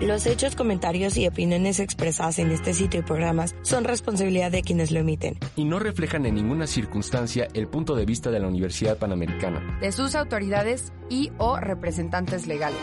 Los 0.00 0.26
hechos, 0.26 0.54
comentarios 0.54 1.16
y 1.16 1.26
opiniones 1.26 1.80
expresadas 1.80 2.38
en 2.38 2.50
este 2.50 2.74
sitio 2.74 3.00
y 3.00 3.02
programas 3.02 3.54
son 3.62 3.84
responsabilidad 3.84 4.50
de 4.50 4.60
quienes 4.60 4.90
lo 4.90 5.00
emiten. 5.00 5.38
Y 5.56 5.64
no 5.64 5.78
reflejan 5.78 6.26
en 6.26 6.34
ninguna 6.34 6.66
circunstancia 6.66 7.48
el 7.54 7.66
punto 7.66 7.94
de 7.94 8.04
vista 8.04 8.30
de 8.30 8.38
la 8.38 8.46
Universidad 8.46 8.98
Panamericana. 8.98 9.78
De 9.80 9.92
sus 9.92 10.14
autoridades 10.14 10.92
y 11.08 11.32
o 11.38 11.56
representantes 11.56 12.46
legales. 12.46 12.78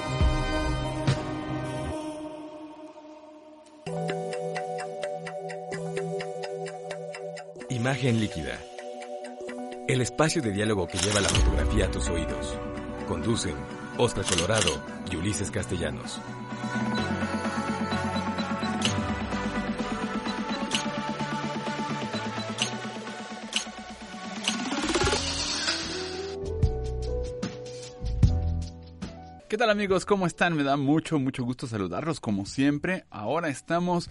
Imagen 7.69 8.19
líquida. 8.19 8.57
El 9.87 10.01
espacio 10.01 10.41
de 10.41 10.51
diálogo 10.51 10.87
que 10.87 10.97
lleva 10.97 11.21
la 11.21 11.29
fotografía 11.29 11.85
a 11.85 11.91
tus 11.91 12.09
oídos. 12.09 12.57
Conducen 13.07 13.53
Oscar 13.99 14.25
Colorado 14.25 14.81
y 15.11 15.15
Ulises 15.15 15.51
Castellanos. 15.51 16.19
¿Qué 29.53 29.57
tal 29.59 29.69
amigos? 29.69 30.03
¿Cómo 30.07 30.25
están? 30.25 30.55
Me 30.55 30.63
da 30.63 30.77
mucho, 30.77 31.19
mucho 31.19 31.43
gusto 31.43 31.67
saludarlos 31.67 32.19
como 32.19 32.47
siempre. 32.47 33.05
Ahora 33.11 33.49
estamos 33.49 34.09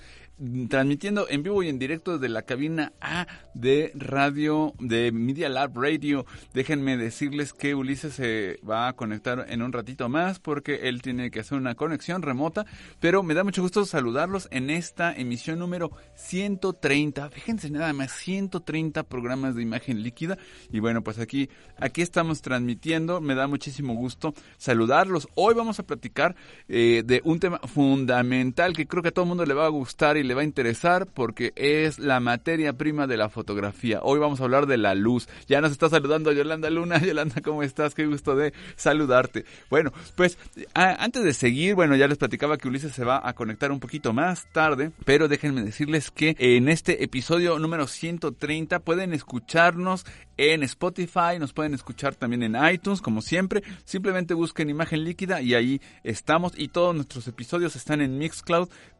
transmitiendo 0.68 1.28
en 1.28 1.42
vivo 1.42 1.62
y 1.62 1.68
en 1.68 1.78
directo 1.78 2.18
desde 2.18 2.32
la 2.32 2.42
cabina 2.42 2.92
A 3.00 3.26
de 3.54 3.92
radio, 3.94 4.74
de 4.80 5.12
Media 5.12 5.48
Lab 5.48 5.76
Radio. 5.76 6.26
Déjenme 6.52 6.96
decirles 6.96 7.52
que 7.52 7.74
Ulises 7.74 8.14
se 8.14 8.58
va 8.68 8.88
a 8.88 8.92
conectar 8.94 9.46
en 9.48 9.62
un 9.62 9.72
ratito 9.72 10.08
más 10.08 10.40
porque 10.40 10.88
él 10.88 11.00
tiene 11.00 11.30
que 11.30 11.40
hacer 11.40 11.58
una 11.58 11.74
conexión 11.74 12.22
remota, 12.22 12.66
pero 12.98 13.22
me 13.22 13.34
da 13.34 13.44
mucho 13.44 13.62
gusto 13.62 13.84
saludarlos 13.84 14.48
en 14.50 14.70
esta 14.70 15.12
emisión 15.12 15.58
número 15.58 15.92
130. 16.14 17.30
Fíjense 17.30 17.70
nada 17.70 17.92
más, 17.92 18.12
130 18.12 19.04
programas 19.04 19.54
de 19.54 19.62
imagen 19.62 20.02
líquida. 20.02 20.38
Y 20.70 20.80
bueno, 20.80 21.02
pues 21.02 21.18
aquí, 21.18 21.50
aquí 21.76 22.02
estamos 22.02 22.42
transmitiendo. 22.42 23.20
Me 23.20 23.34
da 23.34 23.46
muchísimo 23.46 23.94
gusto 23.94 24.34
saludarlos. 24.56 25.28
Hoy 25.34 25.54
vamos 25.54 25.78
a 25.78 25.82
platicar 25.82 26.36
eh, 26.68 27.02
de 27.06 27.22
un 27.24 27.40
tema 27.40 27.58
fundamental 27.60 28.74
que 28.74 28.86
creo 28.86 29.02
que 29.02 29.08
a 29.08 29.12
todo 29.12 29.24
el 29.24 29.30
mundo 29.30 29.46
le 29.46 29.54
va 29.54 29.64
a 29.64 29.70
gustar 29.70 30.18
y 30.18 30.22
le 30.22 30.34
va 30.34 30.42
a 30.42 30.44
interesar 30.44 31.06
porque 31.06 31.52
es 31.56 31.98
la 31.98 32.20
materia 32.20 32.74
prima 32.74 33.06
de 33.06 33.16
la 33.16 33.30
fotografía. 33.30 34.00
Hoy 34.02 34.18
vamos 34.18 34.40
a 34.40 34.44
hablar 34.44 34.66
de 34.66 34.76
la 34.76 34.94
luz. 34.94 35.28
Ya 35.48 35.62
nos 35.62 35.72
está 35.72 35.88
saludando 35.88 36.32
Yolanda 36.32 36.68
Luna. 36.68 36.98
Yolanda, 37.02 37.40
¿cómo 37.40 37.62
estás? 37.62 37.94
Qué 37.94 38.06
gusto 38.06 38.36
de 38.36 38.52
saludarte. 38.76 39.46
Bueno, 39.70 39.90
pues 40.16 40.36
antes 40.74 41.24
de 41.24 41.32
seguir, 41.32 41.74
bueno, 41.74 41.96
ya 41.96 42.08
les 42.08 42.18
platicaba 42.18 42.58
que 42.58 42.68
Ulises 42.68 42.92
se 42.92 43.04
va 43.04 43.26
a 43.26 43.32
conectar 43.32 43.72
un 43.72 43.80
poquito 43.80 44.12
más 44.12 44.46
tarde, 44.52 44.92
pero 45.06 45.28
déjenme 45.28 45.62
decirles 45.62 46.10
que 46.10 46.36
en 46.38 46.68
este 46.68 47.04
episodio 47.04 47.58
número 47.58 47.86
130 47.86 48.80
pueden 48.80 49.14
escucharnos 49.14 50.04
en 50.36 50.62
Spotify, 50.62 51.38
nos 51.38 51.52
pueden 51.52 51.74
escuchar 51.74 52.14
también 52.14 52.42
en 52.42 52.56
iTunes, 52.72 53.00
como 53.00 53.22
siempre. 53.22 53.62
Simplemente 53.84 54.34
busquen 54.34 54.70
imagen 54.70 55.04
líquida 55.04 55.21
y 55.40 55.54
ahí 55.54 55.80
estamos. 56.02 56.52
Y 56.56 56.68
todos 56.68 56.94
nuestros 56.94 57.26
episodios 57.28 57.76
están 57.76 58.00
en 58.00 58.18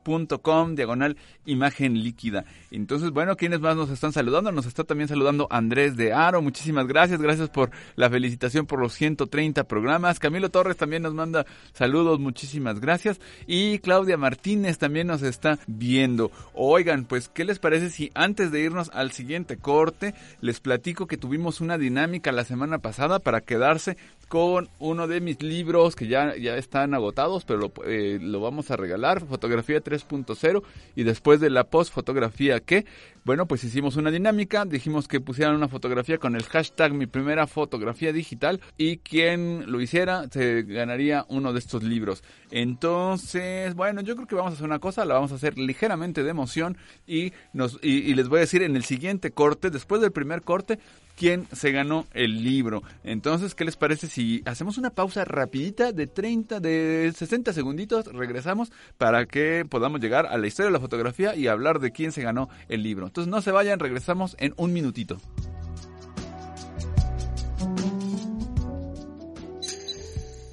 mixcloud.com, 0.05 0.75
diagonal 0.75 1.17
imagen 1.45 2.03
líquida. 2.03 2.45
Entonces, 2.71 3.11
bueno, 3.11 3.37
¿quiénes 3.37 3.61
más 3.61 3.77
nos 3.77 3.91
están 3.91 4.13
saludando? 4.13 4.53
Nos 4.53 4.67
está 4.67 4.85
también 4.85 5.09
saludando 5.09 5.49
Andrés 5.51 5.97
de 5.97 6.13
Aro. 6.13 6.41
Muchísimas 6.41 6.87
gracias. 6.87 7.21
Gracias 7.21 7.49
por 7.49 7.71
la 7.97 8.11
felicitación 8.11 8.67
por 8.67 8.81
los 8.81 8.93
130 8.95 9.65
programas. 9.65 10.19
Camilo 10.19 10.51
Torres 10.51 10.77
también 10.77 11.03
nos 11.03 11.15
manda 11.15 11.47
saludos. 11.73 12.21
Muchísimas 12.21 12.81
gracias. 12.81 13.21
Y 13.47 13.79
Claudia 13.81 14.17
Martínez 14.17 14.79
también 14.79 15.09
nos 15.09 15.23
está 15.23 15.59
viendo. 15.67 16.31
Oigan, 16.55 17.05
pues, 17.05 17.29
¿qué 17.29 17.45
les 17.45 17.59
parece 17.59 17.91
si 17.91 18.11
antes 18.15 18.53
de 18.53 18.61
irnos 18.61 18.91
al 18.95 19.13
siguiente 19.13 19.57
corte, 19.57 20.15
les 20.41 20.61
platico 20.61 21.07
que 21.07 21.17
tuvimos 21.17 21.61
una 21.61 21.79
dinámica 21.79 22.33
la 22.33 22.45
semana 22.45 22.79
pasada 22.79 23.19
para 23.19 23.41
quedarse 23.41 23.97
con 24.29 24.71
uno 24.79 25.09
de 25.09 25.21
mis 25.21 25.43
libros 25.43 25.95
que 25.95 26.07
ya, 26.07 26.35
ya 26.37 26.57
están 26.57 26.95
agotados, 26.95 27.45
pero 27.45 27.59
lo, 27.59 27.73
eh, 27.85 28.19
lo 28.19 28.41
vamos 28.41 28.71
a 28.71 28.77
regalar, 28.77 29.27
Fotografía 29.27 29.83
3.0, 29.93 30.63
y 30.97 31.03
después 31.03 31.41
de 31.41 31.51
la 31.51 31.65
post 31.65 31.93
fotografía 31.93 32.61
que, 32.61 32.87
bueno, 33.25 33.47
pues 33.47 33.63
hicimos 33.63 33.97
una 33.97 34.11
dinámica, 34.11 34.65
dijimos 34.65 35.07
que 35.07 35.21
pusieran 35.21 35.55
una 35.55 35.69
fotografía 35.69 36.19
con 36.19 36.35
el 36.35 36.43
hashtag 36.43 36.93
mi 36.93 37.07
primera 37.07 37.47
fotografía 37.47 38.13
digital 38.13 38.61
y 38.77 38.99
quien 38.99 39.71
lo 39.71 39.81
hiciera 39.81 40.29
se 40.29 40.63
ganaría 40.63 41.25
uno 41.29 41.53
de 41.53 41.61
estos 41.61 41.85
libros. 41.85 42.25
Entonces, 42.51 43.75
bueno, 43.75 44.01
yo 44.01 44.17
creo 44.17 44.27
que 44.27 44.35
vamos 44.35 44.53
a 44.53 44.55
hacer 44.55 44.67
una 44.67 44.81
cosa, 44.81 45.05
la 45.05 45.15
vamos 45.15 45.31
a 45.33 45.37
hacer 45.37 45.57
ligeramente 45.57 46.25
de 46.25 46.31
emoción 46.31 46.77
y, 47.07 47.33
nos, 47.53 47.79
y 47.83 48.13
les 48.15 48.29
voy 48.29 48.39
a 48.39 48.41
decir 48.41 48.63
en 48.63 48.75
el 48.75 48.85
siguiente 48.85 49.31
corte, 49.31 49.71
después 49.71 50.01
del 50.01 50.13
primer 50.13 50.43
corte, 50.43 50.79
quién 51.17 51.47
se 51.53 51.73
ganó 51.73 52.07
el 52.13 52.43
libro. 52.43 52.83
Entonces, 53.05 53.55
¿qué 53.55 53.65
les 53.65 53.77
parece 53.77 54.07
si 54.07 54.43
hacemos 54.45 54.79
una 54.79 54.91
pausa 54.91 55.25
rapidita 55.25 55.93
de 55.93 56.07
30, 56.07 56.61
de 56.61 57.13
60 57.15 57.53
segunditos, 57.53 58.07
regresamos 58.07 58.73
para 58.99 59.27
que 59.27 59.65
podamos 59.69 60.01
llegar 60.01 60.27
a 60.27 60.37
la 60.39 60.47
historia 60.47 60.69
de 60.69 60.73
la 60.73 60.81
fotografía 60.81 61.35
y 61.35 61.47
hablar 61.47 61.81
de 61.81 61.93
quién 61.93 62.13
se 62.13 62.23
ganó 62.23 62.49
el 62.69 62.83
libro? 62.83 63.12
Entonces, 63.13 63.31
no 63.31 63.43
se 63.43 63.51
vayan, 63.51 63.79
regresamos 63.79 64.37
en 64.39 64.55
un 64.57 64.73
minutito. 64.73 65.21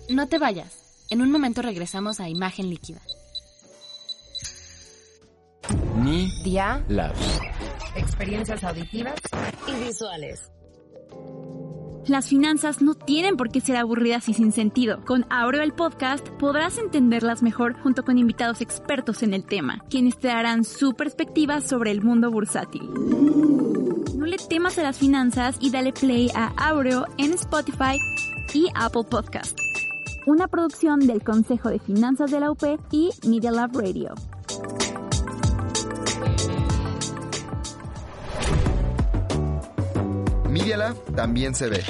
No 0.10 0.28
te 0.28 0.38
vayas. 0.40 1.06
En 1.10 1.22
un 1.22 1.32
momento 1.32 1.62
regresamos 1.62 2.20
a 2.20 2.28
Imagen 2.28 2.70
Líquida. 2.70 3.00
Ni 6.04 6.30
Dia 6.44 6.84
Labs. 6.90 7.40
Experiencias 7.96 8.62
auditivas 8.66 9.16
Y 9.66 9.86
visuales. 9.86 10.52
Las 12.10 12.28
finanzas 12.28 12.82
no 12.82 12.96
tienen 12.96 13.38
por 13.38 13.52
qué 13.52 13.62
ser 13.62 13.76
aburridas 13.76 14.30
y 14.30 14.34
sin 14.34 14.52
sentido. 14.52 15.06
Con 15.06 15.28
Aureo 15.30 15.62
el 15.62 15.74
podcast 15.74 16.28
podrás 16.28 16.80
entenderlas 16.80 17.44
mejor 17.44 17.80
junto 17.84 18.04
con 18.04 18.18
invitados 18.18 18.62
expertos 18.62 19.22
en 19.22 19.36
el 19.36 19.46
tema, 19.46 19.86
quienes 19.92 20.18
te 20.18 20.30
darán 20.30 20.64
su 20.64 20.96
perspectiva 20.96 21.62
sobre 21.62 21.92
el 21.92 22.02
mundo 22.02 22.32
bursátil. 22.32 22.82
No 24.16 24.26
le 24.26 24.38
temas 24.38 24.80
a 24.80 24.84
las 24.84 24.98
finanzas 24.98 25.58
y 25.60 25.70
dale 25.70 25.94
play 25.94 26.32
a 26.34 26.48
Aureo 26.58 27.06
en 27.20 27.34
Spotify 27.34 28.00
y 28.56 28.70
Apple 28.74 29.04
Podcast. 29.08 29.60
Una 30.26 30.48
producción 30.48 31.06
del 31.06 31.22
Consejo 31.22 31.70
de 31.70 31.78
Finanzas 31.78 32.32
de 32.32 32.40
la 32.40 32.50
UP 32.50 32.64
y 32.90 33.12
Media 33.28 33.52
Lab 33.52 33.78
Radio. 33.78 34.16
Media 40.60 40.76
Lab 40.76 40.98
también 41.16 41.56
se 41.56 41.70
ve. 41.70 41.82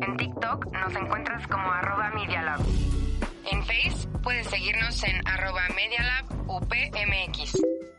En 0.00 0.16
TikTok 0.16 0.66
nos 0.72 0.94
encuentras 0.94 1.44
como 1.48 1.72
arroba 1.72 2.08
Media 2.14 2.40
Lab. 2.42 2.60
En 3.50 3.64
Face 3.64 4.06
puedes 4.22 4.46
seguirnos 4.46 5.02
en 5.02 5.26
arroba 5.26 5.62
Media 5.74 6.04
Lab 6.04 6.26
UPMX. 6.48 7.56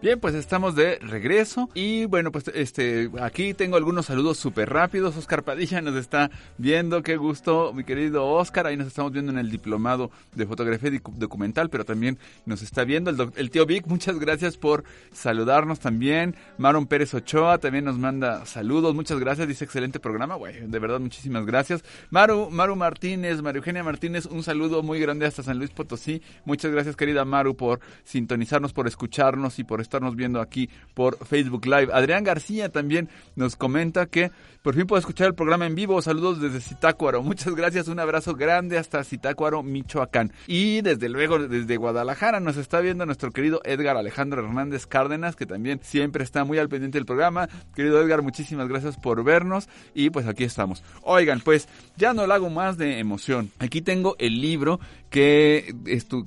Bien, 0.05 0.19
pues 0.19 0.35
estamos 0.35 0.75
de 0.75 0.99
regreso 0.99 1.67
y 1.73 2.05
bueno, 2.05 2.31
pues 2.31 2.51
este 2.53 3.09
aquí 3.23 3.55
tengo 3.55 3.75
algunos 3.75 4.05
saludos 4.05 4.37
súper 4.37 4.69
rápidos. 4.69 5.17
Oscar 5.17 5.41
Padilla 5.41 5.81
nos 5.81 5.95
está 5.95 6.29
viendo, 6.59 7.01
qué 7.01 7.17
gusto, 7.17 7.73
mi 7.73 7.83
querido 7.83 8.23
Oscar. 8.27 8.67
Ahí 8.67 8.77
nos 8.77 8.85
estamos 8.85 9.13
viendo 9.13 9.31
en 9.31 9.39
el 9.39 9.49
diplomado 9.49 10.11
de 10.35 10.45
fotografía 10.45 10.91
documental, 11.13 11.71
pero 11.71 11.85
también 11.85 12.19
nos 12.45 12.61
está 12.61 12.83
viendo 12.83 13.09
el, 13.09 13.31
el 13.35 13.49
tío 13.49 13.65
Vic. 13.65 13.87
Muchas 13.87 14.19
gracias 14.19 14.57
por 14.57 14.83
saludarnos 15.11 15.79
también. 15.79 16.35
Maron 16.59 16.85
Pérez 16.85 17.11
Ochoa 17.15 17.57
también 17.57 17.85
nos 17.85 17.97
manda 17.97 18.45
saludos. 18.45 18.93
Muchas 18.93 19.19
gracias, 19.19 19.47
dice 19.47 19.65
excelente 19.65 19.99
programa. 19.99 20.35
Güey, 20.35 20.67
de 20.67 20.77
verdad, 20.77 20.99
muchísimas 20.99 21.47
gracias. 21.47 21.83
Maru, 22.11 22.51
Maru 22.51 22.75
Martínez, 22.75 23.41
María 23.41 23.57
Eugenia 23.57 23.83
Martínez, 23.83 24.27
un 24.27 24.43
saludo 24.43 24.83
muy 24.83 24.99
grande 24.99 25.25
hasta 25.25 25.41
San 25.41 25.57
Luis 25.57 25.71
Potosí. 25.71 26.21
Muchas 26.45 26.71
gracias, 26.71 26.95
querida 26.95 27.25
Maru, 27.25 27.57
por 27.57 27.79
sintonizarnos, 28.03 28.71
por 28.71 28.85
escucharnos 28.85 29.57
y 29.57 29.63
por 29.63 29.81
estarnos 29.95 30.15
viendo 30.15 30.41
aquí 30.41 30.69
por 30.93 31.17
Facebook 31.25 31.65
Live. 31.65 31.89
Adrián 31.93 32.23
García 32.23 32.69
también 32.69 33.09
nos 33.35 33.55
comenta 33.55 34.07
que 34.07 34.31
por 34.61 34.73
fin 34.73 34.87
puedo 34.87 34.99
escuchar 34.99 35.27
el 35.27 35.35
programa 35.35 35.67
en 35.67 35.75
vivo. 35.75 36.01
Saludos 36.01 36.41
desde 36.41 36.59
Zitácuaro. 36.59 37.21
Muchas 37.21 37.53
gracias. 37.53 37.87
Un 37.87 37.99
abrazo 37.99 38.33
grande 38.33 38.79
hasta 38.79 39.03
Zitácuaro, 39.03 39.61
Michoacán. 39.61 40.33
Y 40.47 40.81
desde 40.81 41.07
luego 41.07 41.37
desde 41.37 41.77
Guadalajara 41.77 42.39
nos 42.39 42.57
está 42.57 42.81
viendo 42.81 43.05
nuestro 43.05 43.31
querido 43.31 43.61
Edgar 43.63 43.95
Alejandro 43.95 44.43
Hernández 44.43 44.87
Cárdenas, 44.87 45.35
que 45.35 45.45
también 45.45 45.79
siempre 45.83 46.23
está 46.23 46.43
muy 46.45 46.57
al 46.57 46.67
pendiente 46.67 46.97
del 46.97 47.05
programa. 47.05 47.47
Querido 47.75 48.01
Edgar, 48.01 48.23
muchísimas 48.23 48.67
gracias 48.67 48.97
por 48.97 49.23
vernos. 49.23 49.69
Y 49.93 50.09
pues 50.09 50.25
aquí 50.25 50.43
estamos. 50.43 50.83
Oigan, 51.03 51.41
pues 51.41 51.69
ya 51.95 52.13
no 52.13 52.25
lo 52.25 52.33
hago 52.33 52.49
más 52.49 52.77
de 52.77 52.97
emoción. 52.99 53.51
Aquí 53.59 53.81
tengo 53.81 54.15
el 54.17 54.41
libro 54.41 54.79
que, 55.11 55.75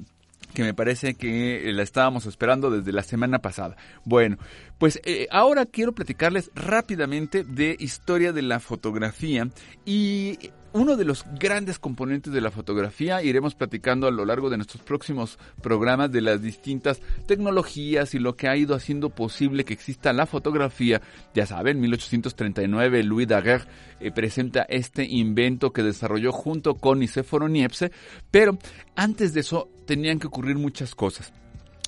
que 0.55 0.63
me 0.63 0.75
parece 0.75 1.15
que 1.15 1.71
la 1.73 1.83
estábamos 1.83 2.27
esperando 2.27 2.71
desde 2.71 2.93
la 2.93 3.03
semana 3.03 3.41
pasada. 3.41 3.77
Bueno, 4.05 4.39
pues 4.79 5.01
eh, 5.05 5.27
ahora 5.31 5.67
quiero 5.67 5.93
platicarles 5.93 6.51
rápidamente 6.55 7.45
de 7.45 7.77
historia 7.79 8.33
de 8.33 8.43
la 8.43 8.61
fotografía 8.61 9.49
y 9.85 10.39
uno 10.73 10.97
de 10.97 11.05
los 11.05 11.25
grandes 11.39 11.79
componentes 11.79 12.33
de 12.33 12.41
la 12.41 12.51
fotografía. 12.51 13.23
Iremos 13.23 13.55
platicando 13.55 14.07
a 14.07 14.11
lo 14.11 14.25
largo 14.25 14.51
de 14.51 14.57
nuestros 14.57 14.83
próximos 14.83 15.39
programas 15.63 16.13
de 16.13 16.21
las 16.21 16.43
distintas 16.43 17.01
tecnologías 17.27 18.15
y 18.15 18.19
lo 18.19 18.37
que 18.37 18.49
ha 18.49 18.57
ido 18.57 18.75
haciendo 18.75 19.11
posible 19.11 19.65
que 19.65 19.75
exista 19.75 20.13
la 20.13 20.27
fotografía. 20.27 21.01
Ya 21.35 21.47
saben, 21.47 21.81
1839 21.81 23.03
Louis 23.03 23.29
Daguerre 23.29 23.67
eh, 24.01 24.11
presenta 24.11 24.63
este 24.63 25.05
invento 25.05 25.73
que 25.73 25.83
desarrolló 25.83 26.33
junto 26.33 26.75
con 26.75 27.01
Nicéforo 27.01 27.49
Niepce, 27.49 27.91
pero 28.31 28.59
antes 28.95 29.33
de 29.33 29.41
eso 29.41 29.71
tenían 29.89 30.19
que 30.19 30.27
ocurrir 30.27 30.59
muchas 30.59 30.95
cosas. 30.95 31.33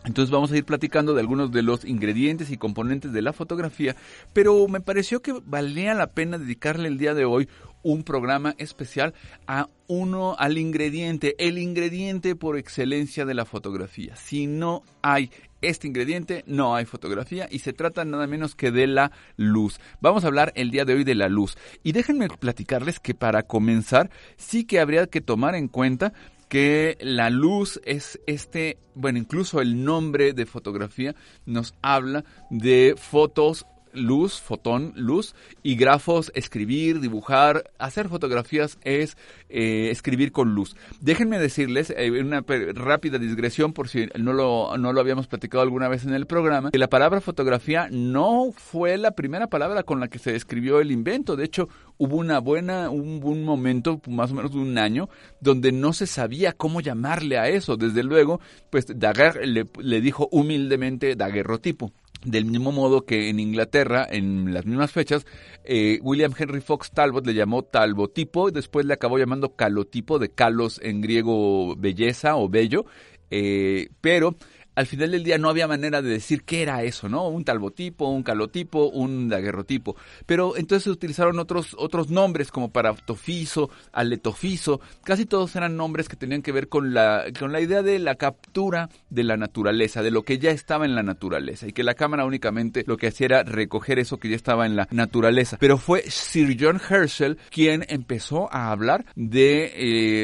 Entonces 0.07 0.31
vamos 0.31 0.51
a 0.51 0.57
ir 0.57 0.65
platicando 0.65 1.13
de 1.13 1.21
algunos 1.21 1.53
de 1.53 1.63
los 1.63 1.85
ingredientes 1.85 2.51
y 2.51 2.57
componentes 2.57 3.13
de 3.13 3.21
la 3.21 3.35
fotografía, 3.35 3.95
pero 4.33 4.67
me 4.69 4.81
pareció 4.81 5.21
que 5.21 5.35
valía 5.45 5.93
la 5.93 6.07
pena 6.07 6.39
dedicarle 6.39 6.89
el 6.89 6.97
día 6.97 7.13
de 7.13 7.27
hoy 7.27 7.47
un 7.83 8.03
programa 8.03 8.55
especial 8.57 9.13
a 9.47 9.69
uno, 9.87 10.35
al 10.39 10.57
ingrediente, 10.57 11.35
el 11.39 11.59
ingrediente 11.59 12.35
por 12.37 12.57
excelencia 12.57 13.27
de 13.27 13.35
la 13.35 13.45
fotografía. 13.45 14.17
Si 14.17 14.47
no 14.47 14.83
hay 15.03 15.31
este 15.61 15.87
ingrediente, 15.87 16.43
no 16.47 16.75
hay 16.75 16.87
fotografía 16.87 17.49
y 17.51 17.59
se 17.59 17.75
trata 17.75 18.07
nada 18.07 18.27
menos 18.27 18.55
que 18.55 18.71
de 18.71 18.87
la 18.87 19.13
luz. 19.37 19.79
Vamos 20.01 20.25
a 20.25 20.29
hablar 20.29 20.55
el 20.57 20.71
día 20.71 20.87
de 20.87 20.95
hoy 20.95 21.05
de 21.05 21.15
la 21.15 21.29
luz. 21.29 21.59
Y 21.83 21.93
déjenme 21.93 22.29
platicarles 22.29 22.99
que 22.99 23.13
para 23.13 23.43
comenzar 23.43 24.09
sí 24.39 24.65
que 24.65 24.81
habría 24.81 25.07
que 25.07 25.21
tomar 25.21 25.55
en 25.55 25.69
cuenta 25.69 26.15
que 26.51 26.99
la 27.01 27.31
luz 27.31 27.81
es 27.85 28.21
este, 28.27 28.77
bueno, 28.97 29.21
incluso 29.21 29.61
el 29.61 29.85
nombre 29.85 30.33
de 30.33 30.47
fotografía 30.47 31.15
nos 31.47 31.75
habla 31.81 32.25
de 32.51 32.97
fotos 32.99 33.67
luz, 33.93 34.41
fotón, 34.41 34.93
luz, 34.97 35.35
y 35.63 35.77
grafos, 35.77 36.33
escribir, 36.35 37.01
dibujar, 37.01 37.71
hacer 37.79 38.09
fotografías 38.09 38.79
es 38.83 39.17
eh, 39.49 39.91
escribir 39.91 40.33
con 40.33 40.55
luz. 40.55 40.77
Déjenme 41.01 41.39
decirles, 41.39 41.93
eh, 41.97 42.11
una 42.11 42.45
rápida 42.75 43.19
digresión 43.19 43.73
por 43.73 43.89
si 43.89 44.09
no 44.19 44.33
lo, 44.33 44.77
no 44.79 44.93
lo 44.93 45.01
habíamos 45.01 45.27
platicado 45.27 45.63
alguna 45.63 45.89
vez 45.89 46.05
en 46.05 46.15
el 46.15 46.27
programa, 46.27 46.71
que 46.71 46.79
la 46.79 46.89
palabra 46.89 47.21
fotografía 47.21 47.89
no 47.91 48.53
fue 48.53 48.97
la 48.99 49.13
primera 49.13 49.47
palabra 49.49 49.83
con 49.83 50.01
la 50.01 50.09
que 50.09 50.19
se 50.19 50.33
describió 50.33 50.81
el 50.81 50.91
invento. 50.91 51.37
De 51.37 51.45
hecho, 51.45 51.69
hubo 51.99 52.17
una 52.17 52.39
buena, 52.39 52.91
un, 52.91 53.21
un 53.23 53.45
momento, 53.45 54.01
más 54.09 54.33
o 54.33 54.35
menos 54.35 54.53
de 54.53 54.59
un 54.59 54.79
año, 54.79 55.09
donde 55.41 55.73
no 55.73 55.93
se 55.93 56.07
sabía 56.07 56.53
cómo 56.53 56.81
llamarle 56.81 57.39
a 57.39 57.49
eso. 57.49 57.77
Desde 57.77 58.03
luego, 58.03 58.41
pues 58.71 58.87
Daguerre 58.89 59.47
le, 59.47 59.67
le 59.79 60.01
dijo 60.01 60.29
humildemente 60.31 61.17
daguerrotipo. 61.17 61.93
Del 62.25 62.45
mismo 62.45 62.71
modo 62.71 63.07
que 63.07 63.31
en 63.31 63.41
Inglaterra, 63.41 64.07
en 64.09 64.53
las 64.53 64.67
mismas 64.67 64.93
fechas, 64.93 65.25
eh, 65.65 65.99
William 66.03 66.35
Henry 66.37 66.61
Fox 66.61 66.91
Talbot 66.91 67.27
le 67.27 67.33
llamó 67.33 67.63
talbotipo 67.63 68.51
y 68.51 68.53
después 68.53 68.85
le 68.85 68.93
acabó 68.93 69.17
llamando 69.19 69.57
calotipo, 69.57 70.19
de 70.19 70.31
calos 70.31 70.79
en 70.83 71.01
griego 71.01 71.77
belleza 71.77 72.37
o 72.37 72.49
bello, 72.51 72.85
eh, 73.31 73.89
pero 74.03 74.37
al 74.81 74.87
final 74.87 75.11
del 75.11 75.23
día 75.23 75.37
no 75.37 75.51
había 75.51 75.69
manera 75.69 76.01
de 76.01 76.09
decir 76.09 76.43
qué 76.43 76.63
era 76.63 76.83
eso, 76.83 77.09
¿no? 77.09 77.29
Un 77.29 77.45
talbotipo, 77.45 78.09
un 78.09 78.23
calotipo, 78.23 78.89
un 78.89 79.29
daguerrotipo. 79.29 79.95
Pero 80.25 80.57
entonces 80.57 80.85
se 80.85 80.91
utilizaron 80.91 81.39
otros, 81.39 81.77
otros 81.79 82.09
nombres 82.09 82.51
como 82.51 82.71
para 82.71 82.95
tofiso, 82.95 83.69
aletofiso. 83.93 84.81
Casi 85.05 85.27
todos 85.27 85.55
eran 85.55 85.77
nombres 85.77 86.09
que 86.09 86.17
tenían 86.17 86.41
que 86.41 86.53
ver 86.53 86.69
con 86.69 86.95
la, 86.95 87.27
con 87.39 87.53
la 87.53 87.61
idea 87.61 87.83
de 87.83 87.99
la 87.99 88.15
captura 88.15 88.89
de 89.11 89.23
la 89.23 89.37
naturaleza, 89.37 90.03
de 90.03 90.11
lo 90.11 90.23
que 90.23 90.39
ya 90.39 90.51
estaba 90.51 90.87
en 90.87 90.95
la 90.95 91.03
naturaleza. 91.03 91.69
Y 91.69 91.73
que 91.73 91.85
la 91.85 91.95
cámara 91.95 92.25
únicamente 92.25 92.83
lo 92.87 92.97
que 92.97 93.09
hacía 93.09 93.27
era 93.27 93.43
recoger 93.43 93.99
eso 93.99 94.17
que 94.17 94.31
ya 94.31 94.37
estaba 94.37 94.65
en 94.65 94.77
la 94.77 94.89
naturaleza. 94.91 95.59
Pero 95.61 95.77
fue 95.77 96.05
Sir 96.09 96.57
John 96.59 96.81
Herschel 96.81 97.37
quien 97.51 97.85
empezó 97.91 98.51
a 98.51 98.73
hablar 98.73 99.05
de, 99.15 99.73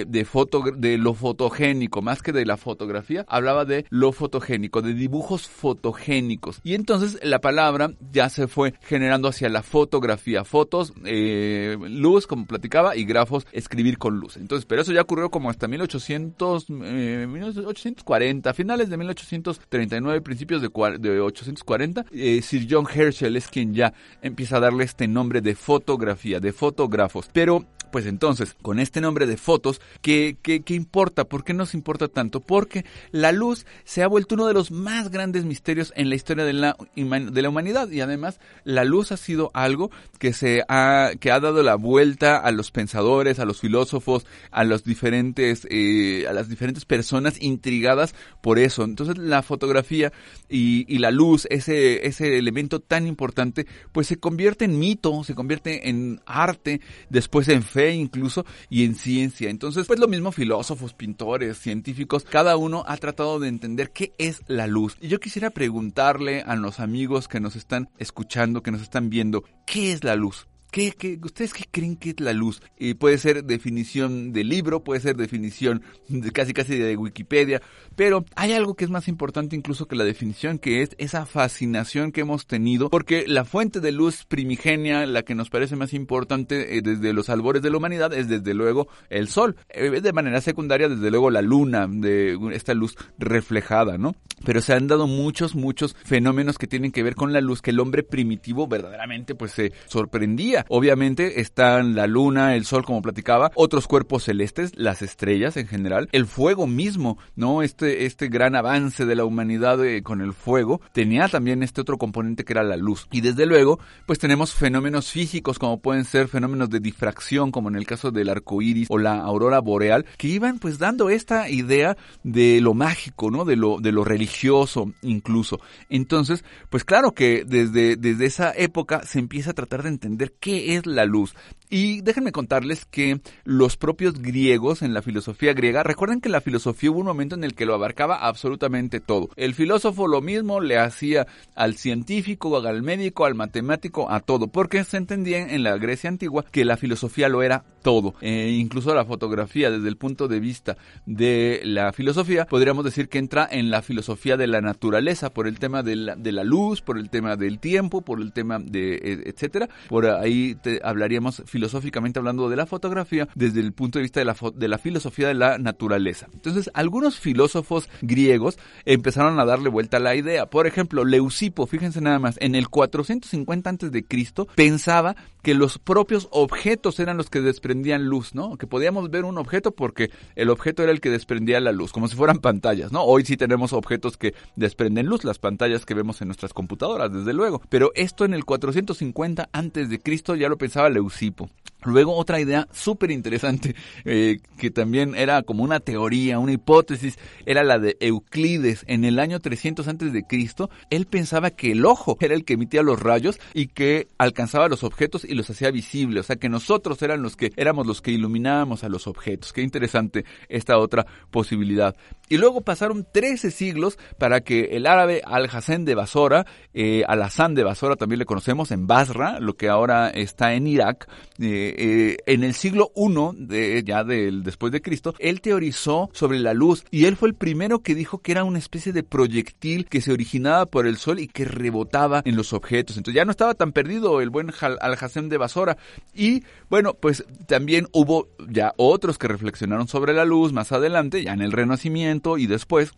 eh, 0.01 0.05
de, 0.09 0.25
foto, 0.25 0.63
de 0.75 0.97
lo 0.97 1.13
fotogénico, 1.13 2.01
más 2.01 2.23
que 2.23 2.33
de 2.33 2.47
la 2.47 2.57
fotografía, 2.57 3.27
hablaba 3.29 3.67
de 3.67 3.85
lo 3.91 4.13
fotogénico 4.13 4.46
de 4.47 4.95
dibujos 4.95 5.49
fotogénicos. 5.49 6.61
Y 6.63 6.75
entonces 6.75 7.19
la 7.23 7.41
palabra 7.41 7.91
ya 8.13 8.29
se 8.29 8.47
fue 8.47 8.75
generando 8.83 9.29
hacia 9.29 9.49
la 9.49 9.63
fotografía, 9.63 10.45
fotos, 10.45 10.93
eh, 11.05 11.77
luz, 11.81 12.27
como 12.27 12.47
platicaba, 12.47 12.97
y 12.97 13.05
grafos, 13.05 13.47
escribir 13.53 13.99
con 13.99 14.19
luz. 14.19 14.37
Entonces, 14.37 14.67
pero 14.67 14.83
eso 14.83 14.93
ya 14.93 15.03
ocurrió 15.03 15.31
como 15.31 15.51
hasta 15.51 15.67
1800, 15.69 16.71
1840, 16.71 18.51
eh, 18.51 18.55
finales 18.55 18.89
de 18.89 18.97
1839, 18.97 20.21
principios 20.21 20.63
de, 20.63 20.69
de 20.99 21.21
840. 21.21 22.07
Eh, 22.13 22.41
Sir 22.43 22.67
John 22.71 22.87
Herschel 22.93 23.37
es 23.37 23.49
quien 23.49 23.75
ya 23.75 23.93
empieza 24.23 24.59
a 24.59 24.61
darle 24.61 24.85
este 24.85 25.09
nombre 25.09 25.41
de 25.41 25.55
fotografía, 25.55 26.41
de 26.41 26.53
fotógrafos. 26.53 27.29
Pero 27.33 27.67
pues 27.91 28.07
entonces, 28.07 28.55
con 28.61 28.79
este 28.79 29.01
nombre 29.01 29.27
de 29.27 29.37
fotos, 29.37 29.81
¿qué, 30.03 30.37
qué, 30.43 30.61
qué 30.63 30.75
importa? 30.75 31.25
¿Por 31.25 31.45
qué 31.45 31.55
nos 31.55 31.75
importa 31.75 32.09
tanto? 32.09 32.41
Porque 32.41 32.85
la 33.11 33.33
luz 33.33 33.65
se 33.85 34.03
ha 34.03 34.09
vuelto 34.09 34.26
uno 34.35 34.47
de 34.47 34.55
los 34.55 34.71
más 34.71 35.11
grandes 35.11 35.45
misterios 35.45 35.93
en 35.97 36.09
la 36.09 36.15
historia 36.15 36.45
de 36.45 36.53
la, 36.53 36.77
de 36.95 37.43
la 37.43 37.49
humanidad 37.49 37.91
y 37.91 38.01
además 38.01 38.41
la 38.65 38.85
luz 38.85 39.13
ha 39.13 39.17
sido 39.17 39.51
algo 39.55 39.91
que 40.19 40.33
se 40.33 40.63
ha, 40.69 41.13
que 41.19 41.31
ha 41.31 41.41
dado 41.41 41.63
la 41.63 41.77
vuelta 41.77 42.39
a 42.39 42.51
los 42.51 42.71
pensadores, 42.71 43.39
a 43.39 43.45
los 43.45 43.61
filósofos, 43.61 44.27
a 44.51 44.65
los 44.65 44.85
diferentes, 44.85 45.67
eh, 45.71 46.27
a 46.29 46.33
las 46.33 46.49
diferentes 46.49 46.85
personas 46.85 47.41
intrigadas 47.41 48.15
por 48.43 48.59
eso. 48.59 48.85
Entonces 48.85 49.19
la 49.19 49.43
fotografía 49.43 50.13
y, 50.49 50.85
y 50.93 50.99
la 50.99 51.11
luz, 51.11 51.47
ese, 51.51 52.07
ese 52.07 52.39
elemento 52.39 52.81
tan 52.81 53.07
importante, 53.07 53.67
pues 53.93 54.07
se 54.07 54.19
convierte 54.19 54.65
en 54.65 54.79
mito, 54.79 55.25
se 55.25 55.35
convierte 55.35 55.89
en 55.89 56.21
arte, 56.27 56.81
después 57.09 57.49
en 57.49 57.63
fe 57.63 57.95
incluso 57.95 58.45
y 58.69 58.85
en 58.85 58.95
ciencia. 58.95 59.51
Entonces, 59.51 59.87
pues 59.87 59.99
lo 59.99 60.09
mismo 60.09 60.33
filósofos, 60.33 60.95
pintores, 60.95 61.59
científicos, 61.59 62.25
cada 62.25 62.57
uno 62.57 62.85
ha 62.87 62.97
tratado 62.97 63.39
de 63.39 63.49
entender 63.49 63.91
qué 63.91 64.13
es 64.19 64.43
la 64.47 64.67
luz. 64.67 64.97
Y 65.01 65.09
yo 65.09 65.21
quisiera 65.21 65.51
preguntarle 65.51 66.43
a 66.43 66.57
los 66.57 66.81
amigos 66.81 67.29
que 67.29 67.41
nos 67.41 67.57
están 67.57 67.89
escuchando, 67.99 68.63
que 68.63 68.71
nos 68.71 68.83
están 68.83 69.11
viendo, 69.11 69.45
¿qué 69.67 69.93
es 69.93 70.05
la 70.05 70.17
luz? 70.17 70.47
¿Qué, 70.77 70.93
qué, 70.93 71.19
ustedes 71.23 71.55
qué 71.55 71.65
creen 71.71 71.97
que 71.97 72.11
es 72.11 72.21
la 72.21 72.35
luz? 72.35 72.61
Y 72.79 72.93
puede 72.93 73.17
ser 73.17 73.45
definición 73.45 74.35
de 74.35 74.45
libro, 74.45 74.85
puede 74.85 75.01
ser 75.01 75.17
definición 75.17 75.81
de 76.07 76.31
casi 76.33 76.53
casi 76.53 76.77
de 76.77 76.99
Wikipedia, 76.99 77.63
pero 77.95 78.27
hay 78.35 78.53
algo 78.53 78.75
que 78.75 78.85
es 78.85 78.91
más 78.91 79.09
importante 79.09 79.57
incluso 79.57 79.89
que 79.89 79.97
la 79.97 80.05
definición, 80.05 80.59
que 80.59 80.83
es 80.83 80.91
esa 80.99 81.25
fascinación 81.25 82.13
que 82.13 82.21
hemos 82.21 82.47
tenido, 82.47 82.91
porque 82.91 83.25
la 83.27 83.47
fuente 83.47 83.81
de 83.81 83.91
luz 83.91 84.27
primigenia, 84.27 85.07
la 85.07 85.23
que 85.23 85.35
nos 85.35 85.49
parece 85.49 85.77
más 85.77 85.95
importante 85.95 86.77
eh, 86.77 86.83
desde 86.83 87.15
los 87.15 87.31
albores 87.31 87.63
de 87.63 87.71
la 87.71 87.79
humanidad, 87.79 88.13
es 88.13 88.29
desde 88.29 88.53
luego 88.53 88.87
el 89.09 89.29
sol. 89.29 89.57
Eh, 89.71 90.03
de 90.03 90.13
manera 90.13 90.43
secundaria, 90.43 90.91
desde 90.91 91.11
luego 91.11 91.31
la 91.31 91.41
luna, 91.41 91.87
de 91.89 92.37
esta 92.53 92.75
luz 92.75 92.97
reflejada, 93.19 93.97
¿no? 93.97 94.15
Pero 94.45 94.61
se 94.61 94.75
han 94.75 94.89
dado 94.89 95.07
muchos, 95.07 95.55
muchos 95.55 95.97
fenómenos 96.05 96.59
que 96.59 96.67
tienen 96.67 96.93
que 96.93 97.03
ver 97.03 97.15
con 97.15 97.33
la 97.33 97.41
luz 97.41 97.63
que 97.63 97.71
el 97.71 97.81
hombre 97.81 98.03
primitivo 98.03 98.67
verdaderamente 98.67 99.35
pues 99.35 99.53
se 99.53 99.73
sorprendía 99.87 100.66
Obviamente 100.69 101.41
están 101.41 101.95
la 101.95 102.07
luna, 102.07 102.55
el 102.55 102.65
sol, 102.65 102.85
como 102.85 103.03
platicaba, 103.03 103.53
otros 103.55 103.87
cuerpos 103.87 104.25
celestes, 104.25 104.73
las 104.77 105.03
estrellas 105.03 105.57
en 105.57 105.67
general, 105.67 106.09
el 106.13 106.27
fuego 106.27 106.67
mismo, 106.67 107.19
¿no? 107.35 107.63
Este, 107.63 108.07
este 108.07 108.29
gran 108.29 108.57
avance 108.57 109.07
de 109.07 109.15
la 109.15 109.25
humanidad 109.25 109.85
eh, 109.85 110.03
con 110.03 110.21
el 110.21 110.33
fuego 110.33 110.81
tenía 110.93 111.29
también 111.29 111.63
este 111.63 111.81
otro 111.81 111.99
componente 111.99 112.45
que 112.45 112.53
era 112.53 112.63
la 112.63 112.77
luz. 112.77 113.07
Y 113.11 113.21
desde 113.21 113.47
luego, 113.47 113.79
pues 114.07 114.19
tenemos 114.19 114.55
fenómenos 114.55 115.11
físicos 115.11 115.59
como 115.59 115.81
pueden 115.81 116.05
ser 116.05 116.29
fenómenos 116.29 116.71
de 116.71 116.81
difracción, 116.81 117.51
como 117.51 117.69
en 117.69 117.77
el 117.77 117.87
caso 117.87 118.11
del 118.11 118.29
arco 118.29 118.63
iris 118.63 118.89
o 118.91 118.99
la 118.99 119.21
aurora 119.21 119.61
boreal, 119.61 120.07
que 120.17 120.29
iban 120.29 120.59
pues 120.59 120.79
dando 120.79 121.11
esta 121.11 121.49
idea 121.49 121.97
de 122.23 122.61
lo 122.61 122.75
mágico, 122.75 123.31
¿no? 123.31 123.45
De 123.45 123.57
lo, 123.57 123.79
de 123.81 123.93
lo 123.93 124.05
religioso 124.05 124.93
incluso. 125.03 125.61
Entonces, 125.89 126.45
pues 126.71 126.85
claro 126.85 127.13
que 127.13 127.45
desde, 127.47 127.97
desde 127.97 128.27
esa 128.27 128.53
época 128.57 129.03
se 129.05 129.19
empieza 129.19 129.51
a 129.51 129.55
tratar 129.55 129.83
de 129.83 129.91
entender 129.91 130.35
qué 130.47 130.77
es 130.77 130.87
la 130.87 131.05
luz. 131.07 131.35
Y 131.69 132.01
déjenme 132.03 132.31
contarles 132.31 132.85
que 132.85 133.21
los 133.43 133.77
propios 133.77 134.23
griegos 134.23 134.83
en 134.83 134.95
la 134.95 135.03
filosofía 135.03 135.53
griega, 135.53 135.83
recuerden 135.83 136.21
que 136.21 136.29
la 136.29 136.41
filosofía 136.41 136.93
hubo 136.93 137.01
un 137.01 137.07
momento 137.07 137.35
en 137.35 137.43
el 137.43 137.55
que 137.55 137.67
lo 137.67 137.75
abarcaba 137.75 138.25
absolutamente 138.25 139.01
todo. 139.01 139.31
El 139.35 139.55
filósofo 139.55 140.07
lo 140.07 140.21
mismo 140.21 140.61
le 140.61 140.79
hacía 140.79 141.27
al 141.57 141.75
científico, 141.75 142.57
al 142.57 142.83
médico, 142.83 143.25
al 143.25 143.35
matemático, 143.35 144.09
a 144.09 144.21
todo, 144.21 144.47
porque 144.47 144.85
se 144.85 144.97
entendía 144.97 145.41
en 145.41 145.65
la 145.65 145.77
Grecia 145.77 146.09
antigua 146.09 146.45
que 146.53 146.65
la 146.65 146.77
filosofía 146.77 147.29
lo 147.29 147.43
era 147.43 147.65
todo. 147.83 148.15
E 148.21 148.51
incluso 148.51 148.95
la 148.95 149.05
fotografía, 149.05 149.69
desde 149.69 149.89
el 149.89 149.97
punto 149.97 150.29
de 150.29 150.39
vista 150.39 150.77
de 151.05 151.63
la 151.65 151.93
filosofía, 151.93 152.47
podríamos 152.47 152.85
decir 152.85 153.09
que 153.09 153.19
entra 153.19 153.49
en 153.51 153.71
la 153.71 153.83
filosofía 153.83 154.37
de 154.37 154.47
la 154.47 154.61
naturaleza, 154.61 155.31
por 155.31 155.49
el 155.49 155.59
tema 155.59 155.83
de 155.83 155.97
la, 155.97 156.15
de 156.15 156.31
la 156.31 156.45
luz, 156.45 156.81
por 156.81 156.97
el 156.97 157.11
tema 157.11 157.35
del 157.35 157.59
tiempo, 157.59 158.03
por 158.03 158.21
el 158.21 158.33
tema 158.33 158.61
de 158.61 158.95
e, 158.95 159.31
etcétera. 159.31 159.69
Por 159.89 160.07
ahí 160.07 160.36
te 160.57 160.81
hablaríamos 160.83 161.43
filosóficamente 161.47 162.19
hablando 162.19 162.49
de 162.49 162.57
la 162.57 162.67
fotografía 162.67 163.29
desde 163.35 163.61
el 163.61 163.73
punto 163.73 163.99
de 163.99 164.05
vista 164.05 164.21
de 164.21 164.27
la, 164.27 164.37
de 164.55 164.69
la 164.69 164.79
filosofía 164.79 165.29
de 165.29 165.35
la 165.35 165.59
naturaleza. 165.59 166.29
Entonces, 166.33 166.71
algunos 166.75 167.19
filósofos 167.19 167.89
griegos 168.03 168.59
empezaron 168.85 169.39
a 169.39 169.45
darle 169.45 169.69
vuelta 169.69 169.97
a 169.97 170.01
la 170.01 170.15
idea. 170.15 170.47
Por 170.47 170.67
ejemplo, 170.67 171.05
Leucipo, 171.05 171.67
fíjense 171.67 172.01
nada 172.01 172.19
más, 172.19 172.37
en 172.41 172.55
el 172.55 172.69
450 172.69 173.71
antes 173.71 173.93
de 173.93 174.05
Cristo 174.05 174.49
pensaba 174.55 175.17
que 175.43 175.55
los 175.55 175.79
propios 175.79 176.27
objetos 176.33 176.99
eran 176.99 177.17
los 177.17 177.31
que 177.31 177.41
desprendían 177.41 178.07
luz, 178.07 178.35
¿no? 178.35 178.57
Que 178.57 178.67
podíamos 178.67 179.11
ver 179.11 179.25
un 179.25 179.39
objeto 179.39 179.71
porque 179.71 180.11
el 180.35 180.51
objeto 180.51 180.83
era 180.83 180.91
el 180.91 181.01
que 181.01 181.09
desprendía 181.09 181.61
la 181.61 181.71
luz, 181.71 181.93
como 181.93 182.09
si 182.09 182.17
fueran 182.17 182.41
pantallas, 182.41 182.91
¿no? 182.91 183.05
Hoy 183.05 183.25
sí 183.25 183.37
tenemos 183.37 183.73
objetos 183.73 184.17
que 184.17 184.35
desprenden 184.57 185.07
luz, 185.07 185.23
las 185.23 185.39
pantallas 185.39 185.87
que 185.87 185.95
vemos 185.95 186.21
en 186.21 186.27
nuestras 186.29 186.53
computadoras, 186.53 187.13
desde 187.13 187.33
luego. 187.33 187.63
Pero 187.69 187.93
esto 187.95 188.25
en 188.25 188.35
el 188.35 188.45
450 188.45 189.49
antes 189.53 189.89
de 189.89 190.01
Cristo 190.01 190.26
ya 190.35 190.49
lo 190.49 190.57
pensaba 190.57 190.89
Leucipo. 190.89 191.49
Luego 191.87 192.15
otra 192.15 192.41
idea 192.41 192.69
súper 192.73 193.11
interesante, 193.11 193.75
eh, 194.05 194.39
que 194.59 194.71
también 194.71 195.15
era 195.15 195.43
como 195.43 195.65
una 195.65 195.81
teoría, 195.81 196.39
una 196.39 196.53
hipótesis, 196.53 197.19
era 197.45 197.65
la 197.65 197.79
de 197.79 197.97
Euclides. 198.01 198.85
En 198.87 199.05
el 199.05 199.19
año 199.19 199.41
300 199.41 199.89
antes 199.89 200.13
de 200.13 200.25
Cristo, 200.25 200.71
él 200.91 201.07
pensaba 201.07 201.51
que 201.51 201.73
el 201.73 201.85
ojo 201.85 202.17
era 202.21 202.35
el 202.35 202.45
que 202.45 202.55
emitía 202.55 202.83
los 202.83 203.01
rayos 203.01 203.39
y 203.55 203.69
que 203.69 204.09
alcanzaba 204.19 204.69
los 204.69 204.85
objetos 204.85 205.25
y 205.25 205.35
los 205.35 205.49
hacía 205.51 205.71
visibles. 205.71 206.21
O 206.21 206.27
sea, 206.27 206.37
que 206.37 206.49
nosotros 206.49 207.01
eran 207.03 207.23
los 207.23 207.37
que 207.37 207.53
éramos 207.57 207.87
los 207.87 208.03
que 208.03 208.11
iluminábamos 208.11 208.85
a 208.85 208.89
los 208.89 209.07
objetos. 209.07 209.53
Qué 209.53 209.63
interesante 209.63 210.25
esta 210.49 210.79
otra 210.79 211.07
posibilidad. 211.31 211.97
Y 212.29 212.39
luego 212.39 212.63
pasaron 212.63 213.07
13 213.11 213.51
siglos 213.51 213.99
para 214.19 214.41
que 214.41 214.77
el 214.77 214.87
árabe 214.87 215.23
Al-Hassan 215.25 215.85
de 215.85 215.95
Basora, 215.95 216.47
eh, 216.75 217.05
Al-Hassan 217.07 217.55
de 217.55 217.65
Basora 217.65 217.97
también 217.97 218.19
le 218.19 218.25
conocemos 218.25 218.71
en 218.73 218.87
Basra, 218.87 219.39
lo 219.41 219.55
que 219.55 219.69
ahora 219.69 220.11
está 220.11 220.55
en 220.55 220.67
Irak, 220.67 221.09
eh, 221.39 221.75
eh, 221.77 222.17
en 222.27 222.43
el 222.43 222.55
siglo 222.55 222.91
I, 222.97 223.47
de, 223.47 223.83
ya 223.85 224.03
del 224.03 224.43
después 224.43 224.73
de 224.73 224.81
Cristo, 224.81 225.15
él 225.19 225.41
teorizó 225.41 226.11
sobre 226.13 226.39
la 226.39 226.55
luz 226.55 226.85
y 226.91 227.05
él 227.05 227.17
fue 227.17 227.29
el 227.29 227.35
primero 227.35 227.81
que 227.81 227.95
dijo 227.95 228.19
que 228.19 228.33
era 228.33 228.45
una 228.45 228.59
especie 228.59 228.93
de 228.93 229.03
proyectil 229.03 229.87
que 229.87 230.01
se 230.01 230.13
originaba 230.13 230.67
por 230.67 230.87
el 230.87 230.97
sol 230.97 231.21
y 231.21 231.29
que 231.29 231.45
rebotaba 231.45 232.23
en 232.25 232.37
los 232.37 232.53
objetos. 232.53 232.97
Entonces 232.97 233.17
ya 233.17 233.25
no 233.25 233.31
estaba 233.31 233.55
tan 233.55 233.73
perdido 233.73 234.21
el 234.21 234.31
buen 234.31 234.53
Al-Hassan 234.61 235.29
de 235.29 235.39
Basora. 235.39 235.77
Y 236.15 236.45
bueno, 236.71 236.95
pues 236.95 237.25
también 237.47 237.87
hubo 237.93 238.29
ya 238.49 238.73
otros 238.77 239.19
que 239.19 239.29
reflexionaron 239.29 239.89
sobre 239.89 240.15
la 240.15 240.25
luz 240.25 240.53
más 240.53 240.73
adelante, 240.73 241.23
ya 241.23 241.33
en 241.33 241.43
el 241.43 241.53
Renacimiento 241.53 242.39
y 242.39 242.47
después 242.47 242.93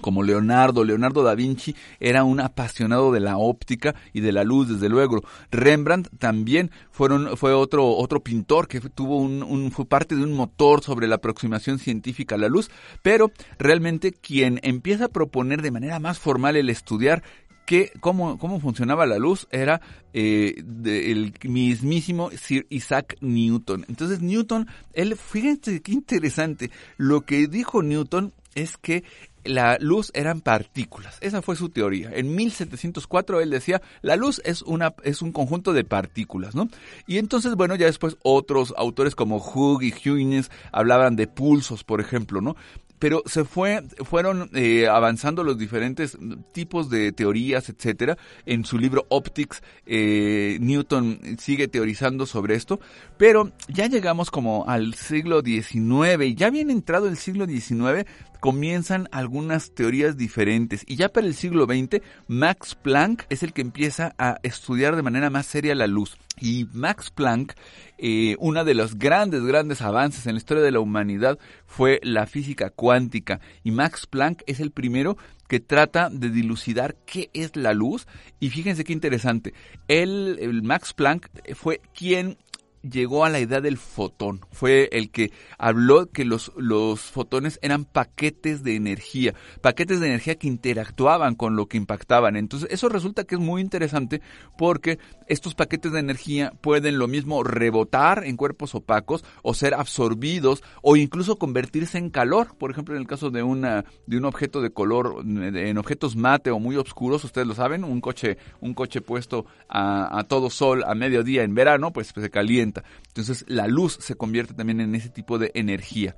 como 0.00 0.22
Leonardo, 0.22 0.84
Leonardo 0.84 1.22
da 1.22 1.34
Vinci 1.34 1.74
era 2.00 2.24
un 2.24 2.40
apasionado 2.40 3.12
de 3.12 3.20
la 3.20 3.36
óptica 3.36 3.94
y 4.12 4.20
de 4.20 4.32
la 4.32 4.44
luz, 4.44 4.68
desde 4.68 4.88
luego. 4.88 5.22
Rembrandt 5.50 6.08
también 6.18 6.70
fueron, 6.90 7.36
fue 7.36 7.52
otro, 7.52 7.88
otro 7.96 8.20
pintor 8.20 8.68
que 8.68 8.80
tuvo 8.80 9.16
un, 9.18 9.70
fue 9.72 9.86
parte 9.86 10.14
de 10.14 10.22
un 10.22 10.32
motor 10.32 10.82
sobre 10.82 11.08
la 11.08 11.16
aproximación 11.16 11.78
científica 11.78 12.34
a 12.34 12.38
la 12.38 12.48
luz, 12.48 12.70
pero 13.02 13.30
realmente 13.58 14.12
quien 14.12 14.60
empieza 14.62 15.06
a 15.06 15.08
proponer 15.08 15.62
de 15.62 15.70
manera 15.70 15.98
más 15.98 16.18
formal 16.18 16.56
el 16.56 16.70
estudiar 16.70 17.22
que 17.66 17.92
cómo, 18.00 18.38
cómo 18.38 18.60
funcionaba 18.60 19.04
la 19.04 19.18
luz 19.18 19.46
era 19.50 19.82
eh, 20.14 20.54
el 20.86 21.34
mismísimo 21.42 22.30
Sir 22.30 22.66
Isaac 22.70 23.18
Newton. 23.20 23.84
Entonces 23.88 24.22
Newton, 24.22 24.66
él, 24.94 25.16
fíjense 25.16 25.82
qué 25.82 25.92
interesante, 25.92 26.70
lo 26.96 27.26
que 27.26 27.46
dijo 27.46 27.82
Newton 27.82 28.32
es 28.54 28.78
que 28.78 29.04
la 29.48 29.78
luz 29.80 30.10
eran 30.14 30.40
partículas. 30.40 31.16
Esa 31.20 31.42
fue 31.42 31.56
su 31.56 31.70
teoría. 31.70 32.10
En 32.12 32.36
1704 32.36 33.40
él 33.40 33.50
decía, 33.50 33.80
la 34.02 34.16
luz 34.16 34.40
es, 34.44 34.62
una, 34.62 34.94
es 35.02 35.22
un 35.22 35.32
conjunto 35.32 35.72
de 35.72 35.84
partículas, 35.84 36.54
¿no? 36.54 36.68
Y 37.06 37.18
entonces, 37.18 37.54
bueno, 37.54 37.74
ya 37.74 37.86
después 37.86 38.18
otros 38.22 38.74
autores 38.76 39.14
como 39.14 39.38
Hugh 39.38 39.82
y 39.82 40.08
Huynes 40.08 40.50
hablaban 40.70 41.16
de 41.16 41.26
pulsos, 41.26 41.82
por 41.82 42.00
ejemplo, 42.00 42.40
¿no? 42.40 42.56
Pero 42.98 43.22
se 43.26 43.44
fue, 43.44 43.82
fueron 44.04 44.50
eh, 44.54 44.88
avanzando 44.88 45.44
los 45.44 45.58
diferentes 45.58 46.16
tipos 46.52 46.90
de 46.90 47.12
teorías, 47.12 47.68
etcétera. 47.68 48.16
En 48.46 48.64
su 48.64 48.78
libro 48.78 49.06
Optics, 49.08 49.62
eh, 49.86 50.58
Newton 50.60 51.20
sigue 51.38 51.68
teorizando 51.68 52.26
sobre 52.26 52.54
esto, 52.54 52.80
pero 53.16 53.52
ya 53.68 53.86
llegamos 53.86 54.30
como 54.30 54.68
al 54.68 54.94
siglo 54.94 55.42
XIX, 55.42 56.24
y 56.24 56.34
ya 56.34 56.50
bien 56.50 56.70
entrado 56.70 57.08
el 57.08 57.16
siglo 57.16 57.46
XIX, 57.46 58.06
comienzan 58.40 59.08
algunas 59.10 59.72
teorías 59.72 60.16
diferentes 60.16 60.84
y 60.86 60.96
ya 60.96 61.08
para 61.08 61.26
el 61.26 61.34
siglo 61.34 61.64
XX 61.64 62.02
Max 62.28 62.76
Planck 62.76 63.24
es 63.30 63.42
el 63.42 63.52
que 63.52 63.62
empieza 63.62 64.14
a 64.16 64.38
estudiar 64.44 64.94
de 64.94 65.02
manera 65.02 65.28
más 65.28 65.46
seria 65.46 65.74
la 65.74 65.88
luz 65.88 66.16
y 66.40 66.66
Max 66.72 67.10
Planck 67.10 67.54
eh, 67.98 68.36
uno 68.38 68.64
de 68.64 68.74
los 68.74 68.96
grandes, 68.96 69.42
grandes 69.42 69.82
avances 69.82 70.26
en 70.26 70.34
la 70.34 70.38
historia 70.38 70.62
de 70.62 70.70
la 70.70 70.80
humanidad 70.80 71.38
fue 71.66 71.98
la 72.04 72.26
física 72.26 72.70
cuántica. 72.70 73.40
Y 73.64 73.72
Max 73.72 74.06
Planck 74.06 74.42
es 74.46 74.60
el 74.60 74.70
primero 74.70 75.16
que 75.48 75.58
trata 75.58 76.08
de 76.10 76.30
dilucidar 76.30 76.94
qué 77.06 77.28
es 77.32 77.56
la 77.56 77.74
luz. 77.74 78.06
Y 78.38 78.50
fíjense 78.50 78.84
qué 78.84 78.92
interesante, 78.92 79.52
él, 79.88 80.38
el 80.40 80.62
Max 80.62 80.92
Planck 80.94 81.28
fue 81.54 81.80
quien 81.92 82.38
llegó 82.82 83.24
a 83.24 83.30
la 83.30 83.40
idea 83.40 83.60
del 83.60 83.76
fotón. 83.76 84.40
Fue 84.52 84.88
el 84.92 85.10
que 85.10 85.32
habló 85.58 86.10
que 86.10 86.24
los, 86.24 86.52
los 86.56 87.00
fotones 87.00 87.58
eran 87.62 87.84
paquetes 87.84 88.62
de 88.62 88.76
energía, 88.76 89.34
paquetes 89.60 90.00
de 90.00 90.06
energía 90.06 90.36
que 90.36 90.48
interactuaban 90.48 91.34
con 91.34 91.56
lo 91.56 91.66
que 91.66 91.76
impactaban. 91.76 92.36
Entonces, 92.36 92.68
eso 92.70 92.88
resulta 92.88 93.24
que 93.24 93.34
es 93.34 93.40
muy 93.40 93.60
interesante 93.60 94.20
porque 94.56 94.98
estos 95.26 95.54
paquetes 95.54 95.92
de 95.92 96.00
energía 96.00 96.52
pueden 96.60 96.98
lo 96.98 97.08
mismo 97.08 97.42
rebotar 97.42 98.24
en 98.24 98.36
cuerpos 98.36 98.74
opacos 98.74 99.24
o 99.42 99.54
ser 99.54 99.74
absorbidos 99.74 100.62
o 100.82 100.96
incluso 100.96 101.36
convertirse 101.36 101.98
en 101.98 102.10
calor. 102.10 102.56
Por 102.56 102.70
ejemplo, 102.70 102.94
en 102.94 103.02
el 103.02 103.06
caso 103.06 103.30
de, 103.30 103.42
una, 103.42 103.84
de 104.06 104.16
un 104.16 104.24
objeto 104.24 104.60
de 104.60 104.70
color, 104.70 105.22
en 105.24 105.78
objetos 105.78 106.16
mate 106.16 106.50
o 106.50 106.58
muy 106.58 106.76
oscuros, 106.76 107.24
ustedes 107.24 107.46
lo 107.46 107.54
saben, 107.54 107.84
un 107.84 108.00
coche, 108.00 108.38
un 108.60 108.74
coche 108.74 109.00
puesto 109.00 109.46
a, 109.68 110.18
a 110.18 110.24
todo 110.24 110.50
sol 110.50 110.84
a 110.86 110.94
mediodía 110.94 111.42
en 111.42 111.54
verano, 111.54 111.92
pues 111.92 112.12
se 112.14 112.30
calienta. 112.30 112.67
Entonces 113.08 113.44
la 113.48 113.66
luz 113.66 113.98
se 114.00 114.16
convierte 114.16 114.54
también 114.54 114.80
en 114.80 114.94
ese 114.94 115.08
tipo 115.08 115.38
de 115.38 115.50
energía. 115.54 116.14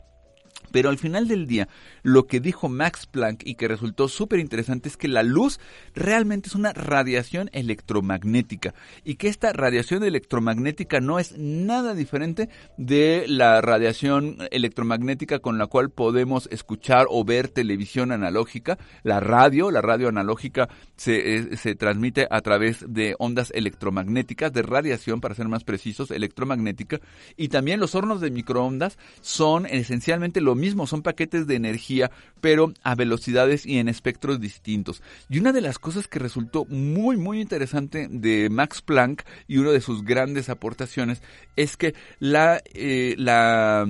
Pero 0.70 0.90
al 0.90 0.98
final 0.98 1.28
del 1.28 1.46
día, 1.46 1.68
lo 2.02 2.26
que 2.26 2.40
dijo 2.40 2.68
Max 2.68 3.06
Planck 3.06 3.42
y 3.44 3.54
que 3.54 3.68
resultó 3.68 4.08
súper 4.08 4.38
interesante 4.38 4.88
es 4.88 4.96
que 4.96 5.08
la 5.08 5.22
luz 5.22 5.60
realmente 5.94 6.48
es 6.48 6.54
una 6.54 6.72
radiación 6.72 7.50
electromagnética 7.52 8.74
y 9.04 9.16
que 9.16 9.28
esta 9.28 9.52
radiación 9.52 10.02
electromagnética 10.04 11.00
no 11.00 11.18
es 11.18 11.36
nada 11.36 11.94
diferente 11.94 12.48
de 12.76 13.24
la 13.26 13.60
radiación 13.60 14.38
electromagnética 14.50 15.40
con 15.40 15.58
la 15.58 15.66
cual 15.66 15.90
podemos 15.90 16.48
escuchar 16.50 17.06
o 17.08 17.24
ver 17.24 17.48
televisión 17.48 18.12
analógica. 18.12 18.78
La 19.02 19.20
radio, 19.20 19.70
la 19.70 19.80
radio 19.80 20.08
analógica 20.08 20.68
se, 20.96 21.56
se 21.56 21.74
transmite 21.74 22.26
a 22.30 22.40
través 22.40 22.84
de 22.88 23.14
ondas 23.18 23.52
electromagnéticas, 23.54 24.52
de 24.52 24.62
radiación 24.62 25.20
para 25.20 25.34
ser 25.34 25.48
más 25.48 25.64
precisos, 25.64 26.10
electromagnética. 26.10 27.00
Y 27.36 27.48
también 27.48 27.80
los 27.80 27.94
hornos 27.94 28.20
de 28.20 28.30
microondas 28.30 28.98
son 29.20 29.66
esencialmente 29.66 30.40
lo 30.40 30.54
mismo, 30.60 30.86
son 30.86 31.02
paquetes 31.02 31.46
de 31.46 31.56
energía, 31.56 32.10
pero 32.40 32.72
a 32.82 32.94
velocidades 32.94 33.66
y 33.66 33.78
en 33.78 33.88
espectros 33.88 34.40
distintos. 34.40 35.02
Y 35.28 35.38
una 35.38 35.52
de 35.52 35.60
las 35.60 35.78
cosas 35.78 36.06
que 36.06 36.18
resultó 36.18 36.64
muy, 36.66 37.16
muy 37.16 37.40
interesante 37.40 38.08
de 38.10 38.48
Max 38.50 38.82
Planck 38.82 39.24
y 39.48 39.58
una 39.58 39.70
de 39.70 39.80
sus 39.80 40.04
grandes 40.04 40.48
aportaciones 40.48 41.22
es 41.56 41.76
que 41.76 41.94
la, 42.18 42.62
eh, 42.74 43.14
la 43.18 43.86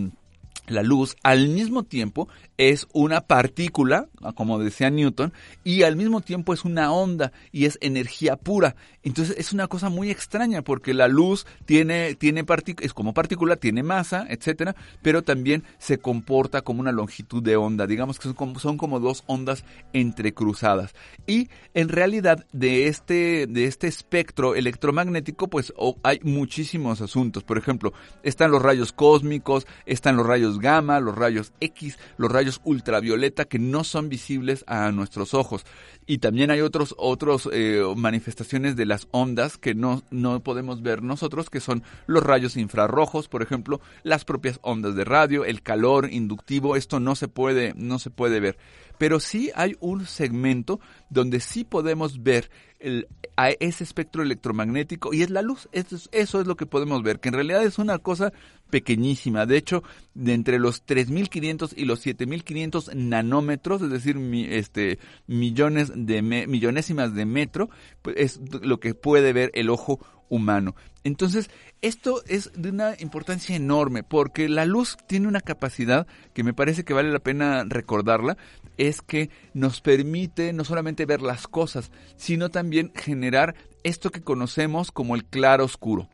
la 0.71 0.83
luz 0.83 1.17
al 1.23 1.49
mismo 1.49 1.83
tiempo 1.83 2.29
es 2.61 2.87
una 2.93 3.23
partícula, 3.23 4.11
como 4.35 4.59
decía 4.59 4.91
Newton, 4.91 5.33
y 5.65 5.83
al 5.85 5.97
mismo 5.97 6.21
tiempo 6.21 6.53
es 6.53 6.67
una 6.67 6.93
onda 6.93 7.33
y 7.53 7.65
es 7.65 7.79
energía 7.81 8.37
pura. 8.37 8.77
Entonces 9.03 9.35
es 9.39 9.55
una 9.55 9.67
cosa 9.67 9.89
muy 9.89 10.11
extraña 10.11 10.61
porque 10.61 10.93
la 10.93 11.09
luz 11.09 11.47
tiene, 11.65 12.15
tiene 12.17 12.45
es 12.83 12.93
como 12.93 13.15
partícula, 13.15 13.57
tiene 13.57 13.83
masa, 13.83 14.27
etcétera, 14.29 14.77
pero 15.01 15.23
también 15.23 15.65
se 15.79 16.01
comporta 16.01 16.61
como 16.61 16.81
una 16.81 16.93
longitud 16.93 17.43
de 17.43 17.57
onda. 17.57 17.87
Digamos 17.87 18.19
que 18.19 18.25
son 18.25 18.35
como, 18.35 18.59
son 18.59 18.77
como 18.77 19.01
dos 19.01 19.25
ondas 19.27 19.65
entrecruzadas. 19.95 20.95
Y 21.27 21.49
en 21.73 21.89
realidad 21.89 22.45
de 22.53 22.89
este, 22.89 23.47
de 23.47 23.65
este 23.65 23.87
espectro 23.87 24.55
electromagnético, 24.55 25.49
pues 25.49 25.73
hay 26.03 26.21
muchísimos 26.25 27.01
asuntos. 27.01 27.43
Por 27.43 27.57
ejemplo, 27.57 27.95
están 28.23 28.51
los 28.51 28.61
rayos 28.61 28.93
cósmicos, 28.93 29.67
están 29.87 30.19
los 30.19 30.27
rayos 30.27 30.59
gamma, 30.59 31.01
los 31.01 31.17
rayos 31.17 31.55
X, 31.61 31.99
los 32.19 32.31
rayos 32.31 32.50
ultravioleta 32.65 33.45
que 33.45 33.59
no 33.59 33.85
son 33.85 34.09
visibles 34.09 34.65
a 34.67 34.91
nuestros 34.91 35.35
ojos. 35.35 35.65
Y 36.07 36.19
también 36.19 36.51
hay 36.51 36.61
otros, 36.61 36.95
otros 36.99 37.49
eh, 37.53 37.83
manifestaciones 37.97 38.75
de 38.77 38.87
las 38.87 39.07
ondas 39.11 39.59
que 39.59 39.75
no, 39.75 40.03
no 40.11 40.41
podemos 40.43 40.83
ver 40.83 41.03
nosotros, 41.03 41.51
que 41.51 41.61
son 41.61 41.83
los 42.07 42.25
rayos 42.25 42.57
infrarrojos, 42.57 43.29
por 43.29 43.43
ejemplo, 43.43 43.81
las 44.03 44.25
propias 44.25 44.59
ondas 44.63 44.95
de 44.95 45.05
radio, 45.05 45.45
el 45.45 45.63
calor 45.63 46.09
inductivo, 46.11 46.77
esto 46.77 47.01
no 47.01 47.15
se 47.15 47.29
puede, 47.29 47.75
no 47.77 47.99
se 47.99 48.11
puede 48.11 48.41
ver. 48.41 48.59
Pero 48.99 49.21
sí 49.21 49.51
hay 49.55 49.77
un 49.81 50.05
segmento 50.07 50.81
donde 51.09 51.41
sí 51.41 51.65
podemos 51.65 52.23
ver 52.23 52.51
el, 52.81 53.07
a 53.37 53.51
ese 53.51 53.85
espectro 53.85 54.23
electromagnético 54.23 55.15
y 55.15 55.23
es 55.23 55.31
la 55.31 55.43
luz. 55.43 55.69
Eso 55.73 55.97
es, 55.97 56.09
eso 56.13 56.41
es 56.41 56.47
lo 56.47 56.57
que 56.57 56.67
podemos 56.67 57.03
ver, 57.03 57.21
que 57.21 57.29
en 57.29 57.35
realidad 57.35 57.63
es 57.63 57.79
una 57.79 57.99
cosa 57.99 58.33
pequeñísima. 58.71 59.47
De 59.47 59.57
hecho, 59.57 59.83
de 60.15 60.35
entre 60.35 60.59
los 60.59 60.85
3.500 60.87 61.75
y 61.77 61.85
los 61.85 62.05
7.500 62.05 62.95
nanómetros, 62.95 63.83
es 63.83 63.91
decir, 63.91 64.17
este, 64.51 64.99
millones 65.27 65.93
de 65.95 66.23
millonésimas 66.23 67.15
de 67.15 67.27
metro, 67.27 67.71
pues 68.03 68.17
es 68.19 68.41
lo 68.63 68.81
que 68.81 68.95
puede 68.95 69.33
ver 69.33 69.51
el 69.55 69.71
ojo 69.71 70.01
humano. 70.29 70.75
Entonces, 71.03 71.51
esto 71.83 72.23
es 72.27 72.53
de 72.55 72.71
una 72.71 72.95
importancia 73.01 73.57
enorme 73.57 74.03
porque 74.03 74.49
la 74.49 74.65
luz 74.65 74.97
tiene 75.07 75.29
una 75.29 75.41
capacidad 75.41 76.07
que 76.35 76.45
me 76.45 76.55
parece 76.55 76.85
que 76.85 76.95
vale 76.95 77.11
la 77.11 77.19
pena 77.19 77.65
recordarla, 77.67 78.37
es 78.81 79.03
que 79.03 79.29
nos 79.53 79.83
permite 79.83 80.55
no 80.55 80.65
solamente 80.65 81.05
ver 81.05 81.21
las 81.21 81.47
cosas, 81.47 81.93
sino 82.17 82.49
también 82.49 82.93
generar 82.95 83.55
esto 83.85 84.11
que 84.11 84.23
conocemos 84.23 84.91
como 84.91 85.15
el 85.15 85.27
claro 85.27 85.67
oscuro. 85.67 86.09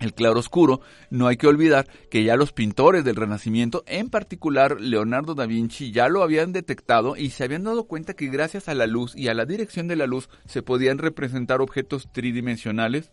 El 0.00 0.14
claroscuro, 0.14 0.80
no 1.10 1.26
hay 1.26 1.36
que 1.36 1.48
olvidar 1.48 1.88
que 2.08 2.22
ya 2.22 2.36
los 2.36 2.52
pintores 2.52 3.04
del 3.04 3.16
Renacimiento, 3.16 3.82
en 3.86 4.10
particular 4.10 4.80
Leonardo 4.80 5.34
da 5.34 5.44
Vinci, 5.44 5.90
ya 5.90 6.08
lo 6.08 6.22
habían 6.22 6.52
detectado 6.52 7.16
y 7.16 7.30
se 7.30 7.42
habían 7.42 7.64
dado 7.64 7.84
cuenta 7.84 8.14
que 8.14 8.28
gracias 8.28 8.68
a 8.68 8.74
la 8.74 8.86
luz 8.86 9.16
y 9.16 9.26
a 9.26 9.34
la 9.34 9.44
dirección 9.44 9.88
de 9.88 9.96
la 9.96 10.06
luz 10.06 10.30
se 10.46 10.62
podían 10.62 10.98
representar 10.98 11.60
objetos 11.60 12.10
tridimensionales 12.12 13.10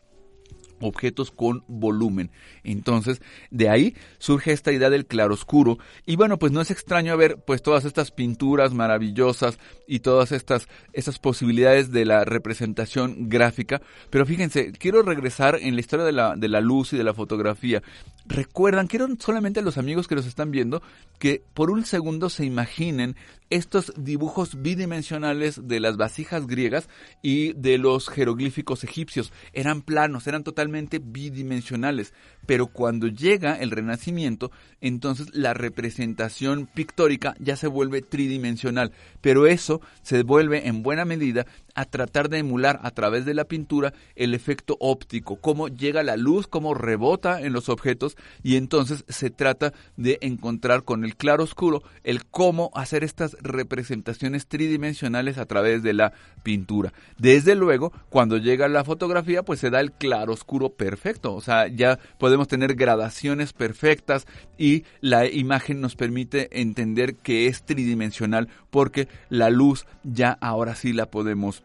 objetos 0.86 1.32
con 1.32 1.64
volumen. 1.68 2.32
Entonces, 2.64 3.22
de 3.52 3.70
ahí 3.70 3.96
surge 4.18 4.52
esta 4.52 4.72
idea 4.72 4.90
del 4.90 5.06
claroscuro 5.06 5.78
y 6.06 6.16
bueno, 6.16 6.40
pues 6.40 6.52
no 6.52 6.62
es 6.62 6.72
extraño 6.72 7.18
ver 7.18 7.38
pues 7.46 7.62
todas 7.62 7.86
estas 7.86 8.12
pinturas 8.12 8.74
maravillosas 8.74 9.60
y 9.88 10.00
todas 10.00 10.32
estas 10.32 10.68
esas 10.94 11.20
posibilidades 11.20 11.92
de 11.92 12.06
la 12.06 12.26
representación 12.26 13.30
gráfica, 13.30 13.82
pero 14.10 14.26
fíjense, 14.26 14.72
quiero 14.72 15.02
regresar 15.02 15.58
en 15.62 15.76
la 15.76 15.82
historia 15.82 16.06
de 16.06 16.12
la, 16.12 16.36
de 16.36 16.48
la 16.48 16.62
luz 16.62 16.94
y 16.94 16.98
de 16.98 17.04
la 17.04 17.14
fotografía. 17.14 17.82
Recuerdan, 18.26 18.88
quiero 18.88 19.08
solamente 19.20 19.60
a 19.60 19.64
los 19.64 19.78
amigos 19.78 20.08
que 20.08 20.16
los 20.16 20.26
están 20.26 20.52
viendo 20.52 20.82
que 21.20 21.44
por 21.54 21.70
un 21.70 21.86
segundo 21.86 22.30
se 22.30 22.46
imaginen 22.46 23.16
estos 23.50 23.94
dibujos 23.98 24.62
bidimensionales 24.62 25.68
de 25.68 25.80
las 25.80 25.98
vasijas 25.98 26.48
griegas 26.48 26.90
y 27.22 27.54
de 27.54 27.78
los 27.78 28.10
jeroglíficos 28.10 28.84
egipcios. 28.84 29.32
Eran 29.54 29.82
planos, 29.82 30.28
eran 30.28 30.44
totalmente 30.44 31.00
bidimensionales. 31.00 32.14
Pero 32.46 32.68
cuando 32.68 33.08
llega 33.08 33.60
el 33.60 33.72
Renacimiento, 33.72 34.52
entonces 34.82 35.34
la 35.34 35.54
representación 35.54 36.68
pictórica 36.68 37.36
ya 37.40 37.56
se 37.56 37.68
vuelve 37.68 38.02
tridimensional. 38.02 38.92
Pero 39.22 39.48
eso 39.48 39.82
se 40.02 40.24
vuelve 40.24 40.68
en 40.68 40.84
buena 40.84 41.06
medida 41.06 41.46
a 41.76 41.86
tratar 41.86 42.30
de 42.30 42.40
emular 42.40 42.80
a 42.84 42.92
través 42.92 43.26
de 43.26 43.34
la 43.34 43.46
pintura 43.46 43.94
el 44.16 44.34
efecto 44.34 44.78
óptico, 44.80 45.36
cómo 45.36 45.68
llega 45.68 46.04
la 46.04 46.16
luz, 46.18 46.48
cómo 46.48 46.74
rebota 46.74 47.42
en 47.42 47.54
los 47.54 47.70
objetos 47.70 48.16
y 48.42 48.56
entonces 48.56 49.04
se 49.10 49.30
trata 49.30 49.74
de 49.98 50.18
encontrar 50.22 50.84
con 50.84 51.04
el 51.04 51.16
claro 51.18 51.44
oscuro 51.44 51.84
el 52.04 52.26
cómo 52.26 52.72
hacer 52.74 53.04
estas 53.04 53.35
representaciones 53.42 54.48
tridimensionales 54.48 55.38
a 55.38 55.46
través 55.46 55.84
de 55.84 55.94
la 55.94 56.14
pintura. 56.44 56.94
Desde 57.18 57.56
luego, 57.56 57.92
cuando 58.10 58.38
llega 58.38 58.68
la 58.68 58.84
fotografía, 58.84 59.44
pues 59.44 59.60
se 59.60 59.70
da 59.70 59.80
el 59.80 59.92
claro 59.92 60.34
oscuro 60.34 60.70
perfecto, 60.70 61.34
o 61.34 61.42
sea, 61.42 61.68
ya 61.68 62.00
podemos 62.18 62.48
tener 62.48 62.76
gradaciones 62.76 63.54
perfectas 63.54 64.26
y 64.58 64.84
la 65.02 65.26
imagen 65.28 65.82
nos 65.82 65.96
permite 65.96 66.62
entender 66.62 67.16
que 67.16 67.48
es 67.48 67.64
tridimensional 67.64 68.50
porque 68.70 69.08
la 69.30 69.50
luz 69.50 69.86
ya 70.04 70.38
ahora 70.42 70.76
sí 70.76 70.94
la 70.94 71.10
podemos 71.10 71.64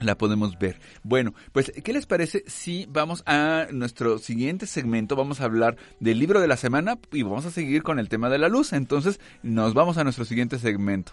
la 0.00 0.16
podemos 0.16 0.58
ver. 0.58 0.80
Bueno, 1.02 1.34
pues, 1.52 1.72
¿qué 1.84 1.92
les 1.92 2.06
parece 2.06 2.42
si 2.46 2.86
vamos 2.90 3.22
a 3.26 3.66
nuestro 3.70 4.18
siguiente 4.18 4.66
segmento? 4.66 5.16
Vamos 5.16 5.40
a 5.40 5.44
hablar 5.44 5.76
del 6.00 6.18
libro 6.18 6.40
de 6.40 6.48
la 6.48 6.56
semana 6.56 6.98
y 7.12 7.22
vamos 7.22 7.46
a 7.46 7.50
seguir 7.50 7.82
con 7.82 7.98
el 7.98 8.08
tema 8.08 8.28
de 8.28 8.38
la 8.38 8.48
luz. 8.48 8.72
Entonces, 8.72 9.20
nos 9.42 9.74
vamos 9.74 9.98
a 9.98 10.04
nuestro 10.04 10.24
siguiente 10.24 10.58
segmento. 10.58 11.12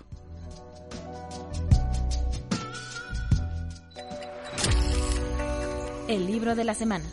El 6.07 6.25
libro 6.25 6.55
de 6.55 6.63
la 6.63 6.73
semana. 6.73 7.05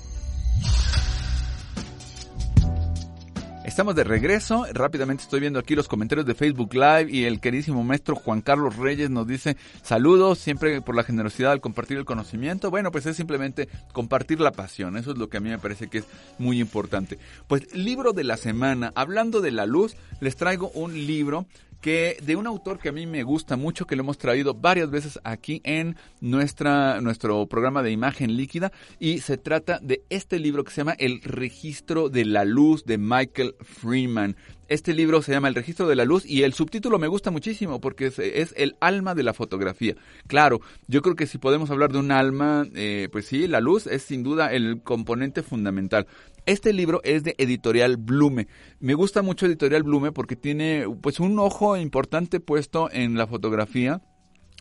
Estamos 3.74 3.96
de 3.96 4.04
regreso. 4.04 4.66
Rápidamente 4.72 5.24
estoy 5.24 5.40
viendo 5.40 5.58
aquí 5.58 5.74
los 5.74 5.88
comentarios 5.88 6.24
de 6.24 6.36
Facebook 6.36 6.74
Live 6.74 7.08
y 7.10 7.24
el 7.24 7.40
queridísimo 7.40 7.82
maestro 7.82 8.14
Juan 8.14 8.40
Carlos 8.40 8.76
Reyes 8.76 9.10
nos 9.10 9.26
dice 9.26 9.56
saludos 9.82 10.38
siempre 10.38 10.80
por 10.80 10.94
la 10.94 11.02
generosidad 11.02 11.50
al 11.50 11.60
compartir 11.60 11.98
el 11.98 12.04
conocimiento. 12.04 12.70
Bueno, 12.70 12.92
pues 12.92 13.04
es 13.06 13.16
simplemente 13.16 13.68
compartir 13.92 14.38
la 14.38 14.52
pasión. 14.52 14.96
Eso 14.96 15.10
es 15.10 15.18
lo 15.18 15.28
que 15.28 15.38
a 15.38 15.40
mí 15.40 15.48
me 15.48 15.58
parece 15.58 15.88
que 15.88 15.98
es 15.98 16.04
muy 16.38 16.60
importante. 16.60 17.18
Pues 17.48 17.74
libro 17.74 18.12
de 18.12 18.22
la 18.22 18.36
semana. 18.36 18.92
Hablando 18.94 19.40
de 19.40 19.50
la 19.50 19.66
luz, 19.66 19.96
les 20.20 20.36
traigo 20.36 20.70
un 20.70 20.94
libro 20.94 21.44
que 21.84 22.16
de 22.22 22.34
un 22.34 22.46
autor 22.46 22.78
que 22.78 22.88
a 22.88 22.92
mí 22.92 23.06
me 23.06 23.24
gusta 23.24 23.58
mucho, 23.58 23.86
que 23.86 23.94
lo 23.94 24.04
hemos 24.04 24.16
traído 24.16 24.54
varias 24.54 24.90
veces 24.90 25.20
aquí 25.22 25.60
en 25.64 25.96
nuestra, 26.22 27.02
nuestro 27.02 27.46
programa 27.46 27.82
de 27.82 27.90
imagen 27.90 28.38
líquida, 28.38 28.72
y 28.98 29.18
se 29.18 29.36
trata 29.36 29.80
de 29.82 30.02
este 30.08 30.38
libro 30.38 30.64
que 30.64 30.70
se 30.70 30.78
llama 30.78 30.96
El 30.98 31.20
registro 31.20 32.08
de 32.08 32.24
la 32.24 32.46
luz 32.46 32.86
de 32.86 32.96
Michael 32.96 33.54
Freeman. 33.60 34.34
Este 34.68 34.94
libro 34.94 35.20
se 35.20 35.32
llama 35.32 35.48
El 35.48 35.54
registro 35.54 35.86
de 35.86 35.94
la 35.94 36.06
luz 36.06 36.24
y 36.24 36.42
el 36.42 36.54
subtítulo 36.54 36.98
me 36.98 37.06
gusta 37.06 37.30
muchísimo 37.30 37.82
porque 37.82 38.06
es, 38.06 38.54
el 38.56 38.76
alma 38.80 39.14
de 39.14 39.22
la 39.22 39.34
fotografía. 39.34 39.94
Claro, 40.26 40.62
yo 40.88 41.02
creo 41.02 41.16
que 41.16 41.26
si 41.26 41.36
podemos 41.36 41.70
hablar 41.70 41.92
de 41.92 41.98
un 41.98 42.10
alma, 42.10 42.66
eh, 42.74 43.10
pues 43.12 43.26
sí, 43.26 43.46
la 43.46 43.60
luz 43.60 43.86
es 43.86 44.04
sin 44.04 44.22
duda 44.22 44.54
el 44.54 44.80
componente 44.82 45.42
fundamental. 45.42 46.06
Este 46.46 46.74
libro 46.74 47.00
es 47.04 47.24
de 47.24 47.34
Editorial 47.38 47.96
Blume. 47.96 48.48
Me 48.78 48.92
gusta 48.92 49.22
mucho 49.22 49.46
Editorial 49.46 49.82
Blume 49.82 50.12
porque 50.12 50.36
tiene 50.36 50.84
pues 51.00 51.18
un 51.18 51.38
ojo 51.38 51.76
importante 51.78 52.38
puesto 52.38 52.90
en 52.92 53.16
la 53.16 53.26
fotografía 53.26 54.02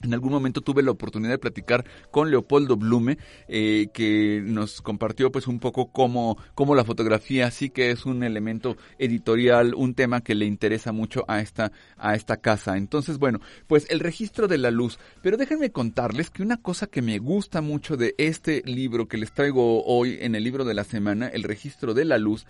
en 0.01 0.13
algún 0.13 0.31
momento 0.31 0.61
tuve 0.61 0.83
la 0.83 0.91
oportunidad 0.91 1.31
de 1.31 1.37
platicar 1.37 1.85
con 2.11 2.29
Leopoldo 2.29 2.75
Blume, 2.75 3.17
eh, 3.47 3.87
que 3.93 4.41
nos 4.43 4.81
compartió 4.81 5.31
pues 5.31 5.47
un 5.47 5.59
poco 5.59 5.91
cómo, 5.91 6.37
cómo 6.55 6.75
la 6.75 6.83
fotografía 6.83 7.49
sí 7.51 7.69
que 7.69 7.91
es 7.91 8.05
un 8.05 8.23
elemento 8.23 8.75
editorial, 8.97 9.73
un 9.75 9.93
tema 9.93 10.21
que 10.21 10.35
le 10.35 10.45
interesa 10.45 10.91
mucho 10.91 11.23
a 11.27 11.39
esta, 11.39 11.71
a 11.97 12.15
esta 12.15 12.37
casa. 12.37 12.77
Entonces, 12.77 13.17
bueno, 13.17 13.39
pues 13.67 13.87
el 13.89 13.99
registro 13.99 14.47
de 14.47 14.57
la 14.57 14.71
luz. 14.71 14.99
Pero 15.21 15.37
déjenme 15.37 15.71
contarles 15.71 16.29
que 16.29 16.43
una 16.43 16.57
cosa 16.57 16.87
que 16.87 17.01
me 17.01 17.19
gusta 17.19 17.61
mucho 17.61 17.95
de 17.95 18.15
este 18.17 18.61
libro 18.65 19.07
que 19.07 19.17
les 19.17 19.31
traigo 19.31 19.83
hoy 19.85 20.17
en 20.21 20.35
el 20.35 20.43
libro 20.43 20.65
de 20.65 20.73
la 20.73 20.83
semana, 20.83 21.27
el 21.27 21.43
registro 21.43 21.93
de 21.93 22.05
la 22.05 22.17
luz, 22.17 22.45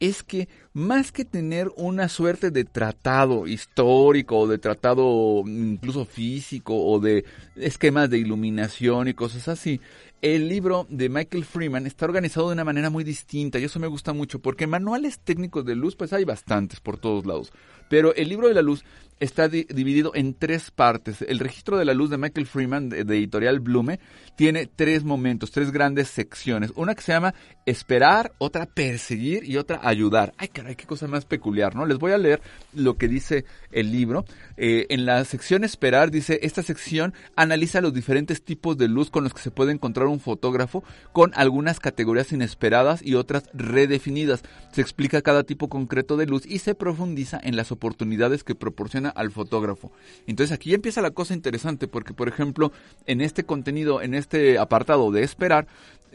es 0.00 0.22
que 0.22 0.48
más 0.72 1.10
que 1.10 1.24
tener 1.24 1.70
una 1.76 2.08
suerte 2.08 2.50
de 2.50 2.64
tratado 2.64 3.46
histórico 3.46 4.38
o 4.38 4.46
de 4.46 4.58
tratado 4.58 5.42
incluso 5.46 6.04
físico 6.04 6.74
o 6.90 7.00
de 7.00 7.24
esquemas 7.56 8.08
de 8.08 8.18
iluminación 8.18 9.08
y 9.08 9.14
cosas 9.14 9.48
así, 9.48 9.80
el 10.22 10.48
libro 10.48 10.86
de 10.88 11.10
Michael 11.10 11.44
Freeman 11.44 11.86
está 11.86 12.06
organizado 12.06 12.48
de 12.48 12.54
una 12.54 12.64
manera 12.64 12.88
muy 12.88 13.04
distinta 13.04 13.58
y 13.58 13.64
eso 13.64 13.78
me 13.78 13.86
gusta 13.86 14.14
mucho 14.14 14.38
porque 14.40 14.66
manuales 14.66 15.18
técnicos 15.18 15.66
de 15.66 15.76
luz 15.76 15.96
pues 15.96 16.14
hay 16.14 16.24
bastantes 16.24 16.80
por 16.80 16.96
todos 16.96 17.26
lados, 17.26 17.52
pero 17.88 18.14
el 18.14 18.28
libro 18.28 18.48
de 18.48 18.54
la 18.54 18.62
luz 18.62 18.84
está 19.20 19.48
dividido 19.48 20.12
en 20.14 20.34
tres 20.34 20.70
partes. 20.70 21.22
El 21.22 21.38
registro 21.38 21.76
de 21.76 21.84
la 21.84 21.94
luz 21.94 22.10
de 22.10 22.18
Michael 22.18 22.46
Freeman, 22.46 22.88
de, 22.88 23.00
editorial 23.00 23.60
Blume, 23.60 23.98
tiene 24.36 24.66
tres 24.66 25.04
momentos, 25.04 25.50
tres 25.50 25.72
grandes 25.72 26.08
secciones. 26.08 26.72
Una 26.76 26.94
que 26.94 27.02
se 27.02 27.12
llama 27.12 27.34
esperar, 27.66 28.32
otra 28.38 28.66
perseguir 28.66 29.44
y 29.44 29.56
otra 29.56 29.80
ayudar. 29.82 30.32
Ay, 30.38 30.48
caray, 30.48 30.76
qué 30.76 30.86
cosa 30.86 31.06
más 31.08 31.24
peculiar, 31.24 31.74
¿no? 31.74 31.86
Les 31.86 31.98
voy 31.98 32.12
a 32.12 32.18
leer 32.18 32.40
lo 32.72 32.96
que 32.96 33.08
dice 33.08 33.44
el 33.72 33.90
libro. 33.90 34.24
Eh, 34.56 34.86
en 34.90 35.04
la 35.04 35.24
sección 35.24 35.64
esperar 35.64 36.10
dice, 36.10 36.38
esta 36.42 36.62
sección 36.62 37.14
analiza 37.36 37.80
los 37.80 37.92
diferentes 37.92 38.42
tipos 38.42 38.78
de 38.78 38.88
luz 38.88 39.10
con 39.10 39.24
los 39.24 39.34
que 39.34 39.42
se 39.42 39.50
puede 39.50 39.72
encontrar 39.72 40.06
un 40.06 40.20
fotógrafo 40.20 40.84
con 41.12 41.32
algunas 41.34 41.80
categorías 41.80 42.32
inesperadas 42.32 43.04
y 43.04 43.16
otras 43.16 43.44
redefinidas. 43.52 44.42
Se 44.72 44.80
explica 44.80 45.22
cada 45.22 45.42
tipo 45.42 45.68
concreto 45.68 46.16
de 46.16 46.26
luz 46.26 46.46
y 46.46 46.58
se 46.58 46.74
profundiza 46.74 47.40
en 47.42 47.56
las 47.56 47.72
oportunidades 47.78 48.44
que 48.44 48.54
proporciona 48.54 49.08
al 49.08 49.30
fotógrafo. 49.30 49.92
Entonces 50.26 50.52
aquí 50.52 50.74
empieza 50.74 51.00
la 51.00 51.12
cosa 51.12 51.34
interesante 51.34 51.88
porque, 51.88 52.12
por 52.12 52.28
ejemplo, 52.28 52.72
en 53.06 53.20
este 53.20 53.44
contenido, 53.44 54.02
en 54.02 54.14
este 54.14 54.58
apartado 54.58 55.10
de 55.10 55.22
esperar, 55.22 55.68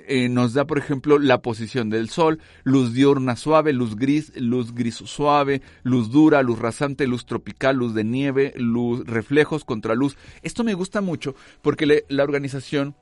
eh, 0.06 0.28
nos 0.28 0.54
da, 0.54 0.66
por 0.66 0.78
ejemplo, 0.78 1.18
la 1.18 1.42
posición 1.42 1.90
del 1.90 2.10
sol, 2.10 2.40
luz 2.64 2.94
diurna 2.94 3.36
suave, 3.38 3.72
luz 3.72 3.96
gris, 3.96 4.34
luz 4.36 4.74
gris 4.74 4.96
suave, 4.96 5.62
luz 5.84 6.12
dura, 6.12 6.44
luz 6.44 6.60
rasante, 6.60 7.08
luz 7.08 7.26
tropical, 7.26 7.78
luz 7.78 7.94
de 7.94 8.04
nieve, 8.04 8.54
luz 8.58 9.06
reflejos, 9.06 9.64
contraluz. 9.64 10.18
Esto 10.42 10.64
me 10.64 10.74
gusta 10.74 11.00
mucho 11.02 11.36
porque 11.62 12.06
la 12.10 12.24
organización 12.24 12.96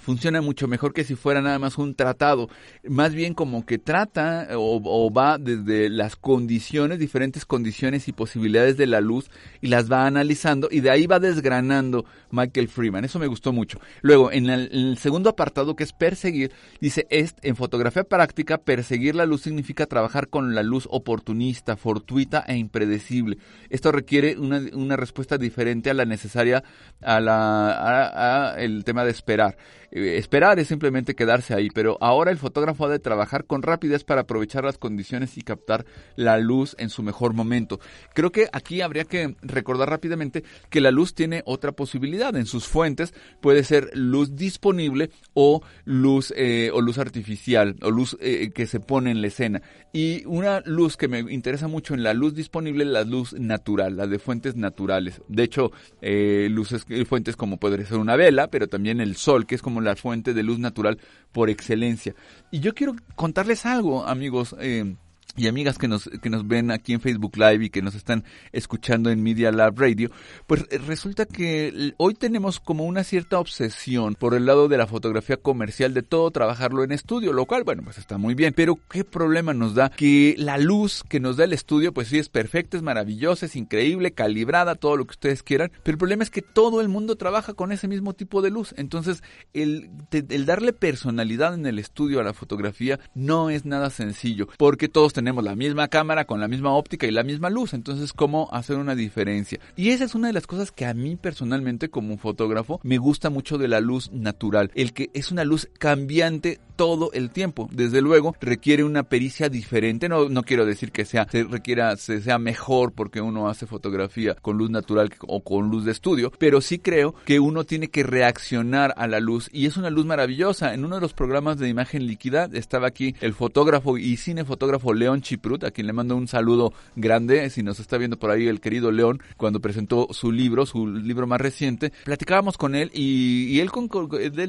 funciona 0.00 0.40
mucho 0.40 0.68
mejor 0.68 0.92
que 0.92 1.04
si 1.04 1.14
fuera 1.14 1.40
nada 1.40 1.58
más 1.58 1.78
un 1.78 1.94
tratado. 1.94 2.48
Más 2.88 3.14
bien 3.14 3.34
como 3.34 3.64
que 3.64 3.78
trata 3.78 4.48
o, 4.56 5.12
va 5.12 5.38
desde 5.38 5.88
las 5.88 6.16
condiciones, 6.16 6.98
diferentes 6.98 7.44
condiciones 7.44 8.08
y 8.08 8.12
posibilidades 8.12 8.76
de 8.76 8.86
la 8.86 9.00
luz 9.00 9.30
y 9.60 9.68
las 9.68 9.90
va 9.90 10.06
analizando 10.06 10.68
y 10.70 10.80
de 10.80 10.90
ahí 10.90 11.06
va 11.06 11.20
desgranando 11.20 12.04
Michael 12.30 12.68
Freeman. 12.68 13.04
Eso 13.04 13.18
me 13.18 13.26
gustó 13.26 13.52
mucho. 13.52 13.80
Luego, 14.02 14.32
en 14.32 14.50
el, 14.50 14.98
segundo 14.98 15.30
apartado 15.30 15.76
que 15.76 15.84
es 15.84 15.92
perseguir, 15.92 16.52
dice, 16.80 17.06
es, 17.10 17.34
en 17.42 17.56
fotografía 17.56 18.04
práctica, 18.04 18.58
perseguir 18.58 19.14
la 19.14 19.26
luz 19.26 19.42
significa 19.42 19.86
trabajar 19.86 20.28
con 20.28 20.54
la 20.54 20.62
luz 20.62 20.88
oportunista, 20.90 21.76
fortuita 21.76 22.44
e 22.46 22.56
impredecible. 22.56 23.38
Esto 23.70 23.92
requiere 23.92 24.38
una, 24.38 24.60
una 24.72 24.96
respuesta 24.96 25.38
diferente 25.38 25.90
a 25.90 25.94
la 25.94 26.04
necesaria 26.04 26.62
a 27.00 27.20
la 27.20 28.54
el 28.58 28.84
tema 28.84 29.04
de 29.04 29.10
esperar. 29.10 29.56
Eh, 29.94 30.18
esperar 30.18 30.58
es 30.58 30.68
simplemente 30.68 31.14
quedarse 31.14 31.54
ahí, 31.54 31.70
pero 31.70 31.96
ahora 32.00 32.32
el 32.32 32.38
fotógrafo 32.38 32.86
ha 32.86 32.88
de 32.88 32.98
trabajar 32.98 33.44
con 33.44 33.62
rapidez 33.62 34.02
para 34.02 34.22
aprovechar 34.22 34.64
las 34.64 34.76
condiciones 34.76 35.38
y 35.38 35.42
captar 35.42 35.86
la 36.16 36.38
luz 36.38 36.74
en 36.78 36.90
su 36.90 37.02
mejor 37.04 37.32
momento. 37.32 37.78
Creo 38.12 38.32
que 38.32 38.48
aquí 38.52 38.80
habría 38.80 39.04
que 39.04 39.36
recordar 39.42 39.88
rápidamente 39.88 40.42
que 40.68 40.80
la 40.80 40.90
luz 40.90 41.14
tiene 41.14 41.42
otra 41.46 41.72
posibilidad. 41.72 42.34
En 42.36 42.46
sus 42.46 42.66
fuentes 42.66 43.14
puede 43.40 43.62
ser 43.62 43.90
luz 43.94 44.34
disponible 44.34 45.10
o 45.32 45.62
luz 45.84 46.34
eh, 46.36 46.70
o 46.72 46.80
luz 46.80 46.98
artificial 46.98 47.76
o 47.82 47.90
luz 47.90 48.16
eh, 48.20 48.50
que 48.52 48.66
se 48.66 48.80
pone 48.80 49.12
en 49.12 49.20
la 49.20 49.28
escena. 49.28 49.62
Y 49.92 50.24
una 50.26 50.60
luz 50.64 50.96
que 50.96 51.06
me 51.06 51.20
interesa 51.20 51.68
mucho 51.68 51.94
en 51.94 52.02
la 52.02 52.14
luz 52.14 52.34
disponible 52.34 52.84
la 52.84 53.04
luz 53.04 53.32
natural, 53.34 53.96
la 53.96 54.08
de 54.08 54.18
fuentes 54.18 54.56
naturales. 54.56 55.22
De 55.28 55.44
hecho, 55.44 55.70
luces 56.00 56.84
fuentes 57.06 57.36
como 57.36 57.58
podría 57.58 57.86
ser 57.86 57.98
una 57.98 58.16
vela, 58.16 58.48
pero 58.48 58.66
también 58.66 59.00
el 59.00 59.14
sol, 59.14 59.46
que 59.46 59.54
es 59.54 59.62
como 59.62 59.83
la 59.84 59.96
fuente 59.96 60.34
de 60.34 60.42
luz 60.42 60.58
natural 60.58 60.98
por 61.32 61.50
excelencia. 61.50 62.14
Y 62.50 62.60
yo 62.60 62.74
quiero 62.74 62.94
contarles 63.14 63.66
algo, 63.66 64.06
amigos. 64.06 64.56
Eh, 64.58 64.96
y 65.36 65.48
amigas 65.48 65.78
que 65.78 65.88
nos, 65.88 66.08
que 66.22 66.30
nos 66.30 66.46
ven 66.46 66.70
aquí 66.70 66.92
en 66.92 67.00
Facebook 67.00 67.36
Live 67.36 67.64
y 67.64 67.70
que 67.70 67.82
nos 67.82 67.94
están 67.94 68.24
escuchando 68.52 69.10
en 69.10 69.22
Media 69.22 69.50
Lab 69.50 69.78
Radio, 69.78 70.10
pues 70.46 70.64
eh, 70.70 70.78
resulta 70.78 71.26
que 71.26 71.92
hoy 71.96 72.14
tenemos 72.14 72.60
como 72.60 72.84
una 72.84 73.04
cierta 73.04 73.38
obsesión 73.38 74.14
por 74.14 74.34
el 74.34 74.46
lado 74.46 74.68
de 74.68 74.78
la 74.78 74.86
fotografía 74.86 75.36
comercial 75.36 75.94
de 75.94 76.02
todo 76.02 76.30
trabajarlo 76.30 76.84
en 76.84 76.92
estudio, 76.92 77.32
lo 77.32 77.46
cual, 77.46 77.64
bueno, 77.64 77.82
pues 77.82 77.98
está 77.98 78.18
muy 78.18 78.34
bien, 78.34 78.54
pero 78.54 78.78
qué 78.90 79.04
problema 79.04 79.52
nos 79.54 79.74
da 79.74 79.90
que 79.90 80.34
la 80.38 80.58
luz 80.58 81.02
que 81.08 81.20
nos 81.20 81.36
da 81.36 81.44
el 81.44 81.52
estudio, 81.52 81.92
pues 81.92 82.08
sí 82.08 82.18
es 82.18 82.28
perfecta, 82.28 82.76
es 82.76 82.82
maravillosa, 82.82 83.46
es 83.46 83.56
increíble, 83.56 84.12
calibrada, 84.12 84.76
todo 84.76 84.96
lo 84.96 85.04
que 85.04 85.12
ustedes 85.12 85.42
quieran, 85.42 85.72
pero 85.82 85.94
el 85.94 85.98
problema 85.98 86.22
es 86.22 86.30
que 86.30 86.42
todo 86.42 86.80
el 86.80 86.88
mundo 86.88 87.16
trabaja 87.16 87.54
con 87.54 87.72
ese 87.72 87.88
mismo 87.88 88.14
tipo 88.14 88.42
de 88.42 88.50
luz, 88.50 88.74
entonces 88.76 89.22
el, 89.52 89.90
el 90.12 90.46
darle 90.46 90.72
personalidad 90.72 91.54
en 91.54 91.66
el 91.66 91.78
estudio 91.78 92.20
a 92.20 92.24
la 92.24 92.34
fotografía 92.34 93.00
no 93.14 93.50
es 93.50 93.64
nada 93.64 93.90
sencillo, 93.90 94.48
porque 94.58 94.88
todos 94.88 95.12
tenemos 95.12 95.23
tenemos 95.24 95.42
la 95.42 95.56
misma 95.56 95.88
cámara 95.88 96.26
con 96.26 96.38
la 96.38 96.48
misma 96.48 96.74
óptica 96.74 97.06
y 97.06 97.10
la 97.10 97.22
misma 97.22 97.48
luz, 97.48 97.72
entonces 97.72 98.12
cómo 98.12 98.50
hacer 98.52 98.76
una 98.76 98.94
diferencia. 98.94 99.58
Y 99.74 99.88
esa 99.88 100.04
es 100.04 100.14
una 100.14 100.26
de 100.26 100.34
las 100.34 100.46
cosas 100.46 100.70
que 100.70 100.84
a 100.84 100.92
mí 100.92 101.16
personalmente 101.16 101.88
como 101.88 102.18
fotógrafo 102.18 102.78
me 102.82 102.98
gusta 102.98 103.30
mucho 103.30 103.56
de 103.56 103.68
la 103.68 103.80
luz 103.80 104.12
natural, 104.12 104.70
el 104.74 104.92
que 104.92 105.08
es 105.14 105.32
una 105.32 105.44
luz 105.44 105.70
cambiante 105.78 106.60
todo 106.76 107.10
el 107.12 107.30
tiempo. 107.30 107.68
Desde 107.72 108.02
luego 108.02 108.36
requiere 108.40 108.84
una 108.84 109.04
pericia 109.04 109.48
diferente, 109.48 110.08
no, 110.08 110.28
no 110.28 110.42
quiero 110.42 110.66
decir 110.66 110.92
que 110.92 111.04
sea, 111.04 111.26
se 111.30 111.44
requiera, 111.44 111.96
se 111.96 112.20
sea 112.20 112.38
mejor 112.38 112.92
porque 112.92 113.20
uno 113.20 113.48
hace 113.48 113.66
fotografía 113.66 114.34
con 114.34 114.58
luz 114.58 114.70
natural 114.70 115.10
o 115.26 115.42
con 115.42 115.70
luz 115.70 115.84
de 115.84 115.92
estudio, 115.92 116.32
pero 116.38 116.60
sí 116.60 116.78
creo 116.78 117.14
que 117.24 117.40
uno 117.40 117.64
tiene 117.64 117.88
que 117.88 118.02
reaccionar 118.02 118.92
a 118.98 119.06
la 119.06 119.20
luz 119.20 119.48
y 119.52 119.64
es 119.64 119.76
una 119.76 119.88
luz 119.88 120.04
maravillosa. 120.04 120.74
En 120.74 120.84
uno 120.84 120.96
de 120.96 121.00
los 121.00 121.14
programas 121.14 121.58
de 121.58 121.68
imagen 121.68 122.06
líquida 122.06 122.48
estaba 122.52 122.88
aquí 122.88 123.14
el 123.20 123.32
fotógrafo 123.34 123.96
y 123.96 124.16
cinefotógrafo 124.16 124.92
León 124.92 125.13
Chiprut, 125.20 125.64
a 125.64 125.70
quien 125.70 125.86
le 125.86 125.92
mando 125.92 126.16
un 126.16 126.28
saludo 126.28 126.72
grande, 126.96 127.48
si 127.50 127.62
nos 127.62 127.80
está 127.80 127.98
viendo 127.98 128.18
por 128.18 128.30
ahí 128.30 128.46
el 128.46 128.60
querido 128.60 128.90
León, 128.90 129.20
cuando 129.36 129.60
presentó 129.60 130.08
su 130.10 130.32
libro, 130.32 130.66
su 130.66 130.86
libro 130.86 131.26
más 131.26 131.40
reciente, 131.40 131.92
platicábamos 132.04 132.58
con 132.58 132.74
él 132.74 132.90
y, 132.94 133.60
él, 133.60 133.70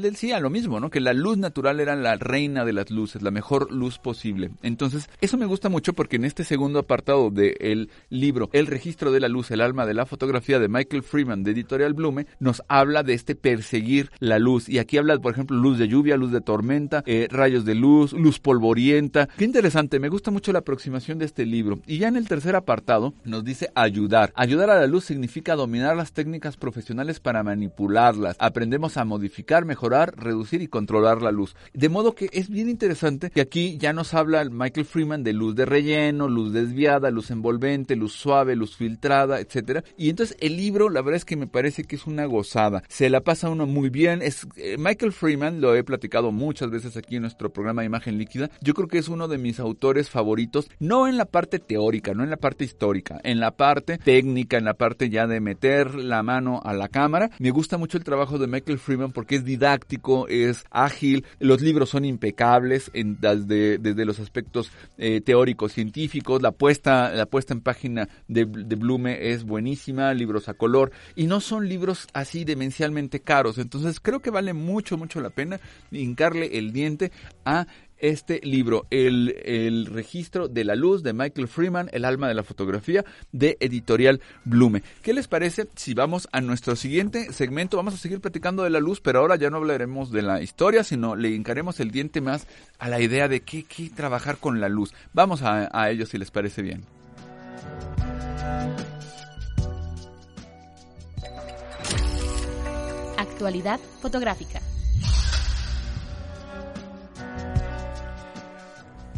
decía 0.02 0.40
lo 0.40 0.50
mismo, 0.50 0.80
¿no? 0.80 0.90
Que 0.90 1.00
la 1.00 1.14
luz 1.14 1.38
natural 1.38 1.80
era 1.80 1.96
la 1.96 2.16
reina 2.16 2.66
de 2.66 2.74
las 2.74 2.92
luces, 2.92 3.22
la 3.22 3.32
mejor 3.32 3.72
luz 3.72 4.00
posible. 4.00 4.52
Entonces, 4.62 5.10
eso 5.22 5.38
me 5.38 5.46
gusta 5.46 5.70
mucho 5.70 5.94
porque 5.94 6.16
en 6.16 6.26
este 6.26 6.44
segundo 6.44 6.80
apartado 6.80 7.30
del 7.32 7.90
libro, 8.10 8.50
El 8.54 8.68
registro 8.68 9.12
de 9.12 9.20
la 9.20 9.28
luz, 9.28 9.52
el 9.52 9.62
alma 9.62 9.86
de 9.86 9.94
la 9.94 10.06
fotografía 10.06 10.60
de 10.60 10.68
Michael 10.68 11.04
Freeman 11.04 11.44
de 11.44 11.52
Editorial 11.52 11.94
Blume, 11.94 12.28
nos 12.40 12.64
habla 12.68 13.04
de 13.04 13.14
este 13.14 13.36
perseguir 13.36 14.12
la 14.20 14.40
luz. 14.40 14.70
Y 14.70 14.80
aquí 14.80 14.98
habla, 14.98 15.18
por 15.20 15.34
ejemplo, 15.34 15.58
luz 15.58 15.78
de 15.78 15.88
lluvia, 15.88 16.18
luz 16.18 16.32
de 16.32 16.42
tormenta, 16.42 17.04
eh, 17.06 17.28
rayos 17.30 17.66
de 17.66 17.76
luz, 17.76 18.14
luz 18.14 18.40
polvorienta. 18.40 19.28
Qué 19.38 19.46
interesante, 19.46 20.00
me 20.00 20.10
gusta 20.10 20.32
mucho 20.32 20.52
la 20.56 20.60
aproximación 20.60 21.20
de 21.20 21.26
este 21.26 21.46
libro. 21.46 21.80
Y 21.86 21.98
ya 21.98 22.08
en 22.08 22.16
el 22.16 22.28
tercer 22.28 22.56
apartado 22.56 23.14
nos 23.26 23.44
dice 23.44 23.70
ayudar. 23.76 24.32
Ayudar 24.36 24.70
a 24.70 24.80
la 24.80 24.88
luz 24.88 25.04
significa 25.04 25.56
dominar 25.56 25.98
las 25.98 26.14
técnicas 26.14 26.56
profesionales 26.56 27.20
para 27.20 27.44
manipularlas. 27.44 28.38
Aprendemos 28.40 28.96
a 28.96 29.04
modificar, 29.04 29.66
mejorar, 29.66 30.16
reducir 30.18 30.62
y 30.62 30.68
controlar 30.68 31.22
la 31.22 31.32
luz. 31.32 31.56
De 31.74 31.90
modo 31.90 32.16
que 32.16 32.30
es 32.32 32.50
bien 32.50 32.70
interesante 32.70 33.30
que 33.30 33.42
aquí 33.42 33.78
ya 33.78 33.92
nos 33.92 34.14
habla 34.14 34.46
Michael 34.46 34.86
Freeman 34.86 35.24
de 35.24 35.34
luz 35.34 35.56
de 35.56 35.66
relleno, 35.66 36.30
luz 36.30 36.54
desviada, 36.54 37.12
luz 37.12 37.32
envolvente, 37.32 37.98
luz 37.98 38.14
suave, 38.14 38.56
luz 38.56 38.78
filtrada, 38.78 39.42
etcétera. 39.42 39.84
Y 39.98 40.10
entonces 40.10 40.38
el 40.40 40.56
libro, 40.56 40.90
la 40.90 41.02
verdad 41.02 41.18
es 41.18 41.26
que 41.26 41.36
me 41.36 41.48
parece 41.48 41.84
que 41.84 41.98
es 41.98 42.08
una 42.08 42.26
gozada. 42.26 42.82
Se 42.88 43.10
la 43.10 43.22
pasa 43.22 43.50
uno 43.50 43.66
muy 43.66 43.90
bien. 43.90 44.22
Es 44.22 44.48
eh, 44.56 44.78
Michael 44.80 45.12
Freeman, 45.12 45.60
lo 45.60 45.76
he 45.76 45.84
platicado 45.84 46.32
muchas 46.32 46.70
veces 46.70 46.96
aquí 46.96 47.18
en 47.18 47.24
nuestro 47.24 47.52
programa 47.52 47.82
de 47.82 47.88
Imagen 47.88 48.18
Líquida. 48.18 48.50
Yo 48.62 48.74
creo 48.74 48.88
que 48.88 49.00
es 49.00 49.10
uno 49.10 49.28
de 49.28 49.38
mis 49.38 49.60
autores 49.60 50.10
favoritos, 50.10 50.45
no 50.80 51.08
en 51.08 51.18
la 51.18 51.26
parte 51.26 51.60
teórica, 51.60 52.14
no 52.14 52.24
en 52.24 52.30
la 52.30 52.38
parte 52.38 52.64
histórica, 52.64 53.20
en 53.24 53.40
la 53.40 53.52
parte 53.52 53.98
técnica, 53.98 54.58
en 54.58 54.66
la 54.66 54.74
parte 54.74 55.10
ya 55.10 55.28
de 55.28 55.40
meter 55.40 55.96
la 55.96 56.24
mano 56.24 56.62
a 56.64 56.74
la 56.74 56.88
cámara. 56.88 57.30
Me 57.40 57.52
gusta 57.52 57.78
mucho 57.78 57.98
el 57.98 58.04
trabajo 58.04 58.38
de 58.38 58.48
Michael 58.48 58.80
Freeman 58.80 59.12
porque 59.12 59.36
es 59.36 59.46
didáctico, 59.46 60.28
es 60.28 60.66
ágil, 60.72 61.26
los 61.40 61.62
libros 61.62 61.90
son 61.90 62.06
impecables 62.06 62.92
desde 62.94 64.06
los 64.06 64.20
aspectos 64.20 64.72
eh, 64.98 65.22
teóricos, 65.22 65.74
científicos, 65.74 66.42
la 66.42 66.52
puesta, 66.52 67.12
la 67.14 67.26
puesta 67.26 67.54
en 67.54 67.62
página 67.62 68.10
de, 68.28 68.46
de 68.46 68.76
Blume 68.76 69.32
es 69.32 69.44
buenísima, 69.44 70.14
libros 70.14 70.50
a 70.50 70.54
color, 70.54 70.92
y 71.16 71.28
no 71.28 71.40
son 71.42 71.68
libros 71.68 72.08
así 72.14 72.46
demencialmente 72.46 73.20
caros, 73.20 73.58
entonces 73.58 74.00
creo 74.00 74.20
que 74.20 74.30
vale 74.30 74.54
mucho, 74.54 74.98
mucho 74.98 75.22
la 75.22 75.30
pena 75.30 75.60
hincarle 75.92 76.58
el 76.58 76.72
diente 76.72 77.12
a 77.46 77.68
este 78.10 78.40
libro, 78.44 78.86
el, 78.90 79.36
el, 79.44 79.88
registro 79.88 80.48
de 80.48 80.64
la 80.64 80.76
luz 80.76 81.04
de 81.04 81.14
Michael 81.14 81.48
Freeman, 81.48 81.90
El 81.92 82.06
alma 82.06 82.28
de 82.28 82.34
la 82.34 82.44
fotografía 82.44 83.04
de 83.32 83.58
editorial 83.60 84.22
Blume. 84.44 84.84
¿Qué 85.02 85.14
les 85.14 85.28
parece 85.28 85.68
si 85.76 85.94
vamos 85.94 86.28
a 86.32 86.42
nuestro 86.42 86.76
siguiente 86.76 87.34
segmento? 87.34 87.78
Vamos 87.78 87.94
a 87.94 87.98
seguir 87.98 88.22
platicando 88.22 88.64
de 88.64 88.70
la 88.70 88.80
luz, 88.80 89.02
pero 89.02 89.20
ahora 89.20 89.36
ya 89.36 89.50
no 89.50 89.58
hablaremos 89.58 90.12
de 90.12 90.22
la 90.22 90.42
historia, 90.42 90.84
sino 90.84 91.16
le 91.16 91.30
hincaremos 91.30 91.80
el 91.80 91.92
diente 91.92 92.22
más 92.22 92.48
a 92.80 92.90
la 92.90 93.02
idea 93.02 93.28
de 93.28 93.42
qué, 93.42 93.64
qué 93.64 93.90
trabajar 93.90 94.38
con 94.38 94.62
la 94.62 94.70
luz. 94.70 94.94
Vamos 95.14 95.42
a, 95.42 95.70
a 95.72 95.90
ello 95.90 96.06
si 96.06 96.18
les 96.18 96.32
parece 96.32 96.62
bien. 96.62 96.84
Actualidad 103.18 103.80
fotográfica. 104.02 104.62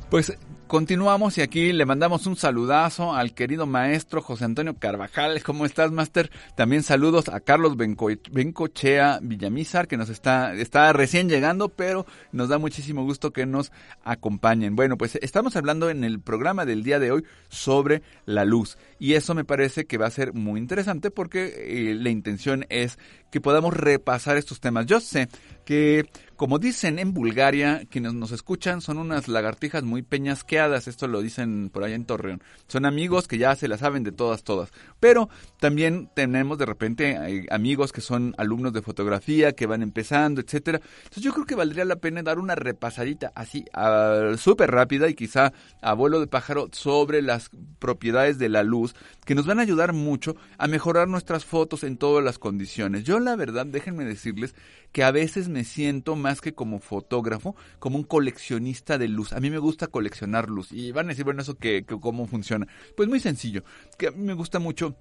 Pues 0.09 0.37
continuamos 0.67 1.37
y 1.37 1.41
aquí 1.41 1.73
le 1.73 1.85
mandamos 1.85 2.27
un 2.27 2.37
saludazo 2.37 3.13
al 3.13 3.33
querido 3.33 3.65
maestro 3.65 4.21
José 4.21 4.45
Antonio 4.45 4.73
Carvajal. 4.77 5.43
¿Cómo 5.43 5.65
estás, 5.65 5.91
máster? 5.91 6.31
También 6.55 6.83
saludos 6.83 7.27
a 7.27 7.41
Carlos 7.41 7.75
Benco, 7.75 8.07
Bencochea 8.31 9.19
Villamizar, 9.21 9.89
que 9.89 9.97
nos 9.97 10.07
está, 10.07 10.53
está 10.53 10.93
recién 10.93 11.27
llegando, 11.27 11.67
pero 11.67 12.05
nos 12.31 12.47
da 12.47 12.57
muchísimo 12.57 13.03
gusto 13.03 13.33
que 13.33 13.45
nos 13.45 13.73
acompañen. 14.01 14.77
Bueno, 14.77 14.97
pues 14.97 15.15
estamos 15.21 15.57
hablando 15.57 15.89
en 15.89 16.05
el 16.05 16.21
programa 16.21 16.65
del 16.65 16.83
día 16.83 16.99
de 16.99 17.11
hoy 17.11 17.25
sobre 17.49 18.01
la 18.25 18.45
luz. 18.45 18.77
Y 18.99 19.15
eso 19.15 19.35
me 19.35 19.43
parece 19.43 19.87
que 19.87 19.97
va 19.97 20.07
a 20.07 20.11
ser 20.11 20.33
muy 20.33 20.57
interesante 20.57 21.11
porque 21.11 21.91
eh, 21.91 21.95
la 21.95 22.11
intención 22.11 22.65
es 22.69 22.97
que 23.29 23.41
podamos 23.41 23.73
repasar 23.73 24.37
estos 24.37 24.61
temas. 24.61 24.85
Yo 24.85 25.01
sé 25.01 25.27
que 25.65 26.09
como 26.37 26.59
dicen 26.59 26.99
en 26.99 27.13
Bulgaria, 27.13 27.81
quienes 27.89 28.13
nos 28.13 28.31
escuchan 28.31 28.79
son 28.79 28.99
unas 28.99 29.27
lagartijas 29.27 29.83
muy 29.83 30.03
peñasqueadas, 30.03 30.87
esto 30.87 31.07
lo 31.07 31.21
dicen 31.21 31.71
por 31.73 31.83
allá 31.83 31.95
en 31.95 32.05
Torreón. 32.05 32.43
Son 32.67 32.85
amigos 32.85 33.27
que 33.27 33.39
ya 33.39 33.55
se 33.55 33.67
la 33.67 33.79
saben 33.79 34.03
de 34.03 34.11
todas, 34.11 34.43
todas. 34.43 34.71
Pero 34.99 35.29
también 35.59 36.11
tenemos 36.13 36.59
de 36.59 36.67
repente 36.67 37.11
eh, 37.11 37.47
amigos 37.49 37.91
que 37.91 38.01
son 38.01 38.35
alumnos 38.37 38.71
de 38.71 38.83
fotografía, 38.83 39.53
que 39.53 39.65
van 39.65 39.81
empezando, 39.81 40.39
etcétera. 40.39 40.79
Entonces 40.99 41.23
yo 41.23 41.33
creo 41.33 41.47
que 41.47 41.55
valdría 41.55 41.85
la 41.85 41.95
pena 41.95 42.21
dar 42.21 42.37
una 42.37 42.53
repasadita 42.53 43.31
así, 43.33 43.65
súper 44.37 44.69
rápida 44.69 45.09
y 45.09 45.15
quizá 45.15 45.53
a 45.81 45.93
vuelo 45.93 46.19
de 46.19 46.27
pájaro 46.27 46.69
sobre 46.71 47.23
las 47.23 47.49
propiedades 47.79 48.37
de 48.37 48.49
la 48.49 48.61
luz 48.61 48.93
que 49.25 49.33
nos 49.33 49.47
van 49.47 49.57
a 49.57 49.63
ayudar 49.63 49.93
mucho 49.93 50.35
a 50.59 50.67
mejorar 50.67 51.07
nuestras 51.07 51.45
fotos 51.45 51.83
en 51.83 51.97
todas 51.97 52.23
las 52.23 52.37
condiciones. 52.37 53.05
Yo 53.05 53.19
la 53.19 53.35
verdad, 53.35 53.65
déjenme 53.65 54.05
decirles 54.05 54.53
que 54.91 55.03
a 55.03 55.11
veces 55.11 55.49
me 55.49 55.63
siento 55.63 56.15
más 56.15 56.26
que 56.35 56.53
como 56.53 56.79
fotógrafo, 56.79 57.55
como 57.79 57.97
un 57.97 58.03
coleccionista 58.03 58.97
de 58.97 59.07
luz. 59.07 59.33
A 59.33 59.39
mí 59.39 59.49
me 59.49 59.57
gusta 59.57 59.87
coleccionar 59.87 60.49
luz. 60.49 60.71
Y 60.71 60.91
van 60.91 61.07
a 61.07 61.09
decir, 61.09 61.25
bueno, 61.25 61.41
eso 61.41 61.55
que, 61.55 61.85
que 61.85 61.99
cómo 61.99 62.27
funciona. 62.27 62.67
Pues 62.95 63.09
muy 63.09 63.19
sencillo, 63.19 63.63
que 63.97 64.07
a 64.07 64.11
mí 64.11 64.23
me 64.23 64.33
gusta 64.33 64.59
mucho 64.59 64.95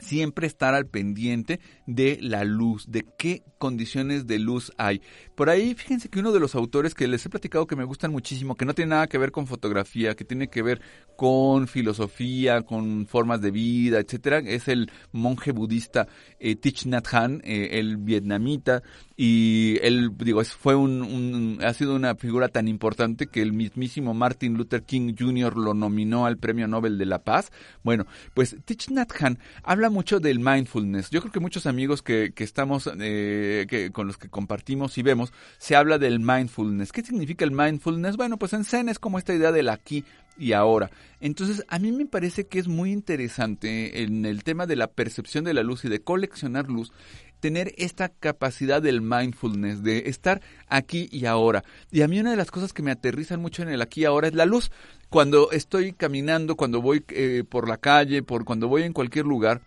siempre 0.00 0.46
estar 0.46 0.74
al 0.74 0.86
pendiente 0.86 1.60
de 1.86 2.18
la 2.20 2.44
luz, 2.44 2.86
de 2.90 3.04
qué 3.18 3.42
condiciones 3.58 4.26
de 4.26 4.38
luz 4.38 4.72
hay. 4.76 5.00
Por 5.34 5.48
ahí, 5.48 5.74
fíjense 5.74 6.08
que 6.08 6.20
uno 6.20 6.32
de 6.32 6.40
los 6.40 6.54
autores 6.54 6.94
que 6.94 7.08
les 7.08 7.24
he 7.24 7.30
platicado 7.30 7.66
que 7.66 7.76
me 7.76 7.84
gustan 7.84 8.12
muchísimo, 8.12 8.56
que 8.56 8.64
no 8.64 8.74
tiene 8.74 8.90
nada 8.90 9.06
que 9.06 9.18
ver 9.18 9.32
con 9.32 9.46
fotografía, 9.46 10.14
que 10.14 10.24
tiene 10.24 10.48
que 10.48 10.62
ver 10.62 10.82
con 11.16 11.66
filosofía, 11.66 12.62
con 12.62 13.06
formas 13.06 13.40
de 13.40 13.50
vida, 13.50 14.00
etcétera, 14.00 14.38
es 14.38 14.68
el 14.68 14.90
monje 15.12 15.52
budista 15.52 16.06
eh, 16.38 16.56
Thich 16.56 16.86
Nhat 16.86 17.06
Hanh, 17.12 17.40
eh, 17.44 17.78
el 17.78 17.96
vietnamita, 17.96 18.82
y 19.16 19.78
él, 19.82 20.10
digo, 20.16 20.44
fue 20.44 20.74
un, 20.74 21.58
ha 21.62 21.72
sido 21.72 21.94
una 21.94 22.16
figura 22.16 22.48
tan 22.48 22.66
importante 22.66 23.28
que 23.28 23.42
el 23.42 23.52
mismísimo 23.52 24.12
Martin 24.12 24.54
Luther 24.54 24.82
King 24.82 25.14
Jr. 25.16 25.56
lo 25.56 25.72
nominó 25.72 26.26
al 26.26 26.36
Premio 26.36 26.66
Nobel 26.66 26.98
de 26.98 27.06
la 27.06 27.22
Paz. 27.22 27.52
Bueno, 27.84 28.06
pues 28.34 28.56
Thich 28.64 28.90
Nhat 28.90 29.12
Hanh 29.20 29.38
habla 29.74 29.90
mucho 29.90 30.20
del 30.20 30.38
mindfulness. 30.38 31.10
Yo 31.10 31.20
creo 31.20 31.32
que 31.32 31.40
muchos 31.40 31.66
amigos 31.66 32.00
que, 32.00 32.32
que 32.32 32.44
estamos, 32.44 32.88
eh, 32.98 33.66
que, 33.68 33.90
con 33.90 34.06
los 34.06 34.16
que 34.16 34.28
compartimos 34.28 34.96
y 34.98 35.02
vemos, 35.02 35.32
se 35.58 35.76
habla 35.76 35.98
del 35.98 36.20
mindfulness. 36.20 36.92
¿Qué 36.92 37.02
significa 37.02 37.44
el 37.44 37.50
mindfulness? 37.50 38.16
Bueno, 38.16 38.38
pues 38.38 38.52
en 38.52 38.64
Zen 38.64 38.88
es 38.88 38.98
como 38.98 39.18
esta 39.18 39.34
idea 39.34 39.52
del 39.52 39.68
aquí 39.68 40.04
y 40.38 40.52
ahora. 40.52 40.90
Entonces, 41.20 41.64
a 41.68 41.78
mí 41.78 41.92
me 41.92 42.06
parece 42.06 42.46
que 42.46 42.58
es 42.58 42.68
muy 42.68 42.92
interesante 42.92 44.02
en 44.02 44.24
el 44.24 44.44
tema 44.44 44.66
de 44.66 44.76
la 44.76 44.86
percepción 44.86 45.44
de 45.44 45.54
la 45.54 45.62
luz 45.62 45.84
y 45.84 45.88
de 45.88 46.00
coleccionar 46.00 46.68
luz, 46.68 46.92
tener 47.40 47.74
esta 47.76 48.08
capacidad 48.08 48.80
del 48.80 49.02
mindfulness, 49.02 49.82
de 49.82 50.04
estar 50.06 50.40
aquí 50.68 51.08
y 51.12 51.26
ahora. 51.26 51.62
Y 51.90 52.02
a 52.02 52.08
mí 52.08 52.18
una 52.18 52.30
de 52.30 52.36
las 52.36 52.50
cosas 52.50 52.72
que 52.72 52.82
me 52.82 52.90
aterrizan 52.90 53.40
mucho 53.40 53.62
en 53.62 53.68
el 53.68 53.82
aquí 53.82 54.02
y 54.02 54.04
ahora 54.06 54.28
es 54.28 54.34
la 54.34 54.46
luz. 54.46 54.70
Cuando 55.14 55.52
estoy 55.52 55.92
caminando, 55.92 56.56
cuando 56.56 56.82
voy 56.82 57.04
eh, 57.10 57.44
por 57.48 57.68
la 57.68 57.76
calle, 57.76 58.24
por 58.24 58.44
cuando 58.44 58.66
voy 58.66 58.82
en 58.82 58.92
cualquier 58.92 59.26
lugar, 59.26 59.60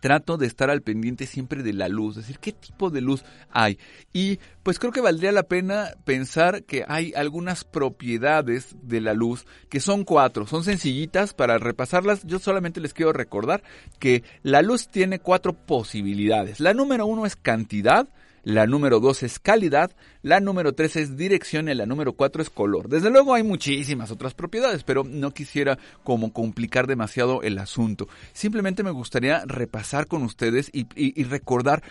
trato 0.00 0.36
de 0.36 0.48
estar 0.48 0.68
al 0.68 0.82
pendiente 0.82 1.26
siempre 1.26 1.62
de 1.62 1.72
la 1.72 1.86
luz, 1.86 2.16
es 2.16 2.24
decir, 2.24 2.40
qué 2.40 2.50
tipo 2.50 2.90
de 2.90 3.00
luz 3.00 3.22
hay. 3.52 3.78
Y 4.12 4.40
pues 4.64 4.80
creo 4.80 4.90
que 4.90 5.00
valdría 5.00 5.30
la 5.30 5.44
pena 5.44 5.92
pensar 6.04 6.64
que 6.64 6.84
hay 6.88 7.12
algunas 7.14 7.62
propiedades 7.62 8.74
de 8.82 9.00
la 9.00 9.14
luz 9.14 9.46
que 9.68 9.78
son 9.78 10.02
cuatro, 10.02 10.44
son 10.44 10.64
sencillitas 10.64 11.34
para 11.34 11.58
repasarlas. 11.58 12.24
Yo 12.24 12.40
solamente 12.40 12.80
les 12.80 12.94
quiero 12.94 13.12
recordar 13.12 13.62
que 14.00 14.24
la 14.42 14.60
luz 14.60 14.88
tiene 14.88 15.20
cuatro 15.20 15.52
posibilidades. 15.52 16.58
La 16.58 16.74
número 16.74 17.06
uno 17.06 17.26
es 17.26 17.36
cantidad, 17.36 18.08
la 18.44 18.66
número 18.66 19.00
dos 19.00 19.22
es 19.22 19.38
calidad, 19.38 19.90
la 20.22 20.40
número 20.40 20.74
tres 20.74 20.96
es 20.96 21.16
dirección 21.16 21.68
y 21.68 21.74
la 21.74 21.86
número 21.86 22.12
cuatro 22.12 22.42
es 22.42 22.50
color. 22.50 22.88
Desde 22.88 23.10
luego 23.10 23.34
hay 23.34 23.42
muchísimas 23.42 24.10
otras 24.10 24.34
propiedades, 24.34 24.84
pero 24.84 25.02
no 25.04 25.32
quisiera 25.32 25.78
como 26.02 26.32
complicar 26.32 26.86
demasiado 26.86 27.42
el 27.42 27.58
asunto. 27.58 28.08
Simplemente 28.32 28.82
me 28.82 28.90
gustaría 28.90 29.42
repasar 29.46 30.06
con 30.06 30.22
ustedes 30.22 30.70
y, 30.72 30.86
y, 30.94 31.24
recordar 31.24 31.82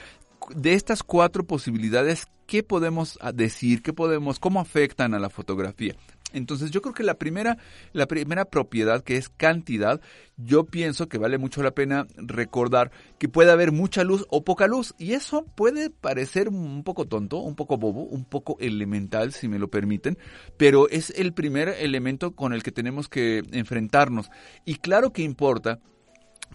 de 0.55 0.73
estas 0.73 1.03
cuatro 1.03 1.43
posibilidades, 1.45 2.27
¿qué 2.45 2.63
podemos 2.63 3.17
decir? 3.33 3.81
¿Qué 3.81 3.93
podemos, 3.93 4.39
cómo 4.39 4.59
afectan 4.59 5.13
a 5.13 5.19
la 5.19 5.29
fotografía? 5.29 5.95
Entonces 6.33 6.71
yo 6.71 6.81
creo 6.81 6.93
que 6.93 7.03
la 7.03 7.15
primera, 7.15 7.57
la 7.93 8.07
primera 8.07 8.45
propiedad 8.45 9.03
que 9.03 9.17
es 9.17 9.29
cantidad, 9.29 10.01
yo 10.37 10.65
pienso 10.65 11.07
que 11.07 11.17
vale 11.17 11.37
mucho 11.37 11.63
la 11.63 11.71
pena 11.71 12.07
recordar 12.17 12.91
que 13.19 13.29
puede 13.29 13.51
haber 13.51 13.71
mucha 13.71 14.03
luz 14.03 14.25
o 14.29 14.43
poca 14.43 14.67
luz. 14.67 14.93
Y 14.97 15.13
eso 15.13 15.45
puede 15.55 15.89
parecer 15.89 16.49
un 16.49 16.83
poco 16.83 17.05
tonto, 17.05 17.37
un 17.37 17.55
poco 17.55 17.77
bobo, 17.77 18.03
un 18.03 18.25
poco 18.25 18.57
elemental 18.59 19.31
si 19.31 19.47
me 19.47 19.59
lo 19.59 19.69
permiten, 19.69 20.17
pero 20.57 20.89
es 20.89 21.11
el 21.11 21.33
primer 21.33 21.69
elemento 21.69 22.35
con 22.35 22.53
el 22.53 22.63
que 22.63 22.71
tenemos 22.71 23.07
que 23.07 23.43
enfrentarnos. 23.51 24.29
Y 24.65 24.75
claro 24.75 25.13
que 25.13 25.21
importa 25.21 25.79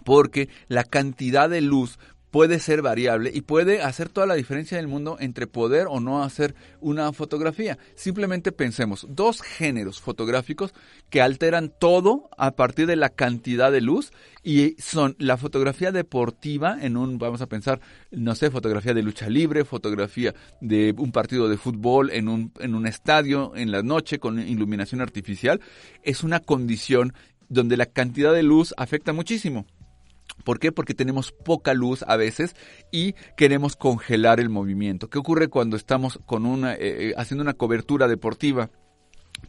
porque 0.03 0.49
la 0.67 0.83
cantidad 0.83 1.49
de 1.49 1.61
luz 1.61 1.99
puede 2.31 2.59
ser 2.59 2.81
variable 2.81 3.31
y 3.33 3.41
puede 3.41 3.81
hacer 3.81 4.09
toda 4.09 4.27
la 4.27 4.35
diferencia 4.35 4.77
del 4.77 4.87
mundo 4.87 5.17
entre 5.19 5.47
poder 5.47 5.87
o 5.89 5.99
no 5.99 6.23
hacer 6.23 6.55
una 6.79 7.11
fotografía. 7.13 7.77
Simplemente 7.95 8.51
pensemos, 8.51 9.07
dos 9.09 9.41
géneros 9.41 9.99
fotográficos 9.99 10.73
que 11.09 11.21
alteran 11.21 11.71
todo 11.77 12.29
a 12.37 12.51
partir 12.51 12.87
de 12.87 12.95
la 12.95 13.09
cantidad 13.09 13.71
de 13.71 13.81
luz 13.81 14.11
y 14.43 14.75
son 14.79 15.15
la 15.19 15.37
fotografía 15.37 15.91
deportiva 15.91 16.77
en 16.81 16.97
un, 16.97 17.17
vamos 17.17 17.41
a 17.41 17.47
pensar, 17.47 17.81
no 18.11 18.35
sé, 18.35 18.51
fotografía 18.51 18.93
de 18.93 19.03
lucha 19.03 19.29
libre, 19.29 19.65
fotografía 19.65 20.33
de 20.61 20.93
un 20.97 21.11
partido 21.11 21.49
de 21.49 21.57
fútbol 21.57 22.11
en 22.11 22.27
un, 22.27 22.53
en 22.59 22.75
un 22.75 22.87
estadio 22.87 23.55
en 23.55 23.71
la 23.71 23.81
noche 23.81 24.19
con 24.19 24.39
iluminación 24.39 25.01
artificial, 25.01 25.59
es 26.03 26.23
una 26.23 26.39
condición 26.39 27.13
donde 27.49 27.77
la 27.77 27.87
cantidad 27.87 28.33
de 28.33 28.43
luz 28.43 28.73
afecta 28.77 29.11
muchísimo. 29.11 29.65
¿Por 30.43 30.59
qué? 30.59 30.71
Porque 30.71 30.93
tenemos 30.93 31.31
poca 31.31 31.73
luz 31.73 32.03
a 32.07 32.15
veces 32.15 32.55
y 32.91 33.13
queremos 33.35 33.75
congelar 33.75 34.39
el 34.39 34.49
movimiento. 34.49 35.09
¿Qué 35.09 35.17
ocurre 35.17 35.49
cuando 35.49 35.75
estamos 35.75 36.19
con 36.25 36.45
una, 36.45 36.75
eh, 36.75 37.13
haciendo 37.17 37.43
una 37.43 37.53
cobertura 37.53 38.07
deportiva? 38.07 38.69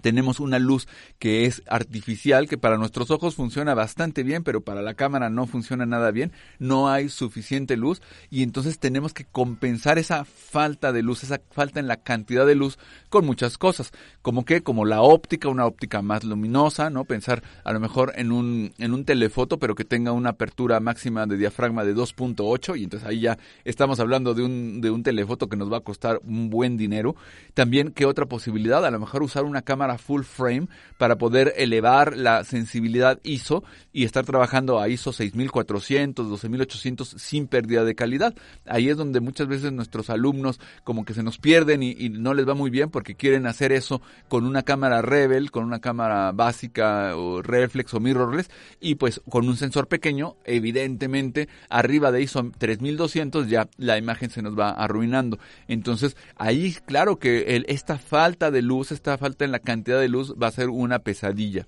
Tenemos 0.00 0.40
una 0.40 0.58
luz 0.58 0.88
que 1.18 1.46
es 1.46 1.62
artificial, 1.66 2.48
que 2.48 2.58
para 2.58 2.76
nuestros 2.76 3.10
ojos 3.10 3.34
funciona 3.34 3.74
bastante 3.74 4.22
bien, 4.22 4.42
pero 4.42 4.60
para 4.62 4.82
la 4.82 4.94
cámara 4.94 5.30
no 5.30 5.46
funciona 5.46 5.86
nada 5.86 6.10
bien, 6.10 6.32
no 6.58 6.88
hay 6.88 7.08
suficiente 7.08 7.76
luz 7.76 8.02
y 8.30 8.42
entonces 8.42 8.78
tenemos 8.78 9.12
que 9.12 9.24
compensar 9.24 9.98
esa 9.98 10.24
falta 10.24 10.92
de 10.92 11.02
luz, 11.02 11.24
esa 11.24 11.40
falta 11.50 11.80
en 11.80 11.86
la 11.86 11.96
cantidad 11.96 12.46
de 12.46 12.54
luz 12.54 12.78
con 13.08 13.26
muchas 13.26 13.58
cosas, 13.58 13.92
como 14.22 14.44
que 14.44 14.62
como 14.62 14.84
la 14.84 15.02
óptica, 15.02 15.48
una 15.48 15.66
óptica 15.66 16.02
más 16.02 16.24
luminosa, 16.24 16.90
¿no? 16.90 17.04
Pensar 17.04 17.42
a 17.64 17.72
lo 17.72 17.80
mejor 17.80 18.12
en 18.16 18.32
un 18.32 18.72
en 18.78 18.94
un 18.94 19.04
telefoto, 19.04 19.58
pero 19.58 19.74
que 19.74 19.84
tenga 19.84 20.12
una 20.12 20.30
apertura 20.30 20.80
máxima 20.80 21.26
de 21.26 21.36
diafragma 21.36 21.84
de 21.84 21.94
2.8 21.94 22.78
y 22.78 22.84
entonces 22.84 23.08
ahí 23.08 23.20
ya 23.20 23.38
estamos 23.64 24.00
hablando 24.00 24.34
de 24.34 24.42
un 24.42 24.80
de 24.80 24.90
un 24.90 25.02
telefoto 25.02 25.48
que 25.48 25.56
nos 25.56 25.72
va 25.72 25.78
a 25.78 25.80
costar 25.80 26.20
un 26.24 26.50
buen 26.50 26.76
dinero. 26.76 27.16
También 27.54 27.92
qué 27.92 28.06
otra 28.06 28.26
posibilidad, 28.26 28.84
a 28.84 28.90
lo 28.90 29.00
mejor 29.00 29.22
usar 29.22 29.44
una 29.44 29.62
cámara 29.62 29.89
full 29.98 30.22
frame 30.22 30.68
para 31.00 31.16
poder 31.16 31.54
elevar 31.56 32.16
la 32.16 32.44
sensibilidad 32.44 33.18
ISO 33.22 33.64
y 33.92 34.04
estar 34.04 34.24
trabajando 34.24 34.80
a 34.80 34.88
ISO 34.88 35.12
6400, 35.12 36.28
12800 36.28 37.08
sin 37.16 37.46
pérdida 37.46 37.84
de 37.84 37.94
calidad. 37.94 38.34
Ahí 38.66 38.88
es 38.88 38.96
donde 38.96 39.20
muchas 39.20 39.48
veces 39.48 39.72
nuestros 39.72 40.10
alumnos 40.10 40.60
como 40.84 41.04
que 41.04 41.14
se 41.14 41.22
nos 41.22 41.38
pierden 41.38 41.82
y, 41.82 42.10
no 42.10 42.34
les 42.34 42.46
va 42.46 42.54
muy 42.54 42.70
bien 42.70 42.90
porque 42.90 43.14
quieren 43.14 43.46
hacer 43.46 43.72
eso 43.72 44.02
con 44.28 44.44
una 44.44 44.62
cámara 44.62 45.00
Rebel, 45.00 45.50
con 45.50 45.64
una 45.64 45.80
cámara 45.80 46.32
básica 46.32 47.16
o 47.16 47.40
reflex 47.40 47.94
o 47.94 48.00
mirrorless 48.00 48.50
y 48.80 48.96
pues 48.96 49.22
con 49.28 49.48
un 49.48 49.56
sensor 49.56 49.88
pequeño, 49.88 50.36
evidentemente 50.44 51.48
arriba 51.68 52.12
de 52.12 52.22
ISO 52.22 52.50
3200 52.58 53.48
ya 53.48 53.68
la 53.78 53.96
imagen 53.96 54.30
se 54.30 54.42
nos 54.42 54.58
va 54.58 54.70
arruinando. 54.70 55.38
Entonces 55.66 56.16
ahí 56.36 56.76
claro 56.84 57.18
que 57.18 57.64
esta 57.68 57.98
falta 57.98 58.50
de 58.50 58.62
luz, 58.62 58.92
esta 58.92 59.16
falta 59.16 59.44
en 59.44 59.52
la 59.52 59.60
cantidad 59.60 59.79
de 59.82 60.08
luz 60.08 60.34
va 60.40 60.48
a 60.48 60.52
ser 60.52 60.68
una 60.68 61.00
pesadilla. 61.00 61.66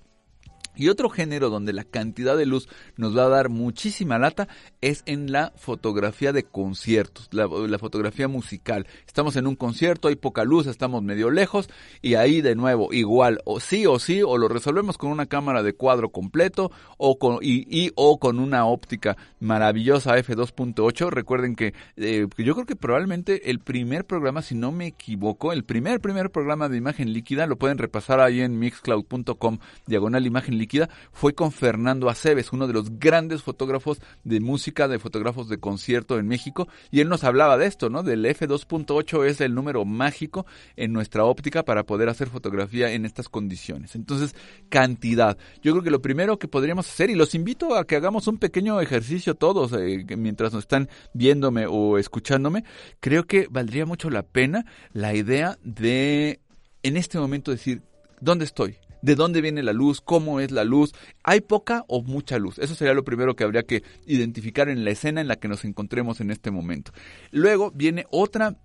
Y 0.75 0.89
otro 0.89 1.09
género 1.09 1.49
donde 1.49 1.73
la 1.73 1.83
cantidad 1.83 2.35
de 2.35 2.45
luz 2.45 2.67
nos 2.97 3.15
va 3.17 3.25
a 3.25 3.29
dar 3.29 3.49
muchísima 3.49 4.17
lata 4.17 4.47
es 4.81 5.03
en 5.05 5.31
la 5.31 5.53
fotografía 5.55 6.33
de 6.33 6.43
conciertos, 6.43 7.29
la, 7.31 7.47
fotografía 7.77 8.27
musical. 8.27 8.87
Estamos 9.05 9.35
en 9.35 9.47
un 9.47 9.55
concierto, 9.55 10.07
hay 10.07 10.15
poca 10.15 10.43
luz, 10.43 10.67
estamos 10.67 11.03
medio 11.03 11.29
lejos 11.29 11.69
y 12.01 12.15
ahí 12.15 12.41
de 12.41 12.55
nuevo 12.55 12.93
igual 12.93 13.39
o 13.45 13.59
sí 13.59 13.85
o 13.85 13.99
sí 13.99 14.21
o 14.23 14.37
lo 14.37 14.47
resolvemos 14.47 14.97
con 14.97 15.11
una 15.11 15.25
cámara 15.25 15.63
de 15.63 15.73
cuadro 15.73 16.09
completo 16.09 16.71
o 16.97 17.19
con 17.19 17.39
y, 17.41 17.91
o 17.95 18.19
con 18.19 18.39
una 18.39 18.65
óptica 18.65 19.17
maravillosa 19.39 20.17
f2.8. 20.17 21.09
Recuerden 21.09 21.55
que 21.55 21.73
eh, 21.97 22.27
yo 22.37 22.53
creo 22.53 22.65
que 22.65 22.75
probablemente 22.75 23.49
el 23.51 23.59
primer 23.59 24.05
programa, 24.05 24.41
si 24.41 24.55
no 24.55 24.71
me 24.71 24.87
equivoco, 24.87 25.51
el 25.53 25.63
primer 25.63 25.99
primer 25.99 26.31
programa 26.31 26.69
de 26.69 26.77
imagen 26.77 27.13
líquida 27.13 27.47
lo 27.47 27.57
pueden 27.57 27.77
repasar 27.77 28.19
ahí 28.19 28.41
en 28.41 28.57
mixcloud.com 28.57 29.59
diagonal 29.85 30.25
imagen 30.25 30.57
líquida 30.57 30.62
fue 31.11 31.33
con 31.33 31.51
Fernando 31.51 32.09
Aceves, 32.09 32.51
uno 32.53 32.67
de 32.67 32.73
los 32.73 32.99
grandes 32.99 33.43
fotógrafos 33.43 33.99
de 34.23 34.39
música, 34.39 34.87
de 34.87 34.99
fotógrafos 34.99 35.49
de 35.49 35.59
concierto 35.59 36.17
en 36.19 36.27
México, 36.27 36.67
y 36.91 37.01
él 37.01 37.09
nos 37.09 37.23
hablaba 37.23 37.57
de 37.57 37.67
esto, 37.67 37.89
¿no? 37.89 38.03
Del 38.03 38.25
F2.8 38.25 39.25
es 39.25 39.41
el 39.41 39.55
número 39.55 39.85
mágico 39.85 40.45
en 40.75 40.93
nuestra 40.93 41.25
óptica 41.25 41.63
para 41.63 41.85
poder 41.85 42.09
hacer 42.09 42.29
fotografía 42.29 42.91
en 42.91 43.05
estas 43.05 43.29
condiciones. 43.29 43.95
Entonces, 43.95 44.35
cantidad. 44.69 45.37
Yo 45.61 45.71
creo 45.73 45.83
que 45.83 45.91
lo 45.91 46.01
primero 46.01 46.39
que 46.39 46.47
podríamos 46.47 46.87
hacer, 46.89 47.09
y 47.09 47.15
los 47.15 47.35
invito 47.35 47.75
a 47.75 47.85
que 47.85 47.95
hagamos 47.95 48.27
un 48.27 48.37
pequeño 48.37 48.79
ejercicio 48.81 49.35
todos, 49.35 49.73
eh, 49.73 50.05
mientras 50.17 50.53
nos 50.53 50.63
están 50.63 50.89
viéndome 51.13 51.65
o 51.67 51.97
escuchándome, 51.97 52.63
creo 52.99 53.25
que 53.25 53.47
valdría 53.49 53.85
mucho 53.85 54.09
la 54.09 54.23
pena 54.23 54.65
la 54.91 55.13
idea 55.13 55.57
de 55.63 56.39
en 56.83 56.97
este 56.97 57.17
momento 57.17 57.51
decir, 57.51 57.81
¿dónde 58.19 58.45
estoy? 58.45 58.77
De 59.03 59.15
dónde 59.15 59.41
viene 59.41 59.61
la 59.61 59.73
luz, 59.73 60.01
cómo 60.01 60.39
es 60.39 60.49
la 60.49 60.63
luz, 60.63 60.93
hay 61.23 61.41
poca 61.41 61.83
o 61.87 62.01
mucha 62.01 62.39
luz. 62.39 62.57
Eso 62.57 62.73
sería 62.73 62.93
lo 62.93 63.03
primero 63.03 63.35
que 63.35 63.43
habría 63.43 63.63
que 63.63 63.83
identificar 64.07 64.69
en 64.69 64.85
la 64.85 64.91
escena 64.91 65.19
en 65.21 65.27
la 65.27 65.35
que 65.35 65.49
nos 65.49 65.65
encontremos 65.65 66.21
en 66.21 66.31
este 66.31 66.51
momento. 66.51 66.93
Luego 67.29 67.69
viene 67.75 68.05
otra 68.09 68.55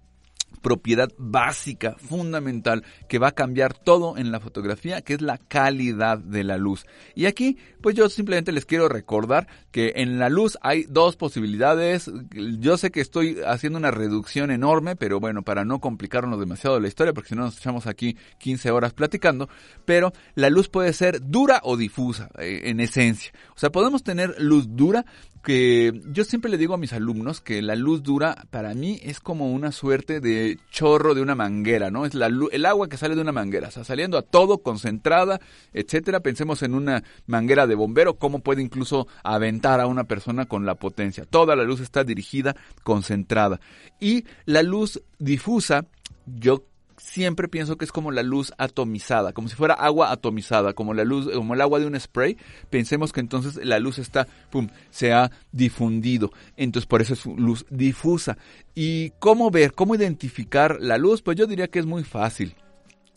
propiedad 0.61 1.13
básica, 1.19 1.97
fundamental, 1.99 2.85
que 3.09 3.19
va 3.19 3.29
a 3.29 3.35
cambiar 3.35 3.75
todo 3.75 4.17
en 4.17 4.31
la 4.31 4.41
fotografía, 4.41 5.03
que 5.03 5.15
es 5.15 5.23
la 5.23 5.39
calidad 5.39 6.19
de 6.19 6.45
la 6.45 6.59
luz. 6.59 6.87
Y 7.15 7.27
aquí, 7.27 7.59
pues 7.81 7.95
yo 7.95 8.09
simplemente 8.09 8.53
les 8.53 8.67
quiero 8.67 8.89
recordar 8.89 9.49
que 9.71 9.95
en 9.97 10.19
la 10.19 10.29
luz 10.29 10.59
hay 10.63 10.85
dos 10.85 11.17
posibilidades. 11.17 12.11
Yo 12.59 12.77
sé 12.77 12.91
que 12.91 13.01
estoy 13.01 13.39
haciendo 13.47 13.79
una 13.79 13.91
reducción 13.91 14.51
enorme, 14.51 14.97
pero 14.97 15.21
bueno, 15.21 15.43
para 15.43 15.65
no 15.65 15.81
complicarnos 15.81 16.41
demasiado 16.41 16.81
la 16.81 16.89
historia, 16.89 17.13
porque 17.13 17.31
si 17.31 17.35
no 17.35 17.43
nos 17.43 17.59
echamos 17.59 17.87
aquí 17.87 18.17
15 18.39 18.71
horas 18.71 18.93
platicando, 18.93 19.49
pero 19.85 20.13
la 20.35 20.51
luz 20.51 20.69
puede 20.69 20.93
ser 20.93 21.21
dura 21.23 21.61
o 21.65 21.77
difusa, 21.77 22.31
eh, 22.39 22.63
en 22.65 22.81
esencia. 22.81 23.33
O 23.55 23.59
sea, 23.59 23.71
podemos 23.71 24.03
tener 24.03 24.35
luz 24.39 24.67
dura, 24.71 25.05
que 25.43 26.01
yo 26.07 26.25
siempre 26.25 26.51
le 26.51 26.59
digo 26.59 26.75
a 26.75 26.79
mis 26.79 26.93
alumnos 26.93 27.41
que 27.41 27.63
la 27.63 27.77
luz 27.77 28.03
dura 28.03 28.47
para 28.51 28.75
mí 28.75 29.01
es 29.03 29.21
como 29.21 29.53
una 29.53 29.73
suerte 29.73 30.21
de 30.21 30.59
chorro 30.71 31.15
de 31.15 31.23
una 31.23 31.35
manguera, 31.35 31.91
¿no? 31.91 32.07
Es 32.07 32.15
la, 32.15 32.27
el 32.27 32.67
agua 32.67 32.89
que 32.89 32.97
sale 32.97 33.15
de 33.15 33.21
una 33.21 33.33
manguera, 33.33 33.69
o 33.69 33.71
sea, 33.71 33.85
saliendo 33.85 34.19
a 34.19 34.23
todo, 34.23 34.59
concentrada, 34.59 35.41
etcétera. 35.73 36.21
Pensemos 36.21 36.63
en 36.63 36.75
una 36.75 37.03
manguera 37.27 37.67
de 37.67 37.75
bombero, 37.75 38.15
cómo 38.15 38.41
puede 38.41 38.63
incluso 38.63 39.09
aventar 39.23 39.81
a 39.81 39.87
una 39.87 40.05
persona 40.05 40.47
con 40.47 40.67
la 40.67 40.75
potencia. 40.75 41.25
Toda 41.25 41.57
la 41.57 41.65
luz 41.65 41.81
está 41.81 42.05
dirigida, 42.05 42.57
concentrada. 42.83 43.61
Y 44.01 44.25
la 44.45 44.63
luz 44.63 45.03
difusa, 45.19 45.87
yo 46.27 46.68
siempre 46.99 47.49
pienso 47.49 47.77
que 47.77 47.85
es 47.85 47.93
como 47.93 48.11
la 48.11 48.23
luz 48.23 48.53
atomizada, 48.59 49.33
como 49.33 49.49
si 49.49 49.57
fuera 49.57 49.75
agua 49.75 50.13
atomizada, 50.13 50.73
como 50.73 50.95
la 50.95 51.05
luz, 51.05 51.29
como 51.33 51.55
el 51.55 51.61
agua 51.61 51.81
de 51.81 51.87
un 51.87 51.99
spray. 51.99 52.37
Pensemos 52.71 53.13
que 53.13 53.21
entonces 53.21 53.57
la 53.65 53.79
luz 53.79 53.99
está, 53.99 54.27
pum, 54.51 54.69
se 54.91 55.13
ha 55.13 55.31
difundido. 55.53 56.33
Entonces 56.57 56.87
por 56.87 57.03
eso 57.03 57.15
es 57.15 57.27
luz 57.27 57.65
difusa. 57.71 58.37
¿Y 58.75 59.11
cómo 59.19 59.51
ver, 59.51 59.73
cómo 59.73 59.95
identificar 59.95 60.79
la 60.81 60.99
luz? 60.99 61.23
Pues 61.23 61.37
yo 61.37 61.47
diría 61.47 61.69
que 61.69 61.79
es 61.79 61.87
muy 61.87 62.05
fácil 62.05 62.55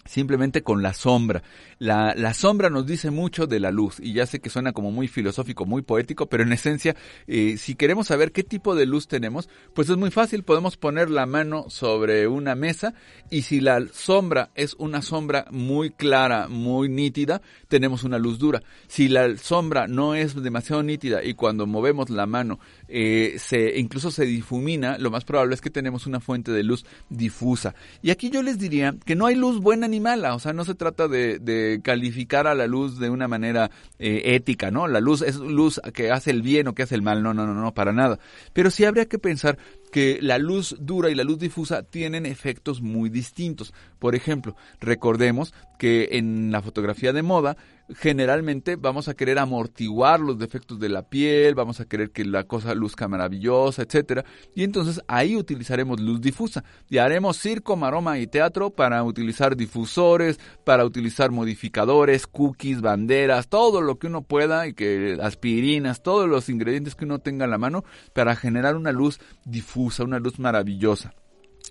simplemente 0.05 0.63
con 0.63 0.81
la 0.81 0.93
sombra. 0.93 1.43
La, 1.79 2.13
la, 2.15 2.33
sombra 2.33 2.69
nos 2.69 2.85
dice 2.85 3.11
mucho 3.11 3.47
de 3.47 3.59
la 3.59 3.71
luz 3.71 3.99
y 3.99 4.13
ya 4.13 4.25
sé 4.25 4.39
que 4.39 4.49
suena 4.49 4.71
como 4.71 4.91
muy 4.91 5.07
filosófico, 5.07 5.65
muy 5.65 5.81
poético, 5.81 6.27
pero 6.27 6.43
en 6.43 6.53
esencia, 6.53 6.95
eh, 7.27 7.57
si 7.57 7.75
queremos 7.75 8.07
saber 8.07 8.31
qué 8.31 8.43
tipo 8.43 8.75
de 8.75 8.85
luz 8.85 9.07
tenemos, 9.07 9.49
pues 9.73 9.89
es 9.89 9.97
muy 9.97 10.11
fácil, 10.11 10.43
podemos 10.43 10.77
poner 10.77 11.09
la 11.09 11.25
mano 11.25 11.65
sobre 11.69 12.27
una 12.27 12.55
mesa 12.55 12.93
y 13.29 13.43
si 13.43 13.61
la 13.61 13.83
sombra 13.91 14.51
es 14.55 14.75
una 14.77 15.01
sombra 15.01 15.45
muy 15.51 15.91
clara, 15.91 16.47
muy 16.47 16.89
nítida, 16.89 17.41
tenemos 17.67 18.03
una 18.03 18.19
luz 18.19 18.37
dura. 18.37 18.61
Si 18.87 19.07
la 19.07 19.37
sombra 19.37 19.87
no 19.87 20.15
es 20.15 20.41
demasiado 20.41 20.83
nítida 20.83 21.23
y 21.23 21.33
cuando 21.33 21.65
movemos 21.65 22.09
la 22.09 22.25
mano 22.25 22.59
eh, 22.87 23.35
se, 23.37 23.79
incluso 23.79 24.11
se 24.11 24.25
difumina, 24.25 24.97
lo 24.97 25.11
más 25.11 25.25
probable 25.25 25.55
es 25.55 25.61
que 25.61 25.69
tenemos 25.69 26.05
una 26.07 26.19
fuente 26.19 26.51
de 26.51 26.63
luz 26.63 26.85
difusa. 27.09 27.75
Y 28.01 28.11
aquí 28.11 28.29
yo 28.29 28.41
les 28.41 28.59
diría 28.59 28.95
que 29.05 29.15
no 29.15 29.25
hay 29.25 29.35
luz 29.35 29.59
buena 29.59 29.87
ni 29.91 29.99
mala, 29.99 30.33
o 30.33 30.39
sea, 30.39 30.53
no 30.53 30.65
se 30.65 30.73
trata 30.73 31.07
de, 31.07 31.79
calificar 31.83 32.47
a 32.47 32.55
la 32.55 32.65
luz 32.65 32.97
de 32.97 33.09
una 33.09 33.27
manera 33.27 33.69
eh, 33.99 34.35
ética, 34.35 34.71
¿no? 34.71 34.87
La 34.87 34.99
luz 34.99 35.21
es 35.21 35.35
luz 35.35 35.79
que 35.93 36.11
hace 36.11 36.31
el 36.31 36.41
bien 36.41 36.67
o 36.67 36.73
que 36.73 36.83
hace 36.83 36.95
el 36.95 37.01
mal, 37.01 37.21
no, 37.21 37.33
no, 37.33 37.45
no, 37.45 37.53
no, 37.53 37.73
para 37.73 37.93
nada. 37.93 38.19
Pero 38.53 38.71
sí 38.71 38.85
habría 38.85 39.05
que 39.05 39.19
pensar 39.19 39.57
que 39.91 40.19
la 40.21 40.37
luz 40.37 40.75
dura 40.79 41.09
y 41.09 41.15
la 41.15 41.23
luz 41.23 41.37
difusa 41.37 41.83
tienen 41.83 42.25
efectos 42.25 42.81
muy 42.81 43.09
distintos. 43.09 43.73
Por 43.99 44.15
ejemplo, 44.15 44.55
recordemos 44.79 45.53
que 45.77 46.09
en 46.13 46.51
la 46.51 46.61
fotografía 46.61 47.13
de 47.13 47.21
moda 47.21 47.57
generalmente 47.95 48.75
vamos 48.75 49.07
a 49.07 49.13
querer 49.13 49.39
amortiguar 49.39 50.19
los 50.19 50.37
defectos 50.37 50.79
de 50.79 50.89
la 50.89 51.09
piel, 51.09 51.55
vamos 51.55 51.79
a 51.79 51.85
querer 51.85 52.11
que 52.11 52.25
la 52.25 52.43
cosa 52.43 52.73
luzca 52.75 53.07
maravillosa, 53.07 53.83
etcétera, 53.83 54.25
y 54.55 54.63
entonces 54.63 55.01
ahí 55.07 55.35
utilizaremos 55.35 55.99
luz 55.99 56.21
difusa 56.21 56.63
y 56.89 56.97
haremos 56.97 57.37
circo, 57.37 57.75
maroma 57.75 58.19
y 58.19 58.27
teatro 58.27 58.69
para 58.69 59.03
utilizar 59.03 59.55
difusores, 59.55 60.39
para 60.63 60.85
utilizar 60.85 61.31
modificadores, 61.31 62.27
cookies, 62.27 62.81
banderas, 62.81 63.47
todo 63.47 63.81
lo 63.81 63.97
que 63.97 64.07
uno 64.07 64.21
pueda 64.21 64.67
y 64.67 64.73
que 64.73 65.17
aspirinas, 65.21 66.03
todos 66.03 66.27
los 66.27 66.49
ingredientes 66.49 66.95
que 66.95 67.05
uno 67.05 67.19
tenga 67.19 67.45
a 67.45 67.49
la 67.49 67.57
mano 67.57 67.83
para 68.13 68.35
generar 68.35 68.75
una 68.75 68.91
luz 68.91 69.19
difusa, 69.45 70.03
una 70.03 70.19
luz 70.19 70.39
maravillosa. 70.39 71.13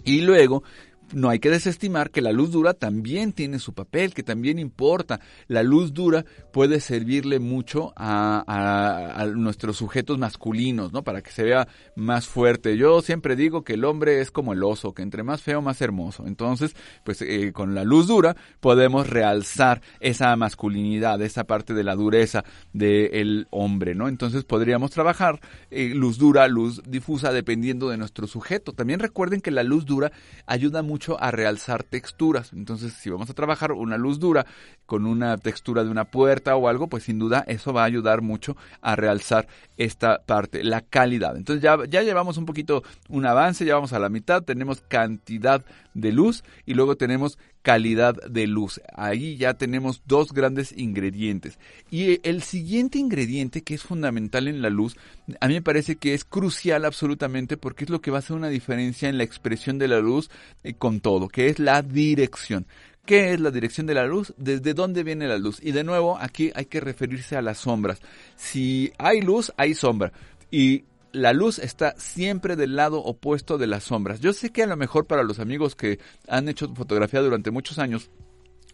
Y 0.05 0.23
luego 0.23 0.63
no 1.13 1.29
hay 1.29 1.39
que 1.39 1.51
desestimar 1.51 2.11
que 2.11 2.21
la 2.21 2.33
luz 2.33 2.53
dura 2.53 2.75
también 2.75 3.33
tiene 3.33 3.59
su 3.59 3.73
papel, 3.75 4.15
que 4.15 4.23
también 4.23 4.59
importa. 4.59 5.21
La 5.49 5.63
luz 5.63 5.93
dura 5.93 6.25
puede 6.53 6.81
servirle 6.81 7.39
mucho 7.39 7.93
a, 7.97 9.27
nuestros 9.35 9.77
sujetos 9.77 10.19
masculinos, 10.19 10.93
¿no? 10.93 11.03
Para 11.03 11.23
que 11.23 11.31
se 11.31 11.43
vea 11.43 11.69
más 11.97 12.27
fuerte. 12.27 12.77
Yo 12.77 13.03
siempre 13.03 13.37
digo 13.37 13.63
que 13.63 13.75
el 13.75 13.85
hombre 13.85 14.21
es 14.21 14.31
como 14.31 14.53
el 14.53 14.63
oso, 14.63 14.93
que 14.93 15.03
entre 15.03 15.23
más 15.23 15.43
feo, 15.43 15.63
más 15.63 15.81
hermoso. 15.81 16.27
Entonces, 16.27 16.75
pues 17.05 17.23
eh, 17.23 17.53
con 17.53 17.75
la 17.75 17.85
luz 17.85 18.07
dura 18.07 18.37
podemos 18.61 19.09
realzar 19.09 19.83
esa 20.01 20.35
masculinidad, 20.37 21.21
esa 21.23 21.45
parte 21.45 21.75
de 21.75 21.85
la 21.85 21.95
dureza 21.95 22.45
del 22.73 23.47
hombre, 23.51 23.95
¿no? 23.95 24.09
Entonces 24.09 24.45
podríamos 24.45 24.91
trabajar 24.91 25.41
eh, 25.71 25.93
luz 25.95 26.19
dura, 26.19 26.49
luz 26.49 26.83
difusa, 26.87 27.33
dependiendo 27.33 27.89
de 27.89 27.97
nuestro 27.97 28.27
sujeto. 28.27 28.73
También 28.73 29.01
recuerden 29.01 29.41
que 29.41 29.51
la 29.51 29.63
luz 29.63 29.85
dura 29.85 30.13
ayuda 30.47 30.83
mucho 30.83 31.00
a 31.19 31.31
realzar 31.31 31.83
texturas. 31.83 32.53
Entonces, 32.53 32.93
si 32.93 33.11
vamos 33.11 33.31
a 33.31 33.35
trabajar 33.35 33.73
una 33.73 33.97
luz 33.97 34.19
dura 34.19 34.47
con 34.87 35.07
una 35.07 35.37
textura 35.39 35.85
de 35.85 35.91
una 35.91 36.05
puerta 36.05 36.57
o 36.57 36.69
algo, 36.69 36.89
pues 36.89 37.05
sin 37.05 37.19
duda 37.19 37.45
eso 37.47 37.73
va 37.73 37.83
a 37.83 37.87
ayudar 37.87 38.23
mucho 38.23 38.57
a 38.81 38.97
realzar 38.97 39.47
esta 39.77 40.23
parte, 40.25 40.63
la 40.65 40.81
calidad. 40.81 41.37
Entonces 41.37 41.63
ya, 41.63 41.79
ya 41.89 42.03
llevamos 42.03 42.37
un 42.37 42.47
poquito 42.47 42.83
un 43.09 43.25
avance, 43.27 43.65
ya 43.65 43.75
vamos 43.75 43.93
a 43.93 43.99
la 43.99 44.09
mitad, 44.09 44.43
tenemos 44.43 44.83
cantidad 44.83 45.65
de 45.95 46.13
luz 46.13 46.45
y 46.67 46.75
luego 46.75 46.97
tenemos 46.97 47.39
calidad 47.63 48.15
de 48.29 48.47
luz. 48.47 48.81
Ahí 48.95 49.37
ya 49.37 49.55
tenemos 49.55 50.03
dos 50.07 50.33
grandes 50.33 50.73
ingredientes. 50.77 51.59
Y 51.91 52.27
el 52.29 52.43
siguiente 52.43 52.99
ingrediente 52.99 53.63
que 53.63 53.75
es 53.75 53.83
fundamental 53.83 54.49
en 54.49 54.63
la 54.63 54.71
luz, 54.71 54.97
a 55.41 55.49
mí 55.49 55.55
me 55.55 55.63
parece 55.63 55.97
que 55.97 56.15
es 56.15 56.25
crucial 56.25 56.85
absolutamente 56.85 57.57
porque 57.57 57.85
es 57.85 57.91
lo 57.91 58.01
que 58.01 58.11
va 58.11 58.19
a 58.19 58.21
hacer 58.21 58.37
una 58.37 58.49
diferencia 58.49 59.09
en 59.09 59.19
la 59.19 59.25
expresión 59.25 59.79
de 59.79 59.89
la 59.89 60.01
luz 60.01 60.31
eh, 60.65 60.75
con 60.75 61.01
todo, 61.01 61.29
que 61.29 61.49
es 61.49 61.59
la 61.59 61.83
dirección. 61.83 62.67
¿Qué 63.05 63.33
es 63.33 63.41
la 63.41 63.51
dirección 63.51 63.87
de 63.87 63.95
la 63.95 64.07
luz? 64.07 64.35
¿Desde 64.37 64.75
dónde 64.75 65.03
viene 65.03 65.27
la 65.27 65.39
luz? 65.39 65.59
Y 65.63 65.73
de 65.73 65.85
nuevo, 65.85 66.19
aquí 66.19 66.53
hay 66.55 66.67
que 66.67 66.81
referirse 66.81 67.35
a 67.35 67.43
las 67.43 67.59
sombras. 67.59 68.01
Si 68.37 68.93
hay 68.99 69.21
luz, 69.21 69.53
hay 69.57 69.75
sombra. 69.75 70.13
Y 70.51 70.85
la 71.13 71.33
luz 71.33 71.59
está 71.59 71.95
siempre 71.99 72.57
del 72.57 72.77
lado 72.77 73.03
opuesto 73.03 73.59
de 73.59 73.67
las 73.67 73.85
sombras. 73.85 74.21
Yo 74.21 74.33
sé 74.33 74.51
que 74.51 74.63
a 74.63 74.67
lo 74.67 74.77
mejor 74.77 75.07
para 75.07 75.23
los 75.23 75.39
amigos 75.39 75.75
que 75.75 75.99
han 76.29 76.49
hecho 76.49 76.73
fotografía 76.75 77.21
durante 77.21 77.51
muchos 77.51 77.79
años, 77.79 78.11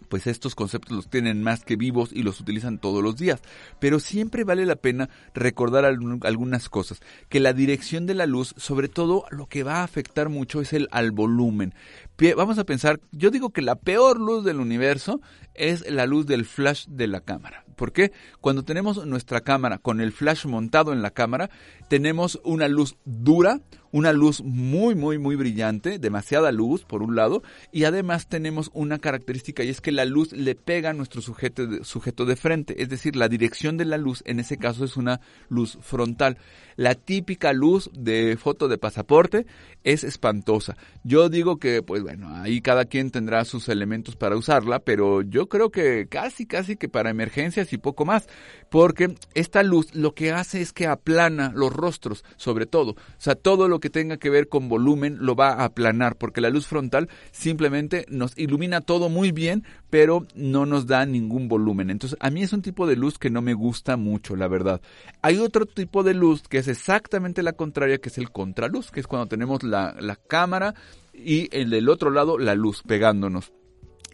pues 0.09 0.27
estos 0.27 0.55
conceptos 0.55 0.97
los 0.97 1.11
tienen 1.11 1.43
más 1.43 1.65
que 1.65 1.77
vivos 1.77 2.11
y 2.13 2.23
los 2.23 2.41
utilizan 2.41 2.79
todos 2.79 3.03
los 3.03 3.17
días. 3.17 3.41
Pero 3.81 4.01
siempre 4.01 4.45
vale 4.45 4.67
la 4.67 4.77
pena 4.77 5.09
recordar 5.35 5.85
algunas 5.85 6.69
cosas. 6.69 7.01
Que 7.29 7.41
la 7.41 7.53
dirección 7.53 8.07
de 8.07 8.15
la 8.15 8.27
luz, 8.27 8.55
sobre 8.57 8.89
todo 8.89 9.25
lo 9.31 9.47
que 9.47 9.63
va 9.63 9.77
a 9.77 9.85
afectar 9.85 10.29
mucho 10.29 10.61
es 10.61 10.73
el 10.73 10.89
al 10.91 11.11
volumen. 11.11 11.75
Vamos 12.19 12.59
a 12.59 12.65
pensar, 12.65 13.01
yo 13.13 13.31
digo 13.31 13.51
que 13.51 13.61
la 13.61 13.77
peor 13.77 14.19
luz 14.19 14.43
del 14.43 14.59
universo 14.59 15.21
es 15.55 15.89
la 15.91 16.07
luz 16.07 16.27
del 16.27 16.47
flash 16.47 16.87
de 16.87 17.09
la 17.09 17.21
cámara. 17.21 17.65
¿Por 17.77 17.93
qué? 17.93 18.11
Cuando 18.41 18.65
tenemos 18.65 19.05
nuestra 19.05 19.43
cámara 19.43 19.77
con 19.77 20.01
el 20.01 20.13
flash 20.13 20.47
montado 20.47 20.95
en 20.95 21.03
la 21.03 21.11
cámara, 21.11 21.51
tenemos 21.91 22.41
una 22.43 22.69
luz 22.69 22.97
dura, 23.05 23.61
una 23.93 24.15
luz 24.15 24.43
muy, 24.43 24.95
muy, 24.95 25.19
muy 25.19 25.37
brillante, 25.37 25.99
demasiada 25.99 26.53
luz 26.53 26.85
por 26.85 27.03
un 27.03 27.17
lado, 27.17 27.43
y 27.73 27.85
además 27.85 28.29
tenemos 28.29 28.71
una 28.73 28.99
característica 28.99 29.63
y 29.63 29.69
es 29.69 29.83
que 29.83 29.93
la 29.93 30.07
luz 30.07 30.33
le 30.33 30.55
pega 30.55 30.91
a 30.91 30.95
nuestro 30.95 31.21
sujeto 31.21 31.67
de, 31.67 31.85
sujeto 31.85 32.25
de 32.25 32.37
frente, 32.37 32.83
es 32.83 32.89
decir, 32.89 33.15
la 33.15 33.29
dirección 33.29 33.77
de 33.77 33.85
la 33.85 33.99
luz 33.99 34.23
en 34.25 34.41
ese 34.41 34.57
caso 34.57 34.85
es 34.87 34.97
una 34.97 35.21
luz 35.51 35.79
frontal. 35.83 36.39
La 36.77 36.95
típica 36.95 37.53
luz 37.53 37.91
de 37.93 38.37
foto 38.37 38.69
de 38.69 38.79
pasaporte 38.79 39.47
es 39.83 40.05
espantosa. 40.05 40.77
Yo 41.05 41.29
digo 41.29 41.59
que, 41.59 41.83
pues 41.83 42.03
bueno, 42.03 42.29
ahí 42.29 42.61
cada 42.61 42.85
quien 42.85 43.11
tendrá 43.11 43.45
sus 43.45 43.69
elementos 43.69 44.17
para 44.17 44.37
usarla, 44.37 44.81
pero 44.81 45.23
yo 45.23 45.49
creo 45.49 45.71
que 45.71 46.07
casi, 46.09 46.45
casi 46.45 46.77
que 46.77 46.89
para 46.89 47.11
emergencias 47.11 47.73
y 47.73 47.79
poco 47.79 48.05
más, 48.05 48.29
porque 48.69 49.15
esta 49.35 49.63
luz 49.63 49.95
lo 49.95 50.15
que 50.15 50.33
hace 50.33 50.61
es 50.61 50.73
que 50.73 50.87
aplana 50.87 51.53
los 51.55 51.73
rostros, 51.73 52.25
sobre 52.37 52.67
todo. 52.67 52.93
O 52.93 52.97
sea, 53.19 53.37
todo 53.37 53.69
lo 53.69 53.81
que 53.81 53.91
tenga 53.91 54.17
que 54.17 54.31
ver 54.31 54.49
con 54.49 54.69
volumen 54.69 55.19
lo 55.21 55.37
va 55.37 55.53
a 55.53 55.65
aplanar, 55.65 56.17
porque 56.17 56.41
la 56.41 56.51
luz 56.51 56.67
frontal 56.67 57.09
simplemente 57.31 58.07
nos 58.09 58.37
ilumina 58.37 58.81
todo 58.81 59.09
muy 59.09 59.33
bien, 59.33 59.65
pero 59.89 60.27
no 60.35 60.67
nos 60.67 60.87
da 60.87 61.07
ningún 61.07 61.49
volumen. 61.49 61.91
Entonces, 61.91 62.19
a 62.21 62.31
mí 62.31 62.43
es 62.43 62.53
un 62.53 62.63
tipo 62.63 62.87
de 62.87 62.97
luz 62.97 63.19
que 63.19 63.31
no 63.31 63.41
me 63.41 63.55
gusta 63.55 63.97
mucho, 63.97 64.37
la 64.37 64.49
verdad. 64.49 64.81
Hay 65.23 65.39
otro 65.39 65.65
tipo 65.65 66.03
de 66.03 66.15
luz 66.15 66.43
que 66.49 66.59
es 66.59 66.66
exactamente 66.69 67.43
la 67.43 67.53
contraria, 67.53 67.99
que 67.99 68.09
es 68.09 68.19
el 68.19 68.31
contraluz, 68.31 68.91
que 68.91 69.01
es 69.01 69.07
cuando 69.07 69.29
tenemos 69.29 69.63
la, 69.63 69.95
la 69.99 70.17
cámara 70.17 70.75
y 71.13 71.49
el 71.57 71.71
del 71.71 71.89
otro 71.89 72.11
lado 72.11 72.39
la 72.39 72.55
luz 72.55 72.83
pegándonos. 72.87 73.53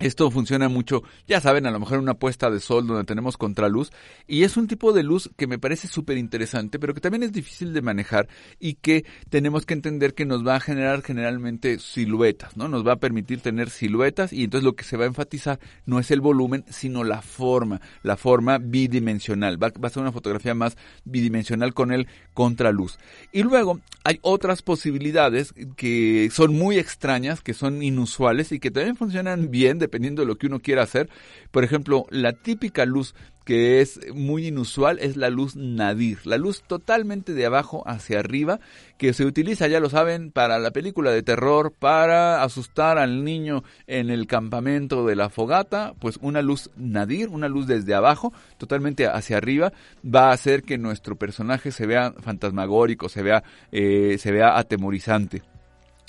Esto 0.00 0.30
funciona 0.32 0.68
mucho, 0.68 1.04
ya 1.28 1.40
saben, 1.40 1.66
a 1.66 1.70
lo 1.70 1.78
mejor 1.78 1.98
una 1.98 2.14
puesta 2.14 2.50
de 2.50 2.58
sol 2.58 2.86
donde 2.86 3.04
tenemos 3.04 3.36
contraluz 3.36 3.92
y 4.26 4.42
es 4.42 4.56
un 4.56 4.66
tipo 4.66 4.92
de 4.92 5.04
luz 5.04 5.30
que 5.36 5.46
me 5.46 5.60
parece 5.60 5.86
súper 5.86 6.18
interesante, 6.18 6.80
pero 6.80 6.92
que 6.92 7.00
también 7.00 7.22
es 7.22 7.32
difícil 7.32 7.72
de 7.72 7.82
manejar 7.82 8.26
y 8.58 8.74
que 8.74 9.04
tenemos 9.28 9.64
que 9.64 9.74
entender 9.74 10.14
que 10.14 10.24
nos 10.24 10.44
va 10.44 10.56
a 10.56 10.60
generar 10.60 11.02
generalmente 11.02 11.78
siluetas, 11.78 12.56
¿no? 12.56 12.66
Nos 12.66 12.84
va 12.84 12.94
a 12.94 12.96
permitir 12.96 13.42
tener 13.42 13.70
siluetas 13.70 14.32
y 14.32 14.44
entonces 14.44 14.64
lo 14.64 14.74
que 14.74 14.82
se 14.82 14.96
va 14.96 15.04
a 15.04 15.08
enfatizar 15.08 15.60
no 15.86 16.00
es 16.00 16.10
el 16.10 16.20
volumen, 16.20 16.64
sino 16.68 17.04
la 17.04 17.22
forma, 17.22 17.80
la 18.02 18.16
forma 18.16 18.58
bidimensional. 18.58 19.62
Va, 19.62 19.70
va 19.82 19.86
a 19.86 19.90
ser 19.90 20.02
una 20.02 20.12
fotografía 20.12 20.54
más 20.54 20.76
bidimensional 21.04 21.74
con 21.74 21.92
el 21.92 22.08
contraluz. 22.34 22.98
Y 23.30 23.44
luego 23.44 23.80
hay 24.04 24.18
otras 24.22 24.62
posibilidades 24.62 25.54
que 25.76 26.28
son 26.32 26.58
muy 26.58 26.78
extrañas, 26.78 27.40
que 27.40 27.54
son 27.54 27.82
inusuales 27.82 28.50
y 28.50 28.58
que 28.58 28.72
también 28.72 28.96
funcionan 28.96 29.50
bien 29.50 29.78
dependiendo 29.82 30.22
de 30.22 30.26
lo 30.26 30.36
que 30.36 30.46
uno 30.46 30.60
quiera 30.60 30.82
hacer. 30.82 31.10
Por 31.50 31.64
ejemplo, 31.64 32.06
la 32.10 32.32
típica 32.32 32.86
luz 32.86 33.14
que 33.44 33.80
es 33.80 34.00
muy 34.14 34.46
inusual 34.46 34.98
es 35.00 35.16
la 35.16 35.30
luz 35.30 35.56
nadir, 35.56 36.26
la 36.26 36.38
luz 36.38 36.62
totalmente 36.62 37.34
de 37.34 37.46
abajo 37.46 37.82
hacia 37.86 38.20
arriba, 38.20 38.60
que 38.98 39.12
se 39.12 39.24
utiliza, 39.24 39.66
ya 39.66 39.80
lo 39.80 39.90
saben, 39.90 40.30
para 40.30 40.58
la 40.58 40.70
película 40.70 41.10
de 41.10 41.22
terror, 41.22 41.72
para 41.76 42.42
asustar 42.42 42.98
al 42.98 43.24
niño 43.24 43.64
en 43.86 44.10
el 44.10 44.26
campamento 44.26 45.06
de 45.06 45.16
la 45.16 45.28
fogata, 45.28 45.94
pues 45.98 46.18
una 46.22 46.42
luz 46.42 46.70
nadir, 46.76 47.28
una 47.28 47.48
luz 47.48 47.66
desde 47.66 47.94
abajo, 47.94 48.32
totalmente 48.58 49.06
hacia 49.06 49.38
arriba, 49.38 49.72
va 50.02 50.30
a 50.30 50.32
hacer 50.32 50.62
que 50.62 50.78
nuestro 50.78 51.16
personaje 51.16 51.72
se 51.72 51.86
vea 51.86 52.12
fantasmagórico, 52.12 53.08
se 53.08 53.22
vea, 53.22 53.42
eh, 53.72 54.16
se 54.18 54.30
vea 54.30 54.56
atemorizante. 54.56 55.42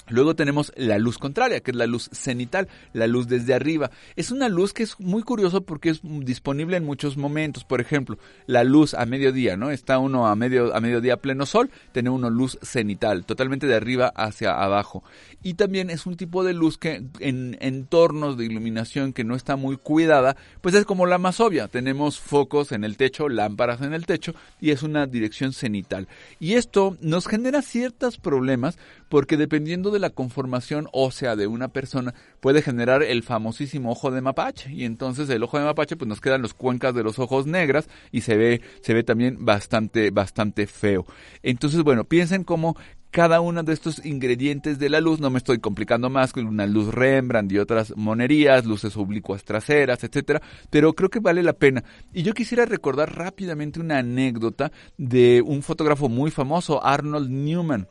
Luego 0.10 0.36
tenemos 0.36 0.72
la 0.76 0.98
luz 0.98 1.18
contraria, 1.18 1.62
que 1.62 1.72
es 1.72 1.78
la 1.78 1.88
luz 1.88 2.10
cenital, 2.12 2.68
la 2.94 3.08
luz 3.08 3.28
desde 3.28 3.54
arriba. 3.54 3.92
Es 4.16 4.32
una 4.32 4.50
luz 4.50 4.74
que 4.74 4.84
es 4.84 5.00
muy 5.00 5.24
curioso 5.24 5.62
porque 5.62 5.90
es 5.90 6.02
disponible 6.04 6.78
en 6.78 6.86
muchos 6.86 7.18
momentos. 7.18 7.64
Por 7.64 7.82
ejemplo, 7.82 8.18
la 8.46 8.64
luz 8.64 8.94
a 8.94 9.06
mediodía, 9.06 9.58
¿no? 9.58 9.72
Está 9.72 10.00
uno 10.00 10.28
a 10.28 10.36
medio 10.36 10.76
a 10.76 10.82
mediodía 10.82 11.18
pleno 11.18 11.46
sol, 11.46 11.70
tiene 11.92 12.10
uno 12.10 12.30
luz 12.30 12.58
cenital, 12.62 13.26
totalmente 13.26 13.68
de 13.68 13.76
arriba 13.76 14.12
hacia 14.16 14.52
abajo. 14.52 15.04
Y 15.42 15.56
también 15.56 15.90
es 15.90 16.06
un 16.06 16.16
tipo 16.16 16.44
de 16.44 16.54
luz 16.54 16.78
que 16.78 17.04
en 17.20 17.58
entornos 17.60 18.38
de 18.38 18.46
iluminación 18.46 19.14
que 19.14 19.24
no 19.24 19.36
está 19.36 19.56
muy 19.56 19.78
cuidada, 19.78 20.36
pues 20.62 20.76
es 20.76 20.86
como 20.86 21.06
la 21.06 21.18
más 21.18 21.40
obvia. 21.40 21.68
Tenemos 21.68 22.20
focos 22.20 22.72
en 22.72 22.84
el 22.84 22.98
techo, 22.98 23.30
lámparas 23.30 23.82
en 23.82 23.94
el 23.94 24.06
techo 24.06 24.34
y 24.60 24.72
es 24.72 24.84
una 24.84 25.06
dirección 25.06 25.54
cenital. 25.54 26.08
Y 26.40 26.54
esto 26.54 26.98
nos 27.02 27.28
genera 27.28 27.62
ciertos 27.62 28.18
problemas 28.18 28.78
porque 29.10 29.38
dependiendo 29.38 29.92
de 29.94 30.00
la 30.00 30.10
conformación 30.10 30.88
ósea 30.92 31.36
de 31.36 31.48
una 31.48 31.70
persona 31.70 32.14
puede 32.40 32.62
generar 32.62 33.04
el 33.04 33.24
famosísimo 33.24 33.92
ojo 33.92 34.12
de 34.12 34.22
mapache 34.22 34.72
y 34.74 34.84
entonces 34.86 35.30
el 35.30 35.44
ojo 35.44 35.58
de 35.58 35.66
mapache 35.66 35.96
pues 35.96 36.08
nos 36.08 36.22
quedan 36.22 36.42
los 36.42 36.54
cuencas 36.54 36.94
de 36.94 37.04
los 37.04 37.20
ojos 37.20 37.46
negras 37.46 37.88
y 38.12 38.22
se 38.22 38.36
ve 38.36 38.62
se 38.82 38.94
ve 38.94 39.04
también 39.04 39.46
bastante 39.46 40.12
bastante 40.12 40.68
feo. 40.68 41.06
Entonces, 41.42 41.84
bueno, 41.84 42.04
piensen 42.04 42.44
cómo 42.44 42.76
cada 43.14 43.42
uno 43.42 43.62
de 43.62 43.74
estos 43.74 44.04
ingredientes 44.04 44.80
de 44.80 44.90
la 44.90 45.00
luz, 45.00 45.20
no 45.20 45.30
me 45.30 45.38
estoy 45.38 45.60
complicando 45.60 46.10
más 46.10 46.34
con 46.34 46.48
una 46.48 46.66
luz 46.66 46.92
Rembrandt 46.92 47.52
y 47.52 47.60
otras 47.60 47.96
monerías, 47.96 48.66
luces 48.66 48.98
oblicuas 48.98 49.44
traseras, 49.44 50.04
etcétera, 50.04 50.42
pero 50.72 50.94
creo 50.94 51.12
que 51.12 51.20
vale 51.20 51.44
la 51.44 51.54
pena. 51.54 51.84
Y 52.12 52.24
yo 52.24 52.34
quisiera 52.34 52.66
recordar 52.66 53.16
rápidamente 53.16 53.80
una 53.80 54.00
anécdota 54.00 54.72
de 54.98 55.44
un 55.46 55.62
fotógrafo 55.62 56.10
muy 56.10 56.32
famoso, 56.32 56.84
Arnold 56.84 57.30
Newman. 57.30 57.88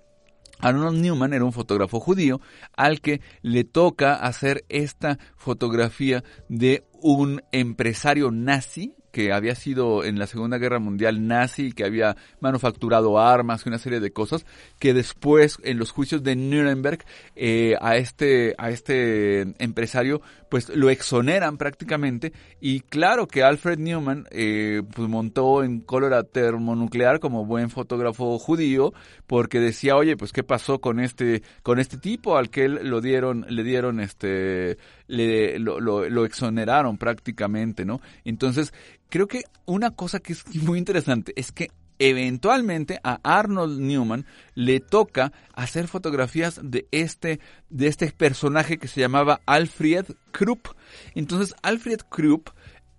Arnold 0.62 1.00
Newman 1.00 1.34
era 1.34 1.44
un 1.44 1.52
fotógrafo 1.52 2.00
judío 2.00 2.40
al 2.76 3.00
que 3.00 3.20
le 3.42 3.64
toca 3.64 4.14
hacer 4.14 4.64
esta 4.68 5.18
fotografía 5.36 6.24
de 6.48 6.84
un 7.00 7.42
empresario 7.52 8.30
nazi 8.30 8.94
que 9.12 9.32
había 9.32 9.54
sido 9.54 10.04
en 10.04 10.18
la 10.18 10.26
Segunda 10.26 10.58
Guerra 10.58 10.78
Mundial 10.78 11.26
nazi, 11.26 11.72
que 11.72 11.84
había 11.84 12.16
manufacturado 12.40 13.20
armas 13.20 13.64
y 13.64 13.68
una 13.68 13.78
serie 13.78 14.00
de 14.00 14.12
cosas, 14.12 14.46
que 14.78 14.94
después 14.94 15.58
en 15.62 15.78
los 15.78 15.92
juicios 15.92 16.22
de 16.22 16.34
Nuremberg 16.34 17.04
eh, 17.36 17.76
a 17.80 17.96
este 17.96 18.54
a 18.58 18.70
este 18.70 19.42
empresario 19.62 20.22
pues 20.48 20.68
lo 20.68 20.90
exoneran 20.90 21.56
prácticamente. 21.56 22.32
Y 22.60 22.80
claro 22.80 23.26
que 23.26 23.42
Alfred 23.42 23.78
Newman 23.78 24.26
eh, 24.30 24.82
pues 24.94 25.08
montó 25.08 25.62
en 25.62 25.80
cólera 25.80 26.24
termonuclear 26.24 27.20
como 27.20 27.46
buen 27.46 27.70
fotógrafo 27.70 28.38
judío 28.38 28.92
porque 29.26 29.60
decía 29.60 29.96
oye 29.96 30.16
pues 30.16 30.32
qué 30.32 30.42
pasó 30.42 30.80
con 30.80 31.00
este 31.00 31.42
con 31.62 31.78
este 31.78 31.96
tipo 31.96 32.36
al 32.36 32.50
que 32.50 32.64
él 32.64 32.80
lo 32.82 33.00
dieron 33.00 33.46
le 33.48 33.62
dieron 33.62 34.00
este 34.00 34.76
le, 35.12 35.58
lo, 35.58 35.80
lo, 35.80 36.08
lo 36.08 36.24
exoneraron 36.24 36.96
prácticamente 36.98 37.84
no 37.84 38.00
entonces 38.24 38.72
creo 39.08 39.28
que 39.28 39.42
una 39.66 39.90
cosa 39.90 40.20
que 40.20 40.32
es 40.32 40.44
muy 40.62 40.78
interesante 40.78 41.32
es 41.36 41.52
que 41.52 41.68
eventualmente 41.98 42.98
a 43.04 43.20
Arnold 43.22 43.78
Newman 43.78 44.26
le 44.54 44.80
toca 44.80 45.32
hacer 45.54 45.86
fotografías 45.86 46.60
de 46.62 46.88
este, 46.90 47.38
de 47.70 47.86
este 47.86 48.10
personaje 48.10 48.78
que 48.78 48.88
se 48.88 49.00
llamaba 49.00 49.40
Alfred 49.46 50.06
Krupp. 50.32 50.66
Entonces 51.14 51.54
Alfred 51.62 52.00
Krupp 52.08 52.48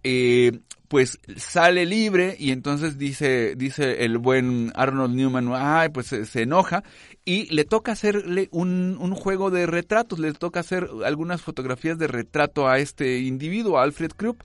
eh, 0.05 0.61
pues 0.87 1.19
sale 1.37 1.85
libre 1.85 2.35
y 2.37 2.51
entonces 2.51 2.97
dice, 2.97 3.55
dice 3.55 4.05
el 4.05 4.17
buen 4.17 4.71
Arnold 4.75 5.15
Newman, 5.15 5.49
ay, 5.53 5.89
pues 5.89 6.07
se, 6.07 6.41
enoja 6.41 6.83
y 7.25 7.53
le 7.53 7.65
toca 7.65 7.93
hacerle 7.93 8.49
un, 8.51 8.97
un, 8.99 9.15
juego 9.15 9.49
de 9.49 9.65
retratos, 9.65 10.19
le 10.19 10.33
toca 10.33 10.59
hacer 10.59 10.87
algunas 11.05 11.41
fotografías 11.41 11.97
de 11.97 12.07
retrato 12.07 12.67
a 12.67 12.79
este 12.79 13.19
individuo, 13.19 13.79
Alfred 13.79 14.11
Krupp. 14.11 14.41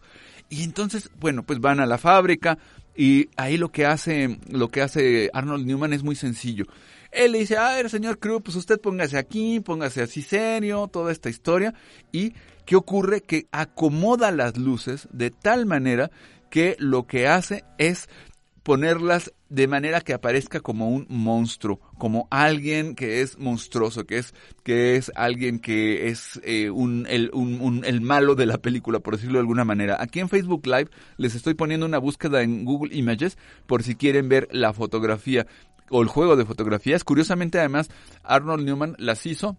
Y 0.51 0.63
entonces, 0.63 1.11
bueno, 1.21 1.43
pues 1.43 1.61
van 1.61 1.81
a 1.81 1.87
la 1.87 1.99
fábrica, 1.99 2.57
y 2.99 3.29
ahí 3.37 3.57
lo 3.59 3.71
que 3.71 3.87
hace, 3.87 4.41
lo 4.51 4.71
que 4.71 4.83
hace 4.83 5.31
Arnold 5.33 5.65
Newman 5.65 5.93
es 5.93 6.03
muy 6.03 6.17
sencillo. 6.17 6.65
Él 7.13 7.31
le 7.31 7.39
dice, 7.39 7.57
a 7.57 7.77
ver, 7.77 7.89
señor 7.89 8.19
Crew, 8.19 8.41
pues 8.41 8.57
usted 8.57 8.81
póngase 8.81 9.17
aquí, 9.17 9.61
póngase 9.61 10.03
así 10.03 10.21
serio, 10.21 10.89
toda 10.93 11.13
esta 11.13 11.31
historia. 11.31 11.75
Y 12.11 12.35
¿qué 12.69 12.77
ocurre? 12.77 13.23
Que 13.23 13.47
acomoda 13.51 14.31
las 14.31 14.59
luces 14.59 15.09
de 15.11 15.31
tal 15.31 15.65
manera 15.65 16.11
que 16.51 16.77
lo 16.79 17.07
que 17.07 17.27
hace 17.27 17.65
es 17.79 18.11
ponerlas 18.63 19.33
de 19.49 19.67
manera 19.67 20.03
que 20.03 20.13
aparezca 20.13 20.61
como 20.61 20.91
un 20.91 21.07
monstruo, 21.09 21.81
como 21.97 22.29
alguien 22.31 22.95
que 22.95 23.23
es 23.23 23.39
monstruoso, 23.39 24.05
que 24.05 24.19
es, 24.19 24.35
que 24.65 24.97
es 24.97 25.11
alguien 25.15 25.61
que 25.61 26.09
es 26.09 26.39
eh, 26.45 26.69
un, 26.69 27.07
el, 27.09 27.31
un, 27.33 27.59
un, 27.63 27.87
el 27.87 28.03
malo 28.03 28.35
de 28.35 28.45
la 28.45 28.59
película, 28.59 29.01
por 29.01 29.15
decirlo 29.17 29.39
de 29.39 29.45
alguna 29.45 29.65
manera. 29.65 29.97
Aquí 29.99 30.21
en 30.21 30.29
Facebook 30.29 30.67
Live 30.67 30.91
les 31.17 31.35
estoy 31.35 31.55
poniendo 31.55 31.87
una 31.87 31.97
búsqueda 31.97 32.43
en 32.43 32.67
Google 32.67 32.95
Images 32.95 33.39
por 33.67 33.83
si 33.83 33.95
quieren 33.95 34.29
ver 34.29 34.47
la 34.53 34.75
fotografía 34.75 35.47
o 35.89 36.03
el 36.03 36.09
juego 36.09 36.37
de 36.37 36.45
fotografías. 36.45 37.03
Curiosamente, 37.03 37.59
además, 37.59 37.89
Arnold 38.25 38.67
Newman 38.67 38.95
las 38.99 39.25
hizo 39.25 39.57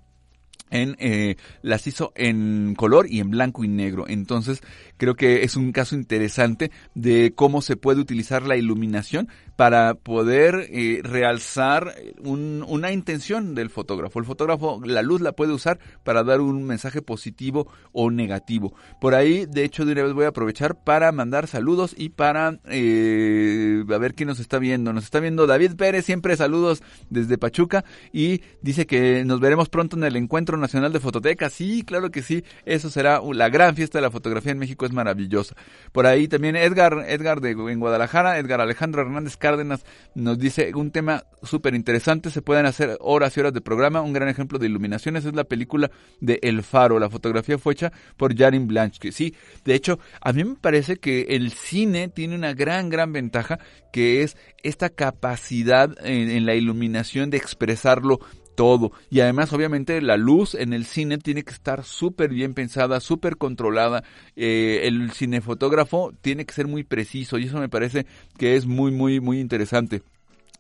en 0.70 0.95
eh, 0.99 1.36
las 1.62 1.88
hizo 1.88 2.12
en 2.16 2.76
color 2.76 3.07
y 3.10 3.20
en 3.20 3.30
blanco 3.30 3.64
y 3.64 3.68
negro. 3.68 4.05
Entonces, 4.07 4.62
creo 5.00 5.16
que 5.16 5.43
es 5.43 5.56
un 5.56 5.72
caso 5.72 5.95
interesante 5.95 6.70
de 6.93 7.34
cómo 7.36 7.64
se 7.64 7.78
puede 7.78 8.02
utilizar 8.02 8.43
la 8.43 8.58
iluminación 8.58 9.30
para 9.56 9.95
poder 9.95 10.68
eh, 10.70 11.02
realzar 11.04 11.95
un, 12.24 12.64
una 12.68 12.91
intención 12.91 13.56
del 13.56 13.70
fotógrafo. 13.70 14.20
El 14.20 14.26
fotógrafo, 14.26 14.80
la 14.86 15.02
luz 15.02 15.22
la 15.22 15.32
puede 15.32 15.54
usar 15.54 15.80
para 16.04 16.24
dar 16.24 16.39
un 16.41 16.64
mensaje 16.64 17.02
positivo 17.02 17.68
o 17.91 18.12
negativo. 18.12 18.74
Por 19.02 19.16
ahí, 19.16 19.45
de 19.45 19.64
hecho, 19.64 19.86
de 19.86 19.93
una 19.93 20.04
vez 20.04 20.14
voy 20.14 20.26
a 20.26 20.30
aprovechar 20.30 20.84
para 20.84 21.12
mandar 21.12 21.47
saludos 21.47 21.95
y 21.97 22.10
para 22.10 22.60
eh, 22.66 23.84
a 23.89 23.97
ver 23.97 24.16
quién 24.16 24.28
nos 24.28 24.39
está 24.39 24.60
viendo. 24.60 24.93
Nos 24.93 25.06
está 25.06 25.20
viendo 25.20 25.47
David 25.47 25.76
Pérez, 25.76 26.06
siempre 26.06 26.38
saludos 26.38 26.84
desde 27.10 27.38
Pachuca 27.38 27.84
y 28.12 28.41
dice 28.62 28.86
que 28.86 29.24
nos 29.26 29.39
veremos 29.39 29.70
pronto 29.70 29.97
en 29.97 30.04
el 30.04 30.16
Encuentro 30.16 30.58
Nacional 30.58 30.93
de 30.93 31.00
Fototeca. 31.00 31.50
Sí, 31.50 31.84
claro 31.84 32.12
que 32.12 32.22
sí, 32.22 32.43
eso 32.66 32.89
será 32.89 33.22
la 33.34 33.50
gran 33.50 33.76
fiesta 33.76 33.97
de 33.97 34.04
la 34.04 34.12
fotografía 34.12 34.52
en 34.52 34.60
México, 34.60 34.86
maravillosa. 34.92 35.56
Por 35.92 36.06
ahí 36.06 36.28
también 36.28 36.56
Edgar, 36.56 37.06
Edgar 37.08 37.42
de 37.42 37.52
en 37.52 37.80
Guadalajara, 37.80 38.38
Edgar 38.38 38.62
Alejandro 38.62 39.02
Hernández 39.02 39.38
Cárdenas 39.38 39.86
nos 40.16 40.38
dice 40.40 40.72
un 40.76 40.92
tema 40.92 41.24
súper 41.44 41.76
interesante, 41.76 42.32
se 42.32 42.42
pueden 42.42 42.66
hacer 42.66 42.98
horas 43.00 43.36
y 43.36 43.40
horas 43.40 43.54
de 43.54 43.62
programa, 43.62 44.02
un 44.02 44.14
gran 44.14 44.30
ejemplo 44.30 44.60
de 44.60 44.68
iluminaciones 44.68 45.26
es 45.26 45.34
la 45.34 45.44
película 45.44 45.92
de 46.20 46.40
El 46.42 46.64
Faro, 46.64 47.00
la 47.00 47.10
fotografía 47.10 47.58
fue 47.58 47.74
hecha 47.74 47.92
por 48.18 48.38
Jarin 48.38 48.68
Blanchke, 48.68 49.12
sí, 49.12 49.36
de 49.66 49.76
hecho, 49.76 50.00
a 50.22 50.34
mí 50.34 50.44
me 50.44 50.56
parece 50.56 50.98
que 50.98 51.22
el 51.30 51.52
cine 51.52 52.10
tiene 52.10 52.36
una 52.36 52.54
gran, 52.54 52.90
gran 52.90 53.14
ventaja 53.14 53.60
que 53.92 54.24
es 54.24 54.38
esta 54.64 54.90
capacidad 54.90 55.96
en 56.04 56.46
la 56.46 56.56
iluminación 56.56 57.30
de 57.30 57.38
expresarlo 57.38 58.20
todo. 58.60 58.91
Y 59.10 59.22
además, 59.22 59.53
obviamente, 59.53 60.01
la 60.01 60.18
luz 60.18 60.53
en 60.53 60.74
el 60.74 60.84
cine 60.84 61.18
tiene 61.18 61.43
que 61.43 61.53
estar 61.53 61.86
súper 61.86 62.30
bien 62.32 62.53
pensada, 62.53 62.99
súper 62.99 63.38
controlada. 63.38 64.03
Eh, 64.36 64.82
el 64.84 65.14
cinefotógrafo 65.14 66.12
tiene 66.20 66.43
que 66.43 66.53
ser 66.53 66.68
muy 66.68 66.84
preciso 66.84 67.38
y 67.38 67.45
eso 67.45 67.57
me 67.57 67.70
parece 67.70 68.05
que 68.38 68.57
es 68.57 68.66
muy, 68.66 68.91
muy, 68.91 69.22
muy 69.22 69.39
interesante. 69.39 70.01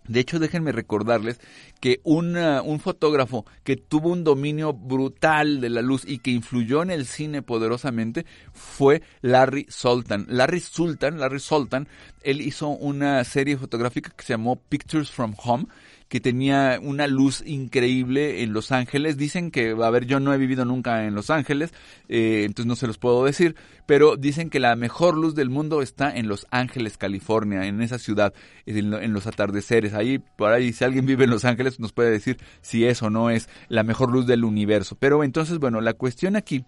De 0.07 0.21
hecho, 0.21 0.39
déjenme 0.39 0.71
recordarles 0.71 1.41
que 1.81 1.99
un 2.05 2.79
fotógrafo 2.79 3.45
que 3.65 3.75
tuvo 3.75 4.09
un 4.09 4.23
dominio 4.23 4.71
brutal 4.71 5.59
de 5.59 5.69
la 5.69 5.81
luz 5.81 6.03
y 6.07 6.19
que 6.19 6.31
influyó 6.31 6.81
en 6.81 6.91
el 6.91 7.05
cine 7.05 7.41
poderosamente 7.41 8.25
fue 8.53 9.03
Larry 9.21 9.65
Sultan. 9.67 10.25
Larry 10.29 10.61
Sultan, 10.61 11.19
Larry 11.19 11.41
Sultan, 11.41 11.89
él 12.23 12.39
hizo 12.39 12.69
una 12.69 13.21
serie 13.25 13.57
fotográfica 13.57 14.09
que 14.15 14.23
se 14.23 14.33
llamó 14.33 14.55
Pictures 14.55 15.11
from 15.11 15.35
Home 15.43 15.65
que 16.09 16.19
tenía 16.19 16.79
una 16.81 17.07
luz 17.07 17.43
increíble 17.45 18.41
en 18.41 18.51
Los 18.51 18.71
Ángeles. 18.71 19.15
Dicen 19.15 19.51
que, 19.51 19.75
a 19.81 19.89
ver, 19.91 20.05
yo 20.05 20.19
no 20.19 20.33
he 20.33 20.37
vivido 20.37 20.65
nunca 20.65 21.05
en 21.05 21.15
Los 21.15 21.29
Ángeles, 21.29 21.71
eh, 22.09 22.43
entonces 22.45 22.65
no 22.65 22.75
se 22.75 22.87
los 22.87 22.97
puedo 22.97 23.23
decir, 23.23 23.55
pero 23.85 24.17
dicen 24.17 24.49
que 24.49 24.59
la 24.59 24.75
mejor 24.75 25.15
luz 25.15 25.35
del 25.35 25.49
mundo 25.49 25.81
está 25.81 26.13
en 26.13 26.27
Los 26.27 26.47
Ángeles, 26.49 26.97
California, 26.97 27.65
en 27.65 27.81
esa 27.81 27.99
ciudad, 27.99 28.33
en, 28.65 28.93
en 28.93 29.13
los 29.13 29.27
atardeceres. 29.27 29.93
Ahí, 29.93 30.17
por 30.17 30.51
ahí, 30.51 30.73
si 30.73 30.83
alguien 30.83 31.05
vive 31.05 31.25
en 31.25 31.29
Los 31.29 31.45
Ángeles, 31.45 31.79
nos 31.79 31.93
puede 31.93 32.09
decir 32.09 32.37
si 32.61 32.85
eso 32.85 33.09
no 33.09 33.29
es 33.29 33.47
la 33.67 33.83
mejor 33.83 34.11
luz 34.11 34.25
del 34.25 34.43
universo. 34.43 34.97
Pero 34.99 35.23
entonces, 35.23 35.59
bueno, 35.59 35.79
la 35.79 35.93
cuestión 35.93 36.35
aquí 36.35 36.65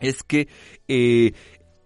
es 0.00 0.22
que 0.22 0.48
eh, 0.88 1.32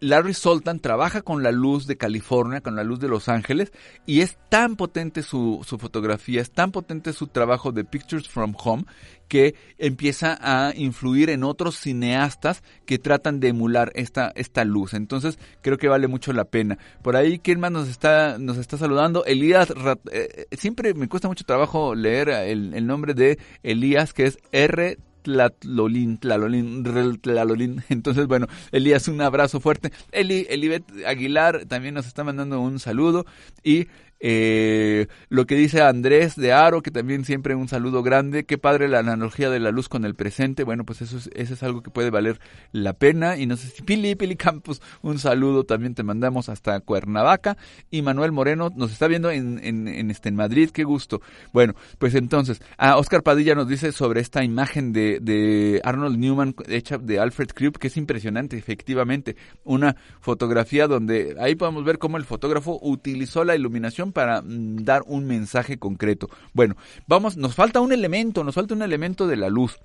Larry 0.04 0.34
Sultan 0.34 0.80
trabaja 0.80 1.22
con 1.22 1.42
la 1.42 1.50
luz 1.50 1.86
de 1.86 1.96
California, 1.96 2.60
con 2.60 2.76
la 2.76 2.84
luz 2.84 3.00
de 3.00 3.08
Los 3.08 3.30
Ángeles, 3.30 3.72
y 4.04 4.20
es 4.20 4.36
tan 4.50 4.76
potente 4.76 5.22
su, 5.22 5.64
su, 5.66 5.78
fotografía, 5.78 6.42
es 6.42 6.50
tan 6.50 6.72
potente 6.72 7.14
su 7.14 7.28
trabajo 7.28 7.72
de 7.72 7.84
Pictures 7.84 8.28
from 8.28 8.54
Home, 8.62 8.84
que 9.28 9.54
empieza 9.78 10.36
a 10.42 10.74
influir 10.76 11.30
en 11.30 11.42
otros 11.42 11.76
cineastas 11.78 12.62
que 12.84 12.98
tratan 12.98 13.40
de 13.40 13.48
emular 13.48 13.92
esta, 13.94 14.30
esta 14.34 14.64
luz. 14.64 14.92
Entonces, 14.92 15.38
creo 15.62 15.78
que 15.78 15.88
vale 15.88 16.06
mucho 16.06 16.34
la 16.34 16.44
pena. 16.44 16.78
Por 17.02 17.16
ahí, 17.16 17.38
¿quién 17.38 17.58
más 17.58 17.72
nos 17.72 17.88
está, 17.88 18.38
nos 18.38 18.58
está 18.58 18.76
saludando? 18.76 19.24
Elías, 19.24 19.72
eh, 20.12 20.46
siempre 20.52 20.92
me 20.92 21.08
cuesta 21.08 21.28
mucho 21.28 21.44
trabajo 21.44 21.94
leer 21.94 22.28
el, 22.28 22.74
el 22.74 22.86
nombre 22.86 23.14
de 23.14 23.38
Elías, 23.62 24.12
que 24.12 24.24
es 24.24 24.38
R. 24.52 24.98
Tlalolín, 25.24 26.18
Tlalolín, 26.18 26.84
Tlalolín. 27.20 27.82
Entonces, 27.88 28.26
bueno, 28.26 28.46
Elías, 28.70 29.08
un 29.08 29.20
abrazo 29.20 29.58
fuerte. 29.60 29.90
Eli, 30.12 30.46
Elibet 30.50 30.84
Aguilar 31.06 31.64
también 31.66 31.94
nos 31.94 32.06
está 32.06 32.22
mandando 32.22 32.60
un 32.60 32.78
saludo. 32.78 33.24
Y 33.62 33.88
eh, 34.26 35.06
lo 35.28 35.44
que 35.44 35.54
dice 35.54 35.82
Andrés 35.82 36.34
de 36.34 36.54
Aro, 36.54 36.80
que 36.80 36.90
también 36.90 37.26
siempre 37.26 37.54
un 37.54 37.68
saludo 37.68 38.02
grande. 38.02 38.44
Qué 38.44 38.56
padre 38.56 38.88
la 38.88 39.00
analogía 39.00 39.50
de 39.50 39.60
la 39.60 39.70
luz 39.70 39.90
con 39.90 40.06
el 40.06 40.14
presente. 40.14 40.64
Bueno, 40.64 40.84
pues 40.86 41.02
eso 41.02 41.18
es, 41.18 41.28
eso 41.34 41.52
es 41.52 41.62
algo 41.62 41.82
que 41.82 41.90
puede 41.90 42.08
valer 42.08 42.40
la 42.72 42.94
pena. 42.94 43.36
Y 43.36 43.44
no 43.44 43.58
sé 43.58 43.68
si 43.68 43.82
Pili, 43.84 44.14
Pili 44.14 44.36
Campos, 44.36 44.80
un 45.02 45.18
saludo 45.18 45.64
también 45.64 45.94
te 45.94 46.02
mandamos 46.02 46.48
hasta 46.48 46.80
Cuernavaca. 46.80 47.58
Y 47.90 48.00
Manuel 48.00 48.32
Moreno 48.32 48.70
nos 48.74 48.92
está 48.92 49.08
viendo 49.08 49.30
en, 49.30 49.60
en, 49.62 49.88
en, 49.88 50.10
este, 50.10 50.30
en 50.30 50.36
Madrid. 50.36 50.70
Qué 50.72 50.84
gusto. 50.84 51.20
Bueno, 51.52 51.74
pues 51.98 52.14
entonces, 52.14 52.62
ah, 52.78 52.96
Oscar 52.96 53.22
Padilla 53.22 53.54
nos 53.54 53.68
dice 53.68 53.92
sobre 53.92 54.22
esta 54.22 54.42
imagen 54.42 54.94
de, 54.94 55.20
de 55.20 55.82
Arnold 55.84 56.16
Newman 56.16 56.54
hecha 56.66 56.96
de 56.96 57.18
Alfred 57.18 57.48
Krupp, 57.48 57.76
que 57.76 57.88
es 57.88 57.96
impresionante, 57.98 58.56
efectivamente. 58.56 59.36
Una 59.64 59.96
fotografía 60.20 60.88
donde 60.88 61.36
ahí 61.38 61.56
podemos 61.56 61.84
ver 61.84 61.98
cómo 61.98 62.16
el 62.16 62.24
fotógrafo 62.24 62.78
utilizó 62.80 63.44
la 63.44 63.54
iluminación 63.54 64.13
para 64.14 64.40
mm, 64.40 64.84
dar 64.84 65.02
un 65.06 65.26
mensaje 65.26 65.78
concreto. 65.78 66.30
Bueno, 66.54 66.76
vamos, 67.06 67.36
nos 67.36 67.54
falta 67.54 67.80
un 67.80 67.92
elemento, 67.92 68.42
nos 68.42 68.54
falta 68.54 68.74
un 68.74 68.82
elemento 68.82 69.26
de 69.26 69.36
la 69.36 69.50
luz. 69.50 69.78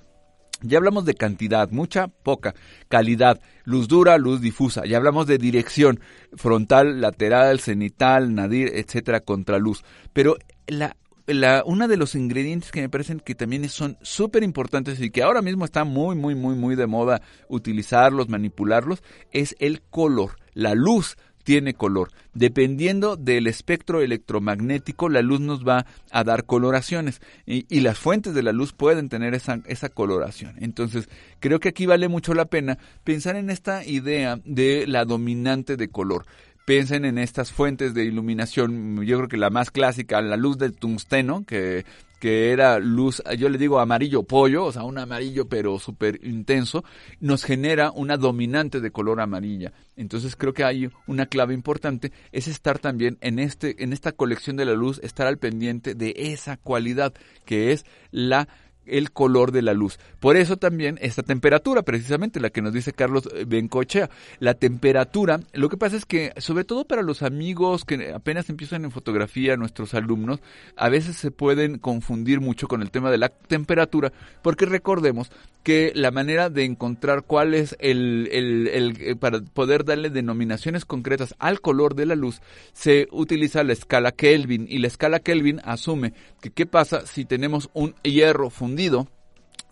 Ya 0.61 0.77
hablamos 0.77 1.05
de 1.05 1.15
cantidad, 1.15 1.69
mucha, 1.71 2.07
poca, 2.07 2.53
calidad, 2.89 3.39
luz 3.63 3.88
dura, 3.88 4.17
luz 4.17 4.41
difusa. 4.41 4.86
Ya 4.86 4.97
hablamos 4.97 5.25
de 5.25 5.38
dirección, 5.38 6.01
frontal, 6.36 6.99
lateral, 6.99 7.59
cenital, 7.59 8.36
nadir, 8.36 8.71
etcétera, 8.73 9.21
contraluz. 9.21 9.84
Pero 10.11 10.38
la 10.67 10.95
de 11.88 11.97
los 11.97 12.15
ingredientes 12.15 12.71
que 12.71 12.82
me 12.82 12.89
parecen 12.89 13.19
que 13.19 13.36
también 13.36 13.69
son 13.69 13.97
súper 14.01 14.43
importantes 14.43 14.99
y 14.99 15.11
que 15.11 15.21
ahora 15.21 15.41
mismo 15.41 15.63
está 15.63 15.84
muy, 15.84 16.15
muy, 16.15 16.34
muy, 16.34 16.55
muy 16.55 16.75
de 16.75 16.88
moda 16.88 17.21
utilizarlos, 17.47 18.30
manipularlos, 18.30 19.03
es 19.32 19.55
el 19.59 19.82
color, 19.82 20.38
la 20.53 20.73
luz 20.73 21.17
tiene 21.44 21.74
color. 21.74 22.12
Dependiendo 22.34 23.16
del 23.16 23.48
espectro 23.48 24.02
electromagnético, 24.02 25.10
la 25.10 25.22
luz 25.22 25.40
nos 25.40 25.68
va 25.68 25.86
a 26.12 26.24
dar 26.24 26.46
coloraciones 26.46 27.22
y, 27.46 27.80
las 27.80 27.98
fuentes 27.98 28.34
de 28.34 28.44
la 28.44 28.52
luz 28.52 28.74
pueden 28.74 29.10
tener 29.10 29.34
esa, 29.34 29.62
esa 29.66 29.90
coloración. 29.90 30.56
Entonces, 30.60 31.10
creo 31.40 31.60
que 31.60 31.70
aquí 31.70 31.86
vale 31.86 32.08
mucho 32.08 32.34
la 32.34 32.46
pena 32.46 32.78
pensar 33.04 33.36
en 33.36 33.50
esta 33.50 33.86
idea 33.86 34.40
de 34.46 34.86
la 34.88 35.06
dominante 35.06 35.78
de 35.78 35.90
color 35.90 36.26
piensen 36.66 37.04
en 37.04 37.18
estas 37.18 37.52
fuentes 37.52 37.96
de 37.96 38.04
iluminación, 38.04 39.04
yo 39.04 39.18
creo 39.18 39.28
que 39.28 39.38
la 39.38 39.50
más 39.50 39.72
clásica, 39.72 40.22
la 40.22 40.38
luz 40.38 40.60
del 40.60 40.76
tungsteno, 40.76 41.44
que 41.44 41.84
que 42.20 42.51
era 42.51 42.80
luz, 42.80 43.24
yo 43.38 43.49
le 43.49 43.57
digo 43.57 43.80
amarillo 43.80 44.24
pollo, 44.24 44.65
o 44.65 44.72
sea, 44.72 44.84
un 44.84 44.97
amarillo 44.97 45.47
pero 45.47 45.80
súper 45.80 46.20
intenso, 46.24 46.84
nos 47.20 47.43
genera 47.43 47.91
una 47.91 48.17
dominante 48.17 48.82
de 48.82 48.91
color 48.91 49.22
amarilla. 49.22 49.74
Entonces 49.95 50.36
creo 50.36 50.53
que 50.53 50.63
hay 50.63 50.89
una 51.07 51.26
clave 51.26 51.53
importante, 51.53 52.11
es 52.32 52.47
estar 52.47 52.80
también 52.80 53.17
en, 53.22 53.39
este, 53.39 53.84
en 53.84 53.93
esta 53.93 54.11
colección 54.11 54.57
de 54.57 54.65
la 54.65 54.74
luz, 54.74 54.99
estar 55.03 55.28
al 55.28 55.38
pendiente 55.38 55.95
de 55.95 56.13
esa 56.17 56.57
cualidad 56.57 57.13
que 57.45 57.72
es 57.72 57.86
la 58.11 58.47
el 58.90 59.12
color 59.12 59.52
de 59.52 59.62
la 59.62 59.74
luz. 59.74 60.00
Por 60.20 60.38
eso 60.38 60.58
también 60.58 60.98
esta 61.02 61.24
temperatura, 61.24 61.84
precisamente 61.84 62.40
la 62.40 62.50
que 62.50 62.62
nos 62.62 62.74
dice 62.74 62.94
Carlos 62.94 63.30
Bencochea, 63.48 64.10
la 64.40 64.54
temperatura, 64.54 65.40
lo 65.54 65.70
que 65.70 65.78
pasa 65.78 65.96
es 65.98 66.06
que 66.06 66.34
sobre 66.38 66.64
todo 66.64 66.86
para 66.86 67.02
los 67.02 67.22
amigos 67.22 67.86
que 67.86 68.14
apenas 68.14 68.50
empiezan 68.50 68.86
en 68.86 68.92
fotografía, 68.92 69.58
nuestros 69.58 69.94
alumnos, 69.94 70.40
a 70.76 70.90
veces 70.90 71.16
se 71.16 71.32
pueden 71.32 71.78
confundir 71.78 72.42
mucho 72.42 72.68
con 72.68 72.82
el 72.82 72.92
tema 72.92 73.12
de 73.12 73.18
la 73.18 73.30
temperatura, 73.30 74.12
porque 74.42 74.66
recordemos 74.66 75.32
que 75.64 75.92
la 75.94 76.12
manera 76.12 76.50
de 76.50 76.64
encontrar 76.64 77.24
cuál 77.24 77.54
es 77.54 77.76
el, 77.80 78.30
el, 78.32 78.68
el, 78.68 78.98
eh, 79.02 79.16
para 79.16 79.42
poder 79.42 79.84
darle 79.84 80.10
denominaciones 80.10 80.86
concretas 80.86 81.36
al 81.38 81.60
color 81.60 81.96
de 81.96 82.06
la 82.06 82.16
luz, 82.16 82.42
se 82.74 83.08
utiliza 83.12 83.64
la 83.64 83.74
escala 83.74 84.12
Kelvin 84.12 84.68
y 84.70 84.80
la 84.80 84.88
escala 84.88 85.20
Kelvin 85.20 85.60
asume 85.64 86.14
que 86.42 86.52
qué 86.52 86.66
pasa 86.66 87.06
si 87.06 87.26
tenemos 87.26 87.70
un 87.74 87.94
hierro 88.04 88.50
fundido 88.50 88.78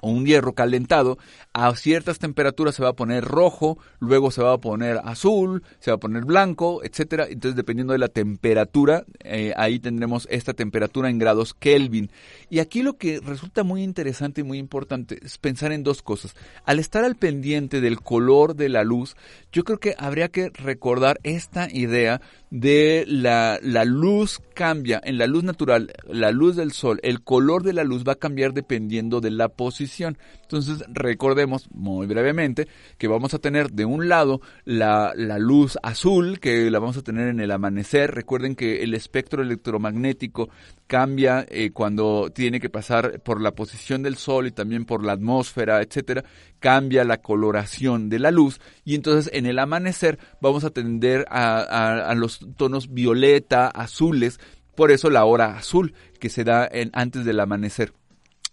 o 0.01 0.09
un 0.09 0.25
hierro 0.25 0.53
calentado, 0.53 1.17
a 1.57 1.75
ciertas 1.75 2.19
temperaturas 2.19 2.75
se 2.75 2.83
va 2.83 2.89
a 2.89 2.93
poner 2.93 3.25
rojo, 3.25 3.79
luego 3.99 4.29
se 4.29 4.43
va 4.43 4.53
a 4.53 4.57
poner 4.59 5.01
azul, 5.03 5.63
se 5.79 5.89
va 5.89 5.95
a 5.95 5.99
poner 5.99 6.23
blanco, 6.23 6.83
etcétera. 6.83 7.25
Entonces, 7.27 7.55
dependiendo 7.55 7.93
de 7.93 7.99
la 7.99 8.09
temperatura, 8.09 9.05
eh, 9.23 9.53
ahí 9.57 9.79
tendremos 9.79 10.27
esta 10.29 10.53
temperatura 10.53 11.09
en 11.09 11.17
grados 11.17 11.55
Kelvin. 11.55 12.11
Y 12.51 12.59
aquí 12.59 12.83
lo 12.83 12.97
que 12.97 13.21
resulta 13.21 13.63
muy 13.63 13.81
interesante 13.81 14.41
y 14.41 14.43
muy 14.43 14.59
importante 14.59 15.17
es 15.19 15.39
pensar 15.39 15.71
en 15.71 15.81
dos 15.81 16.03
cosas. 16.03 16.35
Al 16.63 16.77
estar 16.77 17.03
al 17.03 17.15
pendiente 17.15 17.81
del 17.81 18.01
color 18.01 18.55
de 18.55 18.69
la 18.69 18.83
luz, 18.83 19.15
yo 19.51 19.63
creo 19.63 19.79
que 19.79 19.95
habría 19.97 20.29
que 20.29 20.51
recordar 20.51 21.19
esta 21.23 21.69
idea 21.71 22.21
de 22.51 23.03
la, 23.07 23.57
la 23.63 23.83
luz 23.83 24.41
cambia, 24.53 25.01
en 25.03 25.17
la 25.17 25.25
luz 25.25 25.43
natural, 25.43 25.91
la 26.07 26.29
luz 26.31 26.55
del 26.55 26.71
sol, 26.71 26.99
el 27.01 27.23
color 27.23 27.63
de 27.63 27.73
la 27.73 27.83
luz 27.83 28.03
va 28.07 28.13
a 28.13 28.15
cambiar 28.15 28.53
dependiendo 28.53 29.21
de 29.21 29.31
la 29.31 29.49
posición. 29.49 30.19
Entonces 30.43 30.83
recordemos 30.87 31.46
muy 31.71 32.07
brevemente 32.07 32.67
que 32.97 33.07
vamos 33.07 33.33
a 33.33 33.39
tener 33.39 33.71
de 33.71 33.85
un 33.85 34.07
lado 34.07 34.41
la, 34.65 35.13
la 35.15 35.39
luz 35.39 35.77
azul, 35.81 36.39
que 36.39 36.69
la 36.69 36.79
vamos 36.79 36.97
a 36.97 37.01
tener 37.01 37.27
en 37.27 37.39
el 37.39 37.51
amanecer. 37.51 38.13
Recuerden 38.13 38.55
que 38.55 38.83
el 38.83 38.93
espectro 38.93 39.41
electromagnético 39.41 40.49
cambia 40.87 41.45
eh, 41.49 41.71
cuando 41.71 42.31
tiene 42.33 42.59
que 42.59 42.69
pasar 42.69 43.19
por 43.21 43.41
la 43.41 43.51
posición 43.51 44.03
del 44.03 44.15
sol 44.15 44.47
y 44.47 44.51
también 44.51 44.85
por 44.85 45.03
la 45.03 45.13
atmósfera, 45.13 45.81
etcétera, 45.81 46.23
cambia 46.59 47.03
la 47.03 47.17
coloración 47.17 48.09
de 48.09 48.19
la 48.19 48.31
luz 48.31 48.59
y 48.85 48.95
entonces 48.95 49.31
en 49.33 49.45
el 49.45 49.59
amanecer 49.59 50.17
vamos 50.41 50.63
a 50.63 50.69
tender 50.69 51.25
a, 51.29 51.59
a, 51.59 52.09
a 52.09 52.15
los 52.15 52.39
tonos 52.55 52.93
violeta, 52.93 53.67
azules, 53.67 54.39
por 54.75 54.91
eso 54.91 55.09
la 55.09 55.25
hora 55.25 55.57
azul 55.57 55.93
que 56.19 56.29
se 56.29 56.43
da 56.43 56.67
en, 56.71 56.91
antes 56.93 57.25
del 57.25 57.39
amanecer. 57.39 57.93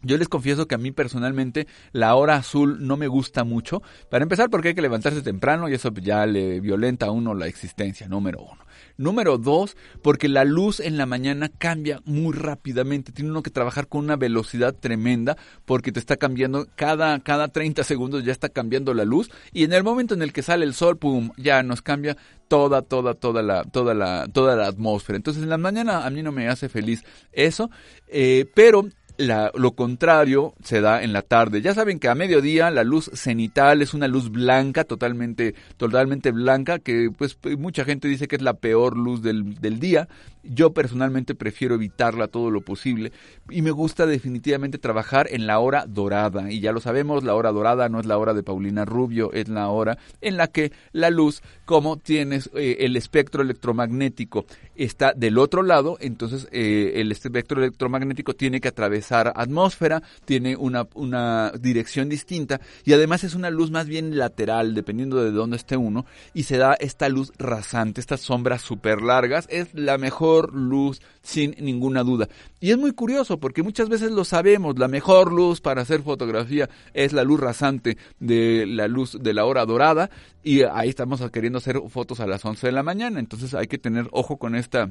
Yo 0.04 0.16
les 0.18 0.28
confieso 0.28 0.66
que 0.66 0.74
a 0.74 0.78
mí 0.78 0.92
personalmente 0.92 1.66
la 1.92 2.14
hora 2.14 2.36
azul 2.36 2.86
no 2.86 2.96
me 2.96 3.08
gusta 3.08 3.44
mucho. 3.44 3.82
Para 4.10 4.22
empezar 4.22 4.50
porque 4.50 4.68
hay 4.68 4.74
que 4.74 4.82
levantarse 4.82 5.22
temprano 5.22 5.68
y 5.68 5.74
eso 5.74 5.92
ya 5.94 6.26
le 6.26 6.60
violenta 6.60 7.06
a 7.06 7.10
uno 7.10 7.34
la 7.34 7.46
existencia, 7.46 8.08
número 8.08 8.40
uno. 8.40 8.64
Número 8.96 9.38
dos, 9.38 9.76
porque 10.02 10.28
la 10.28 10.44
luz 10.44 10.78
en 10.78 10.96
la 10.96 11.06
mañana 11.06 11.48
cambia 11.48 12.00
muy 12.04 12.32
rápidamente. 12.32 13.12
Tiene 13.12 13.30
uno 13.30 13.42
que 13.42 13.50
trabajar 13.50 13.88
con 13.88 14.04
una 14.04 14.16
velocidad 14.16 14.74
tremenda 14.74 15.36
porque 15.64 15.90
te 15.90 15.98
está 15.98 16.16
cambiando 16.16 16.68
cada, 16.76 17.18
cada 17.20 17.48
30 17.48 17.82
segundos 17.82 18.24
ya 18.24 18.32
está 18.32 18.48
cambiando 18.50 18.94
la 18.94 19.04
luz 19.04 19.30
y 19.52 19.64
en 19.64 19.72
el 19.72 19.82
momento 19.82 20.14
en 20.14 20.22
el 20.22 20.32
que 20.32 20.42
sale 20.42 20.64
el 20.64 20.74
sol, 20.74 20.96
pum, 20.98 21.30
ya 21.36 21.62
nos 21.62 21.82
cambia 21.82 22.16
toda, 22.48 22.82
toda, 22.82 23.14
toda 23.14 23.42
la, 23.42 23.64
toda 23.64 23.94
la, 23.94 24.28
toda 24.32 24.56
la 24.56 24.66
atmósfera. 24.66 25.16
Entonces 25.16 25.42
en 25.42 25.48
la 25.48 25.58
mañana 25.58 26.06
a 26.06 26.10
mí 26.10 26.22
no 26.22 26.32
me 26.32 26.48
hace 26.48 26.68
feliz 26.68 27.02
eso, 27.32 27.70
eh, 28.06 28.46
pero 28.54 28.88
la, 29.16 29.52
lo 29.54 29.72
contrario 29.72 30.54
se 30.62 30.80
da 30.80 31.02
en 31.02 31.12
la 31.12 31.22
tarde. 31.22 31.62
Ya 31.62 31.74
saben 31.74 31.98
que 31.98 32.08
a 32.08 32.14
mediodía 32.14 32.70
la 32.70 32.84
luz 32.84 33.10
cenital 33.14 33.82
es 33.82 33.94
una 33.94 34.08
luz 34.08 34.30
blanca, 34.30 34.84
totalmente, 34.84 35.54
totalmente 35.76 36.32
blanca, 36.32 36.78
que 36.78 37.10
pues 37.16 37.38
mucha 37.58 37.84
gente 37.84 38.08
dice 38.08 38.26
que 38.26 38.36
es 38.36 38.42
la 38.42 38.54
peor 38.54 38.96
luz 38.96 39.22
del, 39.22 39.54
del 39.60 39.78
día. 39.78 40.08
Yo 40.42 40.74
personalmente 40.74 41.34
prefiero 41.34 41.76
evitarla 41.76 42.28
todo 42.28 42.50
lo 42.50 42.60
posible 42.60 43.12
y 43.48 43.62
me 43.62 43.70
gusta 43.70 44.04
definitivamente 44.04 44.76
trabajar 44.76 45.26
en 45.30 45.46
la 45.46 45.58
hora 45.58 45.86
dorada. 45.86 46.50
Y 46.50 46.60
ya 46.60 46.72
lo 46.72 46.80
sabemos, 46.80 47.24
la 47.24 47.34
hora 47.34 47.50
dorada 47.50 47.88
no 47.88 47.98
es 47.98 48.06
la 48.06 48.18
hora 48.18 48.34
de 48.34 48.42
Paulina 48.42 48.84
Rubio, 48.84 49.32
es 49.32 49.48
la 49.48 49.68
hora 49.68 49.96
en 50.20 50.36
la 50.36 50.48
que 50.48 50.72
la 50.92 51.08
luz, 51.08 51.42
como 51.64 51.96
tienes 51.96 52.50
eh, 52.54 52.78
el 52.80 52.96
espectro 52.96 53.42
electromagnético, 53.42 54.44
está 54.74 55.14
del 55.14 55.38
otro 55.38 55.62
lado, 55.62 55.96
entonces 56.00 56.46
eh, 56.52 56.92
el 56.96 57.10
espectro 57.10 57.62
electromagnético 57.62 58.34
tiene 58.34 58.60
que 58.60 58.68
atravesar 58.68 59.03
atmósfera, 59.12 60.02
tiene 60.24 60.56
una, 60.56 60.86
una 60.94 61.52
dirección 61.58 62.08
distinta 62.08 62.60
y 62.84 62.92
además 62.92 63.24
es 63.24 63.34
una 63.34 63.50
luz 63.50 63.70
más 63.70 63.86
bien 63.86 64.16
lateral, 64.16 64.74
dependiendo 64.74 65.22
de 65.22 65.30
dónde 65.30 65.56
esté 65.56 65.76
uno, 65.76 66.06
y 66.32 66.44
se 66.44 66.56
da 66.56 66.74
esta 66.74 67.08
luz 67.08 67.32
rasante, 67.38 68.00
estas 68.00 68.20
sombras 68.20 68.62
súper 68.62 69.02
largas, 69.02 69.46
es 69.50 69.72
la 69.74 69.98
mejor 69.98 70.54
luz 70.54 71.00
sin 71.22 71.54
ninguna 71.58 72.02
duda. 72.02 72.28
Y 72.60 72.70
es 72.70 72.78
muy 72.78 72.92
curioso 72.92 73.38
porque 73.38 73.62
muchas 73.62 73.88
veces 73.88 74.10
lo 74.10 74.24
sabemos, 74.24 74.78
la 74.78 74.88
mejor 74.88 75.32
luz 75.32 75.60
para 75.60 75.82
hacer 75.82 76.02
fotografía 76.02 76.68
es 76.92 77.12
la 77.12 77.24
luz 77.24 77.40
rasante 77.40 77.96
de 78.20 78.66
la 78.66 78.88
luz 78.88 79.18
de 79.20 79.34
la 79.34 79.44
hora 79.44 79.64
dorada 79.66 80.10
y 80.42 80.62
ahí 80.62 80.88
estamos 80.88 81.22
queriendo 81.30 81.58
hacer 81.58 81.80
fotos 81.88 82.20
a 82.20 82.26
las 82.26 82.44
11 82.44 82.66
de 82.66 82.72
la 82.72 82.82
mañana, 82.82 83.20
entonces 83.20 83.54
hay 83.54 83.66
que 83.66 83.78
tener 83.78 84.08
ojo 84.12 84.36
con 84.36 84.54
esta 84.54 84.90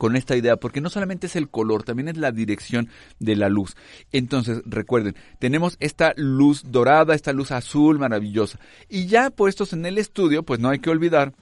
con 0.00 0.16
esta 0.16 0.34
idea, 0.34 0.56
porque 0.56 0.80
no 0.80 0.88
solamente 0.88 1.26
es 1.26 1.36
el 1.36 1.50
color, 1.50 1.82
también 1.82 2.08
es 2.08 2.16
la 2.16 2.32
dirección 2.32 2.88
de 3.18 3.36
la 3.36 3.50
luz. 3.50 3.76
Entonces, 4.12 4.62
recuerden, 4.64 5.14
tenemos 5.38 5.76
esta 5.78 6.14
luz 6.16 6.64
dorada, 6.68 7.14
esta 7.14 7.34
luz 7.34 7.52
azul 7.52 7.98
maravillosa. 7.98 8.58
Y 8.88 9.08
ya 9.08 9.28
puestos 9.28 9.74
en 9.74 9.84
el 9.84 9.98
estudio, 9.98 10.42
pues 10.42 10.58
no 10.58 10.70
hay 10.70 10.78
que 10.78 10.88
olvidar 10.88 11.34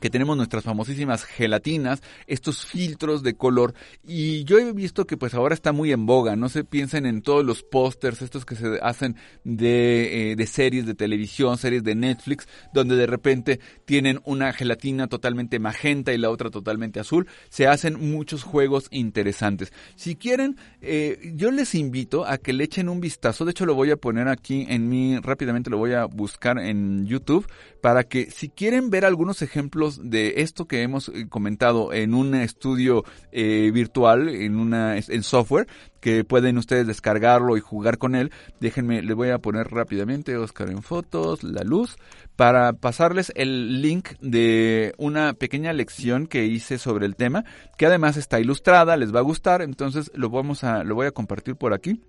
que 0.00 0.10
tenemos 0.10 0.36
nuestras 0.36 0.64
famosísimas 0.64 1.24
gelatinas, 1.24 2.02
estos 2.26 2.64
filtros 2.64 3.22
de 3.22 3.34
color. 3.34 3.74
Y 4.06 4.44
yo 4.44 4.58
he 4.58 4.72
visto 4.72 5.06
que 5.06 5.16
pues 5.16 5.34
ahora 5.34 5.54
está 5.54 5.72
muy 5.72 5.92
en 5.92 6.06
boga, 6.06 6.36
no 6.36 6.48
se 6.48 6.64
piensen 6.64 7.06
en 7.06 7.22
todos 7.22 7.44
los 7.44 7.62
pósters 7.62 8.22
estos 8.22 8.44
que 8.44 8.56
se 8.56 8.78
hacen 8.82 9.16
de, 9.44 10.32
eh, 10.32 10.36
de 10.36 10.46
series 10.46 10.86
de 10.86 10.94
televisión, 10.94 11.58
series 11.58 11.84
de 11.84 11.94
Netflix, 11.94 12.48
donde 12.72 12.96
de 12.96 13.06
repente 13.06 13.60
tienen 13.84 14.20
una 14.24 14.52
gelatina 14.52 15.06
totalmente 15.06 15.58
magenta 15.58 16.12
y 16.12 16.18
la 16.18 16.30
otra 16.30 16.50
totalmente 16.50 17.00
azul, 17.00 17.26
se 17.48 17.66
hacen 17.66 18.10
muchos 18.10 18.42
juegos 18.42 18.88
interesantes. 18.90 19.72
Si 19.96 20.16
quieren, 20.16 20.56
eh, 20.80 21.32
yo 21.34 21.50
les 21.50 21.74
invito 21.74 22.26
a 22.26 22.38
que 22.38 22.52
le 22.52 22.64
echen 22.64 22.88
un 22.88 23.00
vistazo, 23.00 23.44
de 23.44 23.52
hecho 23.52 23.66
lo 23.66 23.74
voy 23.74 23.90
a 23.90 23.96
poner 23.96 24.28
aquí 24.28 24.66
en 24.68 24.88
mi, 24.88 25.18
rápidamente 25.18 25.70
lo 25.70 25.78
voy 25.78 25.92
a 25.92 26.04
buscar 26.04 26.58
en 26.58 27.06
YouTube, 27.06 27.46
para 27.80 28.04
que 28.04 28.30
si 28.30 28.48
quieren 28.48 28.90
ver 28.90 29.04
algunos 29.04 29.42
ejemplos 29.42 29.89
de 29.98 30.34
esto 30.38 30.66
que 30.66 30.82
hemos 30.82 31.08
eh, 31.08 31.28
comentado 31.28 31.92
en 31.92 32.14
un 32.14 32.34
estudio 32.34 33.04
eh, 33.32 33.70
virtual, 33.72 34.28
en 34.28 34.56
una 34.56 34.96
en 34.96 35.22
software, 35.22 35.66
que 36.00 36.24
pueden 36.24 36.58
ustedes 36.58 36.86
descargarlo 36.86 37.56
y 37.56 37.60
jugar 37.60 37.98
con 37.98 38.14
él. 38.14 38.30
Déjenme, 38.60 39.02
le 39.02 39.14
voy 39.14 39.30
a 39.30 39.38
poner 39.38 39.68
rápidamente 39.68 40.36
Oscar 40.36 40.70
en 40.70 40.82
fotos, 40.82 41.42
la 41.42 41.62
luz, 41.62 41.96
para 42.36 42.72
pasarles 42.72 43.32
el 43.36 43.82
link 43.82 44.10
de 44.20 44.94
una 44.98 45.34
pequeña 45.34 45.72
lección 45.72 46.26
que 46.26 46.46
hice 46.46 46.78
sobre 46.78 47.06
el 47.06 47.16
tema, 47.16 47.44
que 47.76 47.86
además 47.86 48.16
está 48.16 48.40
ilustrada, 48.40 48.96
les 48.96 49.14
va 49.14 49.20
a 49.20 49.22
gustar, 49.22 49.62
entonces 49.62 50.10
lo 50.14 50.30
vamos 50.30 50.64
a, 50.64 50.84
lo 50.84 50.94
voy 50.94 51.06
a 51.06 51.12
compartir 51.12 51.56
por 51.56 51.74
aquí 51.74 52.00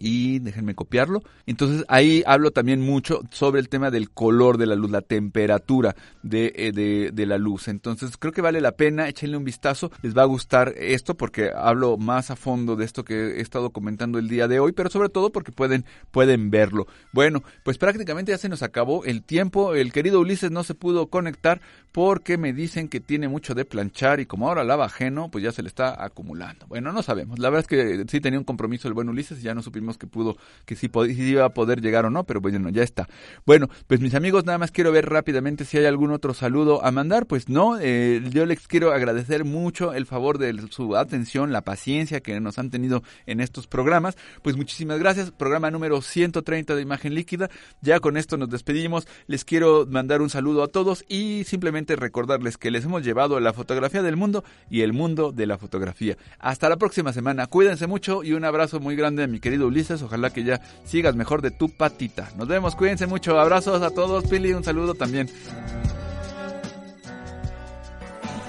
y 0.00 0.38
déjenme 0.38 0.74
copiarlo. 0.74 1.22
Entonces 1.46 1.84
ahí 1.86 2.24
hablo 2.26 2.50
también 2.50 2.80
mucho 2.80 3.20
sobre 3.30 3.60
el 3.60 3.68
tema 3.68 3.90
del 3.90 4.10
color 4.10 4.56
de 4.56 4.66
la 4.66 4.74
luz, 4.74 4.90
la 4.90 5.02
temperatura 5.02 5.94
de, 6.22 6.52
eh, 6.56 6.72
de, 6.72 7.10
de, 7.12 7.26
la 7.26 7.38
luz. 7.38 7.68
Entonces 7.68 8.16
creo 8.16 8.32
que 8.32 8.40
vale 8.40 8.60
la 8.62 8.72
pena, 8.72 9.08
échenle 9.08 9.36
un 9.36 9.44
vistazo, 9.44 9.92
les 10.02 10.16
va 10.16 10.22
a 10.22 10.24
gustar 10.24 10.74
esto 10.76 11.16
porque 11.16 11.50
hablo 11.54 11.98
más 11.98 12.30
a 12.30 12.36
fondo 12.36 12.76
de 12.76 12.86
esto 12.86 13.04
que 13.04 13.36
he 13.36 13.40
estado 13.40 13.70
comentando 13.70 14.18
el 14.18 14.28
día 14.28 14.48
de 14.48 14.58
hoy, 14.58 14.72
pero 14.72 14.88
sobre 14.88 15.10
todo 15.10 15.30
porque 15.30 15.52
pueden, 15.52 15.84
pueden 16.10 16.50
verlo. 16.50 16.86
Bueno, 17.12 17.42
pues 17.62 17.76
prácticamente 17.76 18.32
ya 18.32 18.38
se 18.38 18.48
nos 18.48 18.62
acabó 18.62 19.04
el 19.04 19.22
tiempo, 19.22 19.74
el 19.74 19.92
querido 19.92 20.20
Ulises 20.20 20.50
no 20.50 20.64
se 20.64 20.74
pudo 20.74 21.08
conectar 21.08 21.60
porque 21.92 22.38
me 22.38 22.54
dicen 22.54 22.88
que 22.88 23.00
tiene 23.00 23.28
mucho 23.28 23.54
de 23.54 23.66
planchar 23.66 24.20
y 24.20 24.26
como 24.26 24.48
ahora 24.48 24.64
lava 24.64 24.86
ajeno, 24.86 25.30
pues 25.30 25.44
ya 25.44 25.52
se 25.52 25.62
le 25.62 25.68
está 25.68 26.02
acumulando. 26.02 26.66
Bueno, 26.68 26.90
no 26.90 27.02
sabemos, 27.02 27.38
la 27.38 27.50
verdad 27.50 27.66
es 27.70 27.78
que 27.78 28.04
sí 28.08 28.20
tenía 28.20 28.38
un 28.38 28.44
compromiso 28.44 28.88
el 28.88 28.94
buen 28.94 29.10
Ulises 29.10 29.40
y 29.40 29.42
ya 29.42 29.54
no 29.54 29.60
supimos 29.60 29.89
que 29.98 30.06
pudo, 30.06 30.36
que 30.64 30.76
si, 30.76 30.90
iba 31.08 31.44
a 31.44 31.50
poder 31.50 31.80
llegar 31.80 32.06
o 32.06 32.10
no, 32.10 32.24
pero 32.24 32.40
bueno, 32.40 32.68
ya 32.70 32.82
está. 32.82 33.08
Bueno, 33.46 33.68
pues 33.86 34.00
mis 34.00 34.14
amigos, 34.14 34.44
nada 34.44 34.58
más 34.58 34.70
quiero 34.70 34.92
ver 34.92 35.08
rápidamente 35.08 35.64
si 35.64 35.78
hay 35.78 35.86
algún 35.86 36.10
otro 36.10 36.34
saludo 36.34 36.84
a 36.84 36.90
mandar. 36.90 37.26
Pues 37.26 37.48
no, 37.48 37.78
eh, 37.80 38.22
yo 38.30 38.46
les 38.46 38.66
quiero 38.66 38.92
agradecer 38.92 39.44
mucho 39.44 39.92
el 39.92 40.06
favor 40.06 40.38
de 40.38 40.54
su 40.70 40.96
atención, 40.96 41.52
la 41.52 41.62
paciencia 41.62 42.20
que 42.20 42.38
nos 42.40 42.58
han 42.58 42.70
tenido 42.70 43.02
en 43.26 43.40
estos 43.40 43.66
programas. 43.66 44.16
Pues 44.42 44.56
muchísimas 44.56 44.98
gracias. 44.98 45.30
Programa 45.30 45.70
número 45.70 46.00
130 46.00 46.74
de 46.74 46.82
Imagen 46.82 47.14
Líquida. 47.14 47.50
Ya 47.80 48.00
con 48.00 48.16
esto 48.16 48.36
nos 48.36 48.50
despedimos. 48.50 49.06
Les 49.26 49.44
quiero 49.44 49.86
mandar 49.86 50.22
un 50.22 50.30
saludo 50.30 50.62
a 50.62 50.68
todos 50.68 51.04
y 51.08 51.44
simplemente 51.44 51.96
recordarles 51.96 52.56
que 52.58 52.70
les 52.70 52.84
hemos 52.84 53.04
llevado 53.04 53.38
la 53.40 53.52
fotografía 53.52 54.02
del 54.02 54.16
mundo 54.16 54.44
y 54.68 54.82
el 54.82 54.92
mundo 54.92 55.32
de 55.32 55.46
la 55.46 55.58
fotografía. 55.58 56.16
Hasta 56.38 56.68
la 56.68 56.76
próxima 56.76 57.12
semana. 57.12 57.46
Cuídense 57.46 57.86
mucho 57.86 58.22
y 58.22 58.32
un 58.32 58.44
abrazo 58.44 58.80
muy 58.80 58.96
grande 58.96 59.24
a 59.24 59.26
mi 59.26 59.40
querido 59.40 59.66
Ojalá 60.02 60.30
que 60.30 60.44
ya 60.44 60.60
sigas 60.84 61.14
mejor 61.16 61.42
de 61.42 61.50
tu 61.50 61.68
patita. 61.68 62.30
Nos 62.36 62.48
vemos, 62.48 62.76
cuídense 62.76 63.06
mucho. 63.06 63.38
Abrazos 63.38 63.82
a 63.82 63.90
todos. 63.90 64.24
Pili, 64.24 64.52
un 64.52 64.64
saludo 64.64 64.94
también. 64.94 65.30